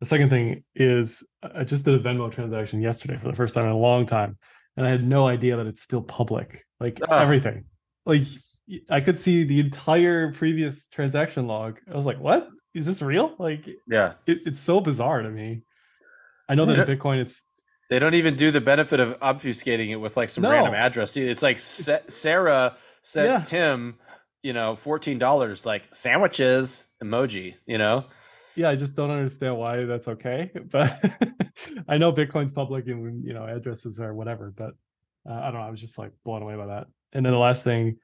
the 0.01 0.05
second 0.05 0.29
thing 0.29 0.63
is 0.75 1.25
i 1.43 1.63
just 1.63 1.85
did 1.85 1.93
a 1.95 1.99
venmo 1.99 2.31
transaction 2.31 2.81
yesterday 2.81 3.17
for 3.17 3.27
the 3.29 3.35
first 3.35 3.53
time 3.55 3.65
in 3.65 3.71
a 3.71 3.77
long 3.77 4.05
time 4.05 4.37
and 4.75 4.85
i 4.85 4.89
had 4.89 5.05
no 5.07 5.27
idea 5.27 5.55
that 5.57 5.67
it's 5.67 5.81
still 5.81 6.01
public 6.01 6.65
like 6.79 6.99
Ah. 7.09 7.21
everything 7.21 7.65
like 8.05 8.23
I 8.89 8.99
could 8.99 9.17
see 9.17 9.45
the 9.45 9.61
entire 9.61 10.33
previous 10.33 10.87
transaction 10.89 11.47
log 11.47 11.79
i 11.91 11.95
was 11.95 12.05
like 12.05 12.19
what 12.19 12.49
is 12.77 12.85
this 12.85 13.01
real 13.01 13.33
like 13.39 13.67
Yeah. 13.87 14.13
it, 14.25 14.39
it's 14.45 14.59
so 14.61 14.79
bizarre 14.79 15.21
to 15.21 15.29
me 15.29 15.63
i 16.49 16.55
know 16.55 16.65
that 16.65 16.87
in 16.87 16.97
bitcoin 16.97 17.19
it's 17.19 17.45
They 17.89 17.99
don't 17.99 18.13
even 18.15 18.35
do 18.35 18.51
the 18.51 18.61
benefit 18.61 18.99
of 18.99 19.19
obfuscating 19.19 19.89
it 19.89 19.95
with 19.97 20.17
like 20.17 20.29
some 20.29 20.43
random 20.45 20.73
address. 20.73 21.15
It's 21.15 21.41
like 21.41 21.57
Sarah 21.59 22.75
sent 23.01 23.27
Yeah. 23.29 23.43
Tim, 23.43 23.95
you 24.43 24.51
know, 24.53 24.75
fourteen 24.75 25.17
dollars 25.19 25.65
like 25.65 25.83
sandwiches 25.93 26.89
emoji. 27.03 27.55
You 27.65 27.77
know, 27.77 28.05
yeah 28.57 28.69
i 28.69 28.75
just 28.75 28.95
don't 28.97 29.11
understand 29.11 29.55
why 29.57 29.85
that's 29.85 30.07
okay 30.07 30.49
but 30.71 30.89
i 31.87 31.97
know 31.97 32.11
bitcoin's 32.11 32.51
public 32.51 32.87
and 32.87 33.23
you 33.23 33.33
know 33.33 33.45
addresses 33.45 33.99
or 34.01 34.13
whatever 34.15 34.51
but 34.57 34.71
uh, 35.29 35.33
i 35.43 35.45
don't 35.51 35.61
know 35.61 35.67
i 35.67 35.69
was 35.69 35.79
just 35.79 35.97
like 35.97 36.11
blown 36.25 36.41
away 36.41 36.55
by 36.55 36.65
that 36.65 36.87
and 37.13 37.23
then 37.25 37.31
the 37.33 37.39
last 37.39 37.63
thing 37.63 37.95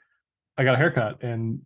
i 0.58 0.64
got 0.64 0.76
a 0.76 0.78
haircut 0.78 1.24
and 1.24 1.60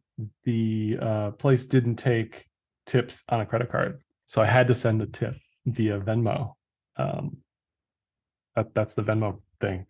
the 0.46 0.98
uh, 1.02 1.32
place 1.32 1.66
didn't 1.68 1.98
take 1.98 2.48
tips 2.88 3.24
on 3.30 3.42
a 3.42 3.46
credit 3.46 3.70
card 3.70 4.00
so 4.26 4.42
i 4.42 4.46
had 4.46 4.68
to 4.68 4.74
send 4.74 5.02
a 5.02 5.06
tip 5.06 5.36
via 5.66 6.00
venmo 6.00 6.54
um, 6.98 7.38
that, 8.56 8.74
that's 8.74 8.96
the 8.96 9.04
venmo 9.04 9.40
thing 9.62 9.86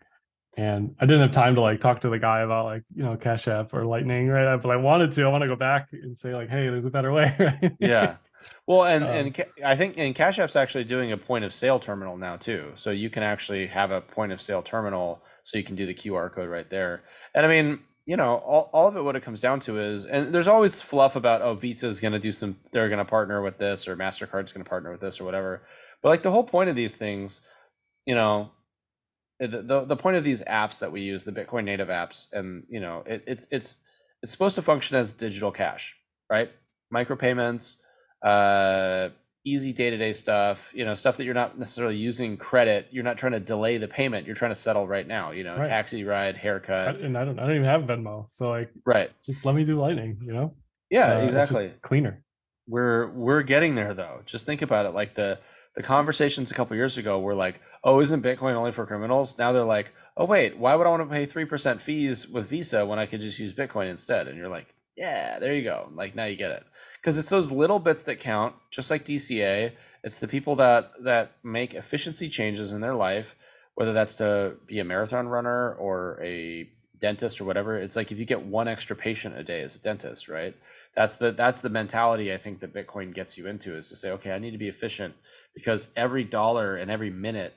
and 0.57 0.95
i 0.99 1.05
didn't 1.05 1.21
have 1.21 1.31
time 1.31 1.55
to 1.55 1.61
like 1.61 1.79
talk 1.79 2.01
to 2.01 2.09
the 2.09 2.19
guy 2.19 2.41
about 2.41 2.65
like 2.65 2.83
you 2.93 3.03
know 3.03 3.15
cash 3.15 3.47
app 3.47 3.73
or 3.73 3.85
lightning 3.85 4.27
right 4.27 4.57
but 4.57 4.69
i 4.69 4.75
wanted 4.75 5.11
to 5.11 5.23
i 5.23 5.27
want 5.29 5.41
to 5.41 5.47
go 5.47 5.55
back 5.55 5.87
and 5.91 6.17
say 6.17 6.33
like 6.33 6.49
hey 6.49 6.67
there's 6.67 6.85
a 6.85 6.89
better 6.89 7.13
way 7.13 7.33
right 7.39 7.73
yeah. 7.79 8.17
Well, 8.65 8.83
and 8.85 9.03
Um, 9.03 9.09
and 9.09 9.35
Ca- 9.35 9.51
I 9.65 9.75
think 9.75 9.97
and 9.97 10.13
Cash 10.13 10.39
App's 10.39 10.55
actually 10.55 10.83
doing 10.83 11.11
a 11.11 11.17
point 11.17 11.45
of 11.45 11.53
sale 11.53 11.79
terminal 11.79 12.17
now 12.17 12.37
too. 12.37 12.71
So 12.75 12.91
you 12.91 13.09
can 13.09 13.23
actually 13.23 13.67
have 13.67 13.91
a 13.91 14.01
point 14.01 14.31
of 14.31 14.41
sale 14.41 14.61
terminal, 14.61 15.23
so 15.43 15.57
you 15.57 15.63
can 15.63 15.75
do 15.75 15.85
the 15.85 15.93
QR 15.93 16.31
code 16.33 16.49
right 16.49 16.69
there. 16.69 17.03
And 17.33 17.45
I 17.45 17.49
mean, 17.49 17.79
you 18.07 18.15
know, 18.15 18.37
all, 18.37 18.69
all 18.71 18.87
of 18.87 18.95
it 18.95 19.03
what 19.03 19.17
it 19.17 19.21
comes 19.21 19.41
down 19.41 19.59
to 19.59 19.79
is, 19.79 20.05
and 20.05 20.29
there's 20.29 20.47
always 20.47 20.81
fluff 20.81 21.17
about 21.17 21.41
oh, 21.41 21.55
Visa's 21.55 21.99
going 21.99 22.13
to 22.13 22.19
do 22.19 22.31
some, 22.31 22.57
they're 22.71 22.87
going 22.87 22.99
to 22.99 23.05
partner 23.05 23.41
with 23.41 23.57
this, 23.57 23.85
or 23.85 23.97
Mastercard's 23.97 24.53
going 24.53 24.63
to 24.63 24.69
partner 24.69 24.91
with 24.93 25.01
this, 25.01 25.19
or 25.19 25.25
whatever. 25.25 25.61
But 26.01 26.09
like 26.09 26.23
the 26.23 26.31
whole 26.31 26.45
point 26.45 26.69
of 26.69 26.75
these 26.77 26.95
things, 26.95 27.41
you 28.05 28.15
know, 28.15 28.51
the, 29.41 29.61
the 29.61 29.81
the 29.81 29.97
point 29.97 30.15
of 30.15 30.23
these 30.23 30.41
apps 30.43 30.79
that 30.79 30.91
we 30.91 31.01
use, 31.01 31.25
the 31.25 31.33
Bitcoin 31.33 31.65
native 31.65 31.89
apps, 31.89 32.27
and 32.31 32.63
you 32.69 32.79
know, 32.79 33.03
it, 33.05 33.25
it's 33.27 33.45
it's 33.51 33.79
it's 34.23 34.31
supposed 34.31 34.55
to 34.55 34.61
function 34.61 34.95
as 34.95 35.13
digital 35.13 35.51
cash, 35.51 35.93
right? 36.29 36.49
Micropayments, 36.93 37.75
uh, 38.23 39.09
easy 39.47 39.71
day 39.73 39.89
to 39.89 39.97
day 39.97 40.13
stuff, 40.13 40.71
you 40.75 40.83
know, 40.85 40.95
stuff 40.95 41.17
that 41.17 41.25
you're 41.25 41.33
not 41.33 41.57
necessarily 41.57 41.95
using 41.95 42.37
credit. 42.37 42.87
You're 42.91 43.03
not 43.03 43.17
trying 43.17 43.31
to 43.33 43.39
delay 43.39 43.77
the 43.77 43.87
payment. 43.87 44.25
You're 44.25 44.35
trying 44.35 44.51
to 44.51 44.55
settle 44.55 44.87
right 44.87 45.07
now. 45.07 45.31
You 45.31 45.43
know, 45.43 45.57
Right. 45.57 45.67
taxi 45.69 46.03
ride, 46.03 46.35
I- 46.35 46.39
haircut, 46.39 46.97
and 46.97 47.17
I 47.17 47.23
don't, 47.25 47.39
I 47.39 47.43
don't 47.47 47.55
even 47.55 47.65
have 47.65 47.81
Venmo, 47.83 48.27
so 48.29 48.49
like, 48.49 48.69
right? 48.85 49.09
just 49.25 49.45
let 49.45 49.55
me 49.55 49.63
do 49.63 49.79
Lightning. 49.79 50.19
You 50.23 50.33
know? 50.33 50.53
Yeah, 50.89 51.17
Uh, 51.17 51.19
exactly. 51.25 51.71
cleaner. 51.81 52.23
we're 52.67 53.09
we're 53.11 53.43
getting 53.43 53.75
there 53.75 53.93
though. 53.93 54.21
Just 54.25 54.45
think 54.45 54.61
about 54.61 54.85
it. 54.85 54.91
Like 54.91 55.13
the 55.15 55.39
the 55.75 55.83
conversations 55.83 56.49
a 56.51 56.53
couple 56.53 56.75
years 56.75 56.97
ago 56.97 57.19
were 57.19 57.35
like, 57.35 57.61
oh, 57.83 58.01
isn't 58.01 58.23
Bitcoin 58.23 58.55
only 58.55 58.71
for 58.71 58.85
criminals? 58.85 59.37
Now 59.37 59.51
they're 59.51 59.63
like, 59.63 59.93
oh 60.17 60.25
wait, 60.25 60.57
why 60.57 60.75
would 60.75 60.87
I 60.87 60.89
want 60.89 61.03
to 61.07 61.13
pay 61.15 61.25
three 61.25 61.45
percent 61.45 61.81
fees 61.81 62.27
with 62.27 62.49
Visa 62.49 62.85
when 62.85 62.99
I 62.99 63.05
could 63.05 63.21
just 63.21 63.39
use 63.39 63.53
Bitcoin 63.53 63.89
instead? 63.89 64.27
And 64.27 64.37
you're 64.37 64.49
like, 64.49 64.67
yeah, 64.97 65.39
there 65.39 65.53
you 65.53 65.63
go. 65.63 65.89
Like 65.93 66.15
now 66.15 66.25
you 66.25 66.35
get 66.35 66.51
it. 66.51 66.63
Because 67.07 67.17
it's 67.17 67.29
those 67.29 67.53
little 67.53 67.79
bits 67.79 68.03
that 68.03 68.19
count, 68.19 68.53
just 68.69 68.91
like 68.91 69.05
DCA. 69.05 69.71
It's 70.03 70.19
the 70.19 70.27
people 70.27 70.57
that 70.57 70.91
that 71.05 71.37
make 71.41 71.73
efficiency 71.73 72.27
changes 72.27 72.73
in 72.73 72.81
their 72.81 72.95
life, 72.95 73.37
whether 73.75 73.93
that's 73.93 74.15
to 74.15 74.55
be 74.67 74.79
a 74.79 74.83
marathon 74.83 75.29
runner 75.29 75.73
or 75.75 76.19
a 76.21 76.69
dentist 76.99 77.39
or 77.39 77.45
whatever. 77.45 77.77
It's 77.77 77.95
like 77.95 78.11
if 78.11 78.19
you 78.19 78.25
get 78.25 78.45
one 78.45 78.67
extra 78.67 78.93
patient 78.93 79.37
a 79.37 79.43
day 79.45 79.61
as 79.61 79.77
a 79.77 79.81
dentist, 79.81 80.27
right? 80.27 80.53
that's 80.97 81.15
the 81.15 81.31
that's 81.31 81.61
the 81.61 81.69
mentality 81.69 82.33
I 82.33 82.37
think 82.37 82.59
that 82.59 82.73
Bitcoin 82.73 83.15
gets 83.15 83.37
you 83.37 83.47
into 83.47 83.77
is 83.77 83.87
to 83.87 83.95
say, 83.95 84.11
okay, 84.11 84.33
I 84.33 84.39
need 84.39 84.51
to 84.51 84.57
be 84.57 84.67
efficient 84.67 85.13
because 85.55 85.87
every 85.95 86.25
dollar 86.25 86.75
and 86.75 86.91
every 86.91 87.09
minute 87.09 87.53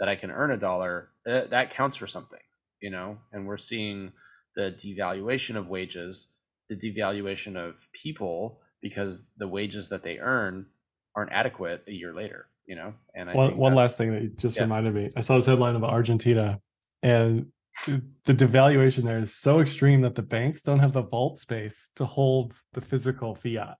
that 0.00 0.08
I 0.08 0.16
can 0.16 0.32
earn 0.32 0.50
a 0.50 0.56
dollar, 0.56 1.10
that, 1.24 1.50
that 1.50 1.70
counts 1.70 1.98
for 1.98 2.08
something, 2.08 2.40
you 2.80 2.90
know. 2.90 3.18
And 3.30 3.46
we're 3.46 3.58
seeing 3.58 4.10
the 4.56 4.74
devaluation 4.76 5.54
of 5.54 5.68
wages, 5.68 6.30
the 6.68 6.74
devaluation 6.74 7.54
of 7.54 7.86
people 7.92 8.58
because 8.80 9.30
the 9.38 9.48
wages 9.48 9.88
that 9.88 10.02
they 10.02 10.18
earn 10.18 10.66
aren't 11.14 11.32
adequate 11.32 11.82
a 11.88 11.92
year 11.92 12.14
later, 12.14 12.48
you 12.66 12.76
know. 12.76 12.94
And 13.14 13.30
I 13.30 13.34
One 13.34 13.56
one 13.56 13.74
last 13.74 13.98
thing 13.98 14.12
that 14.12 14.38
just 14.38 14.56
yeah. 14.56 14.62
reminded 14.62 14.94
me. 14.94 15.10
I 15.16 15.20
saw 15.20 15.36
this 15.36 15.46
headline 15.46 15.76
about 15.76 15.90
Argentina, 15.90 16.60
and 17.02 17.46
the 17.86 18.34
devaluation 18.34 19.04
there 19.04 19.18
is 19.18 19.34
so 19.34 19.60
extreme 19.60 20.00
that 20.02 20.14
the 20.14 20.22
banks 20.22 20.62
don't 20.62 20.78
have 20.80 20.92
the 20.92 21.02
vault 21.02 21.38
space 21.38 21.90
to 21.96 22.04
hold 22.04 22.54
the 22.72 22.80
physical 22.80 23.34
fiat. 23.34 23.76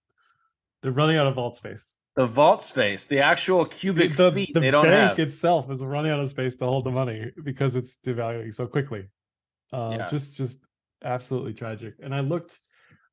They're 0.82 0.92
running 0.92 1.16
out 1.16 1.26
of 1.26 1.34
vault 1.34 1.57
space. 1.57 1.94
the 2.14 2.26
vault 2.26 2.62
space, 2.62 3.07
the 3.07 3.20
actual 3.20 3.64
cubic 3.64 4.16
the, 4.16 4.30
feet, 4.32 4.53
the 4.55 4.61
they 4.61 4.70
don't 4.70 4.86
bank 4.86 5.11
have. 5.11 5.18
itself 5.18 5.70
is 5.70 5.84
running 5.84 6.11
out 6.12 6.20
of 6.20 6.28
space 6.28 6.57
to 6.57 6.64
hold 6.64 6.84
the 6.84 6.90
money 6.90 7.30
because 7.44 7.76
it's 7.76 7.99
devaluing 8.05 8.53
so 8.55 8.66
quickly. 8.66 9.09
Uh, 9.72 9.94
Yeah. 9.96 10.09
Just, 10.09 10.36
just 10.36 10.61
absolutely 11.05 11.55
tragic. 11.55 11.94
And 12.03 12.14
I 12.14 12.20
looked. 12.20 12.61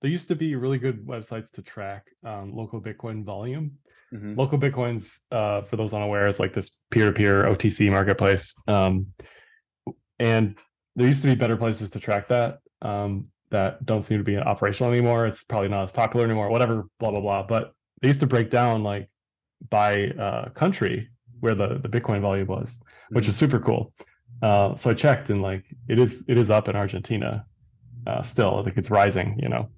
There 0.01 0.11
used 0.11 0.27
to 0.27 0.35
be 0.35 0.55
really 0.55 0.77
good 0.77 1.05
websites 1.05 1.51
to 1.53 1.61
track 1.61 2.07
um, 2.23 2.53
local 2.53 2.81
Bitcoin 2.81 3.23
volume. 3.23 3.71
Mhm. 4.13 4.37
Local 4.37 4.59
Bitcoins, 4.59 5.19
uh, 5.31 5.61
for 5.63 5.77
those 5.77 5.93
unaware, 5.93 6.27
is 6.27 6.39
like 6.39 6.53
this 6.53 6.81
peer-to-peer 6.91 7.45
OTC 7.45 7.89
marketplace. 7.89 8.53
Um, 8.67 9.07
and 10.19 10.57
there 10.95 11.07
used 11.07 11.23
to 11.23 11.29
be 11.29 11.35
better 11.35 11.57
places 11.57 11.89
to 11.91 11.99
track 11.99 12.27
that 12.29 12.59
um, 12.81 13.27
that 13.51 13.85
don't 13.85 14.03
seem 14.03 14.17
to 14.17 14.23
be 14.23 14.37
operational 14.37 14.91
anymore. 14.91 15.25
It's 15.27 15.43
probably 15.43 15.69
not 15.69 15.83
as 15.83 15.91
popular 15.91 16.25
anymore. 16.25 16.49
Whatever, 16.49 16.85
blah 16.99 17.11
blah 17.11 17.21
blah. 17.21 17.43
But 17.43 17.73
they 18.01 18.07
used 18.07 18.19
to 18.21 18.27
break 18.27 18.49
down 18.49 18.83
like 18.83 19.09
by 19.69 20.07
uh, 20.09 20.49
country 20.49 21.09
where 21.39 21.55
the 21.55 21.79
the 21.79 21.89
Bitcoin 21.89 22.21
volume 22.21 22.47
was, 22.47 22.79
which 23.09 23.27
is 23.27 23.35
super 23.35 23.59
cool. 23.59 23.93
Uh, 24.41 24.75
so 24.75 24.89
I 24.91 24.93
checked 24.93 25.29
and 25.29 25.41
like 25.41 25.65
it 25.87 25.97
is 25.99 26.23
it 26.27 26.37
is 26.37 26.49
up 26.51 26.67
in 26.67 26.75
Argentina 26.75 27.45
uh, 28.07 28.21
still. 28.21 28.59
I 28.59 28.63
think 28.63 28.77
it's 28.77 28.89
rising. 28.91 29.37
You 29.41 29.49
know. 29.49 29.69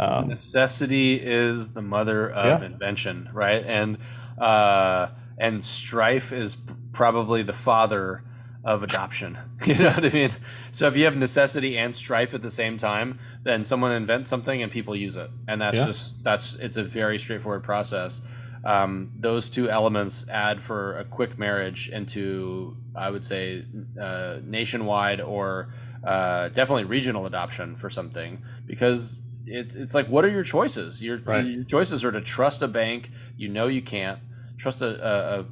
Um, 0.00 0.28
necessity 0.28 1.14
is 1.14 1.72
the 1.72 1.82
mother 1.82 2.30
of 2.30 2.60
Yeah. 2.60 2.66
invention 2.66 3.28
right 3.32 3.64
and 3.66 3.98
uh 4.38 5.08
and 5.38 5.64
strife 5.64 6.30
is 6.32 6.56
probably 6.92 7.42
the 7.42 7.52
father 7.52 8.22
of 8.64 8.84
adoption 8.84 9.36
you 9.64 9.74
know 9.74 9.86
what 9.90 10.04
i 10.04 10.10
mean 10.10 10.30
so 10.70 10.86
if 10.86 10.96
you 10.96 11.04
have 11.04 11.16
necessity 11.16 11.76
and 11.76 11.96
strife 11.96 12.32
at 12.32 12.42
the 12.42 12.50
same 12.50 12.78
time 12.78 13.18
then 13.42 13.64
someone 13.64 13.90
invents 13.90 14.28
something 14.28 14.62
and 14.62 14.70
people 14.70 14.94
use 14.94 15.16
it 15.16 15.30
and 15.48 15.60
that's 15.60 15.78
Yeah. 15.78 15.86
just 15.86 16.22
that's 16.22 16.54
it's 16.56 16.76
a 16.76 16.84
very 16.84 17.18
straightforward 17.18 17.64
process 17.64 18.22
um, 18.64 19.10
those 19.18 19.48
two 19.48 19.68
elements 19.70 20.26
add 20.30 20.62
for 20.62 20.98
a 20.98 21.04
quick 21.04 21.38
marriage 21.40 21.88
into 21.88 22.76
i 22.94 23.10
would 23.10 23.24
say 23.24 23.64
uh, 24.00 24.38
nationwide 24.44 25.20
or 25.20 25.72
uh, 26.08 26.48
definitely 26.48 26.84
regional 26.84 27.26
adoption 27.26 27.76
for 27.76 27.90
something 27.90 28.42
because 28.66 29.18
it's 29.46 29.74
it's 29.76 29.94
like 29.94 30.06
what 30.08 30.24
are 30.24 30.30
your 30.30 30.44
choices? 30.44 31.02
Your, 31.02 31.18
Right. 31.18 31.44
your 31.44 31.64
choices 31.64 32.04
are 32.04 32.12
to 32.12 32.20
trust 32.20 32.62
a 32.62 32.68
bank 32.68 33.10
you 33.36 33.48
know 33.48 33.66
you 33.66 33.82
can't, 33.82 34.18
trust 34.56 34.80
a 34.82 34.90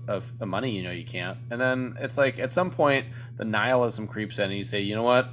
a, 0.09 0.15
a, 0.17 0.23
a 0.41 0.47
money 0.47 0.71
you 0.77 0.83
know 0.83 0.91
you 0.93 1.05
can't, 1.05 1.39
and 1.51 1.61
then 1.61 1.97
it's 2.01 2.19
like 2.19 2.39
at 2.39 2.53
some 2.53 2.71
point 2.71 3.07
the 3.37 3.45
nihilism 3.45 4.07
creeps 4.07 4.39
in 4.39 4.45
and 4.45 4.57
you 4.59 4.65
say, 4.65 4.81
you 4.81 4.95
know 4.95 5.03
what, 5.03 5.29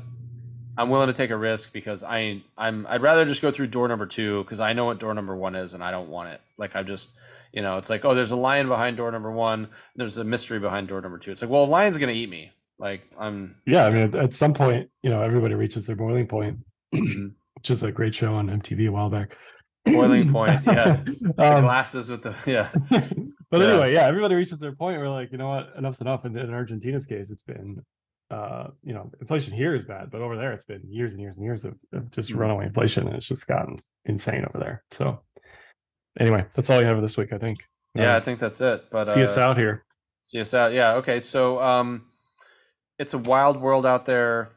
I'm 0.78 0.89
willing 0.89 1.07
to 1.07 1.13
take 1.13 1.30
a 1.30 1.38
risk 1.38 1.71
because 1.71 2.03
I 2.03 2.41
I'm 2.57 2.86
I'd 2.89 3.01
rather 3.01 3.26
just 3.26 3.41
go 3.41 3.51
through 3.51 3.67
door 3.67 3.88
number 3.88 4.05
two 4.05 4.43
because 4.43 4.59
I 4.59 4.74
know 4.74 4.86
what 4.86 4.99
door 4.99 5.13
number 5.13 5.36
one 5.36 5.55
is 5.55 5.74
and 5.74 5.84
I 5.84 5.91
don't 5.91 6.09
want 6.09 6.30
it. 6.30 6.41
Like 6.57 6.76
I 6.76 6.84
just 6.84 7.11
you 7.51 7.61
know 7.61 7.78
it's 7.78 7.89
like 7.89 8.03
oh 8.05 8.13
there's 8.15 8.32
a 8.32 8.36
lion 8.36 8.67
behind 8.67 8.97
door 8.97 9.11
number 9.11 9.32
one, 9.32 9.69
there's 9.95 10.17
a 10.17 10.24
mystery 10.24 10.59
behind 10.59 10.88
door 10.88 11.01
number 11.01 11.19
two. 11.19 11.32
It's 11.32 11.41
like 11.41 11.51
well 11.51 11.63
a 11.63 11.71
lion's 11.78 11.97
gonna 11.97 12.11
eat 12.13 12.30
me. 12.30 12.51
Like 12.80 13.01
I'm 13.19 13.55
yeah, 13.65 13.86
I 13.86 13.89
mean, 13.91 14.15
at, 14.15 14.34
some 14.34 14.53
point, 14.53 14.89
you 15.03 15.09
know, 15.09 15.21
everybody 15.21 15.53
reaches 15.55 15.86
their 15.86 15.95
boiling 15.95 16.28
point, 16.28 16.57
Mhm. 16.93 17.34
which 17.55 17.69
is 17.69 17.84
a 17.84 17.91
great 17.91 18.13
show 18.15 18.34
on 18.34 18.47
MTV 18.49 18.88
a 18.88 18.91
while 18.91 19.09
back. 19.09 19.38
Boiling 19.86 20.32
Point, 20.32 20.61
yeah. 20.65 21.03
um, 21.38 21.61
glasses 21.63 22.09
with 22.09 22.24
the 22.24 22.34
yeah 22.45 22.69
but 22.89 23.59
Yeah. 23.61 23.67
anyway, 23.67 23.93
yeah, 23.93 24.07
everybody 24.07 24.34
reaches 24.36 24.59
their 24.59 24.74
point 24.74 24.97
where 24.97 25.09
like, 25.09 25.32
you 25.32 25.38
know 25.38 25.49
what, 25.49 25.74
enough's 25.78 25.99
enough. 26.01 26.24
And 26.26 26.38
in 26.38 26.53
Argentina's 26.53 27.05
case, 27.05 27.30
it's 27.30 27.43
been, 27.43 27.84
uh, 28.32 28.67
you 28.82 28.93
know, 28.93 29.11
inflation 29.19 29.53
here 29.53 29.76
is 29.76 29.84
bad, 29.86 30.09
but 30.09 30.21
over 30.21 30.38
there, 30.38 30.53
it's 30.53 30.63
been 30.63 30.82
years 30.89 31.11
and 31.13 31.21
years 31.21 31.36
and 31.38 31.43
years 31.45 31.65
of, 31.65 31.76
of 31.91 32.09
just 32.11 32.32
Mhm. 32.32 32.38
runaway 32.38 32.65
inflation, 32.67 33.07
and 33.07 33.15
it's 33.17 33.28
just 33.28 33.45
gotten 33.45 33.78
insane 34.05 34.45
over 34.45 34.57
there. 34.57 34.84
So, 34.91 35.19
anyway, 36.17 36.45
that's 36.55 36.69
all 36.69 36.80
you 36.80 36.88
have 36.88 36.95
for 36.97 37.01
this 37.01 37.17
week, 37.17 37.34
I 37.34 37.38
think. 37.38 37.57
yeah 37.93 38.15
I 38.15 38.21
think 38.21 38.39
that's 38.39 38.61
it. 38.61 38.86
But 38.89 39.09
see 39.09 39.21
uh, 39.21 39.26
us 39.26 39.38
out 39.38 39.57
here. 39.57 39.84
See 40.24 40.39
us 40.39 40.53
out. 40.53 40.71
Yeah. 40.71 40.95
Okay. 40.95 41.19
So 41.19 41.59
um, 41.59 42.05
it's 42.99 43.13
a 43.13 43.17
wild 43.17 43.59
world 43.59 43.85
out 43.85 44.05
there. 44.05 44.51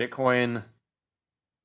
Bitcoin 0.00 0.62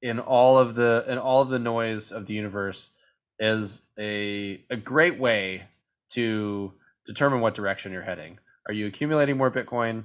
in 0.01 0.20
all 0.20 0.57
of 0.57 0.76
the 0.76 1.05
in 1.07 1.17
all 1.17 1.41
of 1.41 1.49
the 1.49 1.59
noise 1.59 2.11
of 2.11 2.26
the 2.26 2.34
universe 2.34 2.91
is 3.39 3.84
a 3.97 4.63
a 4.70 4.78
great 4.78 5.20
way 5.20 5.63
to 6.11 6.74
determine 7.05 7.41
what 7.41 7.55
direction 7.55 7.91
you're 7.91 8.01
heading. 8.01 8.39
Are 8.67 8.74
you 8.74 8.88
accumulating 8.88 9.38
more 9.38 9.51
Bitcoin 9.51 10.03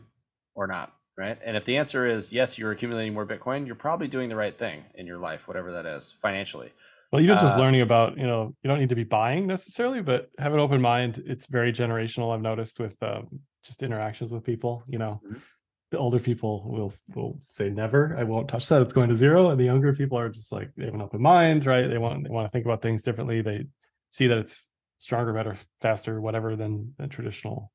or 0.55 0.67
not? 0.67 0.93
Right. 1.17 1.39
And 1.45 1.57
if 1.57 1.65
the 1.65 1.77
answer 1.77 2.07
is 2.07 2.33
yes, 2.33 2.59
you're 2.59 2.73
accumulating 2.73 3.15
more 3.15 3.27
Bitcoin, 3.27 3.67
you're 3.67 3.77
probably 3.77 4.09
doing 4.09 4.29
the 4.29 4.37
right 4.37 4.57
thing 4.57 4.83
in 4.97 5.07
your 5.07 5.19
life, 5.19 5.47
whatever 5.47 5.71
that 5.73 5.87
is, 5.87 6.13
financially. 6.21 6.73
Well, 7.13 7.23
even 7.23 7.39
just 7.39 7.55
uh, 7.55 7.61
learning 7.61 7.83
about, 7.83 8.19
you 8.19 8.27
know, 8.27 8.53
you 8.65 8.69
don't 8.69 8.81
need 8.81 8.89
to 8.89 8.97
be 8.97 9.05
buying 9.05 9.47
necessarily, 9.47 10.03
but 10.03 10.31
have 10.41 10.53
an 10.53 10.59
open 10.59 10.81
mind. 10.81 11.23
It's 11.25 11.47
very 11.47 11.73
generational. 11.73 12.35
I've 12.35 12.43
noticed 12.43 12.81
with 12.81 13.01
um, 13.01 13.29
just 13.63 13.85
interactions 13.85 14.33
with 14.33 14.43
people, 14.43 14.83
you 14.89 14.99
know, 14.99 15.21
mm-hmm. 15.25 15.39
The 15.91 15.99
older 15.99 16.19
people 16.19 16.65
will 16.67 16.93
will 17.15 17.39
say 17.49 17.71
never, 17.71 18.17
I 18.19 18.25
won't 18.25 18.49
touch 18.49 18.69
that. 18.69 18.83
It's 18.83 18.93
going 18.93 19.09
to 19.11 19.15
zero. 19.17 19.51
And 19.51 19.61
the 19.61 19.65
younger 19.65 19.95
people 19.95 20.19
are 20.19 20.29
just 20.29 20.53
like 20.53 20.71
they 20.77 20.87
have 20.87 20.95
an 20.95 21.03
open 21.03 21.23
mind, 21.23 21.67
right? 21.67 21.87
They 21.87 21.99
want 21.99 22.25
they 22.25 22.31
want 22.31 22.49
to 22.49 22.53
think 22.53 22.65
about 22.65 22.83
things 22.83 23.03
differently. 23.03 23.43
They 23.43 23.67
see 24.11 24.27
that 24.27 24.39
it's 24.39 24.71
stronger, 24.99 25.33
better, 25.33 25.57
faster, 25.83 26.21
whatever 26.21 26.57
than, 26.57 26.95
than 26.99 27.09
traditional 27.09 27.71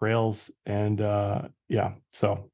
rails. 0.00 0.50
And 0.66 1.00
uh, 1.00 1.42
yeah, 1.68 1.92
so 2.12 2.50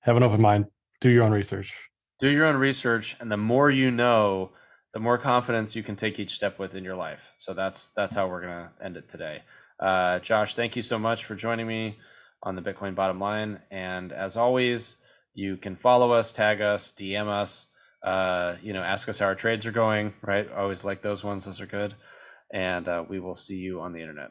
have 0.00 0.16
an 0.16 0.22
open 0.22 0.40
mind. 0.40 0.66
Do 1.00 1.10
your 1.10 1.24
own 1.24 1.32
research. 1.32 1.74
Do 2.18 2.28
your 2.28 2.46
own 2.46 2.56
research, 2.56 3.16
and 3.20 3.30
the 3.30 3.36
more 3.36 3.70
you 3.70 3.90
know, 3.90 4.50
the 4.92 4.98
more 4.98 5.18
confidence 5.18 5.76
you 5.76 5.82
can 5.82 5.94
take 5.94 6.18
each 6.18 6.32
step 6.32 6.58
with 6.58 6.74
in 6.74 6.82
your 6.82 6.96
life. 6.96 7.32
So 7.38 7.54
that's 7.54 7.90
that's 7.90 8.14
how 8.14 8.28
we're 8.28 8.40
gonna 8.40 8.70
end 8.82 8.96
it 8.96 9.08
today. 9.08 9.42
Uh, 9.78 10.18
Josh, 10.18 10.54
thank 10.54 10.74
you 10.74 10.82
so 10.82 10.98
much 10.98 11.24
for 11.24 11.36
joining 11.36 11.68
me 11.68 11.98
on 12.42 12.56
the 12.56 12.62
Bitcoin 12.62 12.94
Bottom 12.94 13.20
Line. 13.20 13.60
And 13.70 14.12
as 14.12 14.36
always, 14.36 14.96
you 15.34 15.56
can 15.56 15.76
follow 15.76 16.12
us, 16.12 16.32
tag 16.32 16.60
us, 16.60 16.92
DM 16.92 17.28
us, 17.28 17.68
uh, 18.02 18.56
you 18.62 18.72
know, 18.72 18.82
ask 18.82 19.08
us 19.08 19.18
how 19.18 19.26
our 19.26 19.34
trades 19.34 19.66
are 19.66 19.72
going. 19.72 20.14
Right? 20.22 20.50
always 20.52 20.84
like 20.84 21.02
those 21.02 21.24
ones; 21.24 21.44
those 21.44 21.60
are 21.60 21.66
good. 21.66 21.94
And 22.52 22.88
uh, 22.88 23.04
we 23.08 23.20
will 23.20 23.34
see 23.34 23.56
you 23.56 23.80
on 23.80 23.92
the 23.92 24.00
internet. 24.00 24.30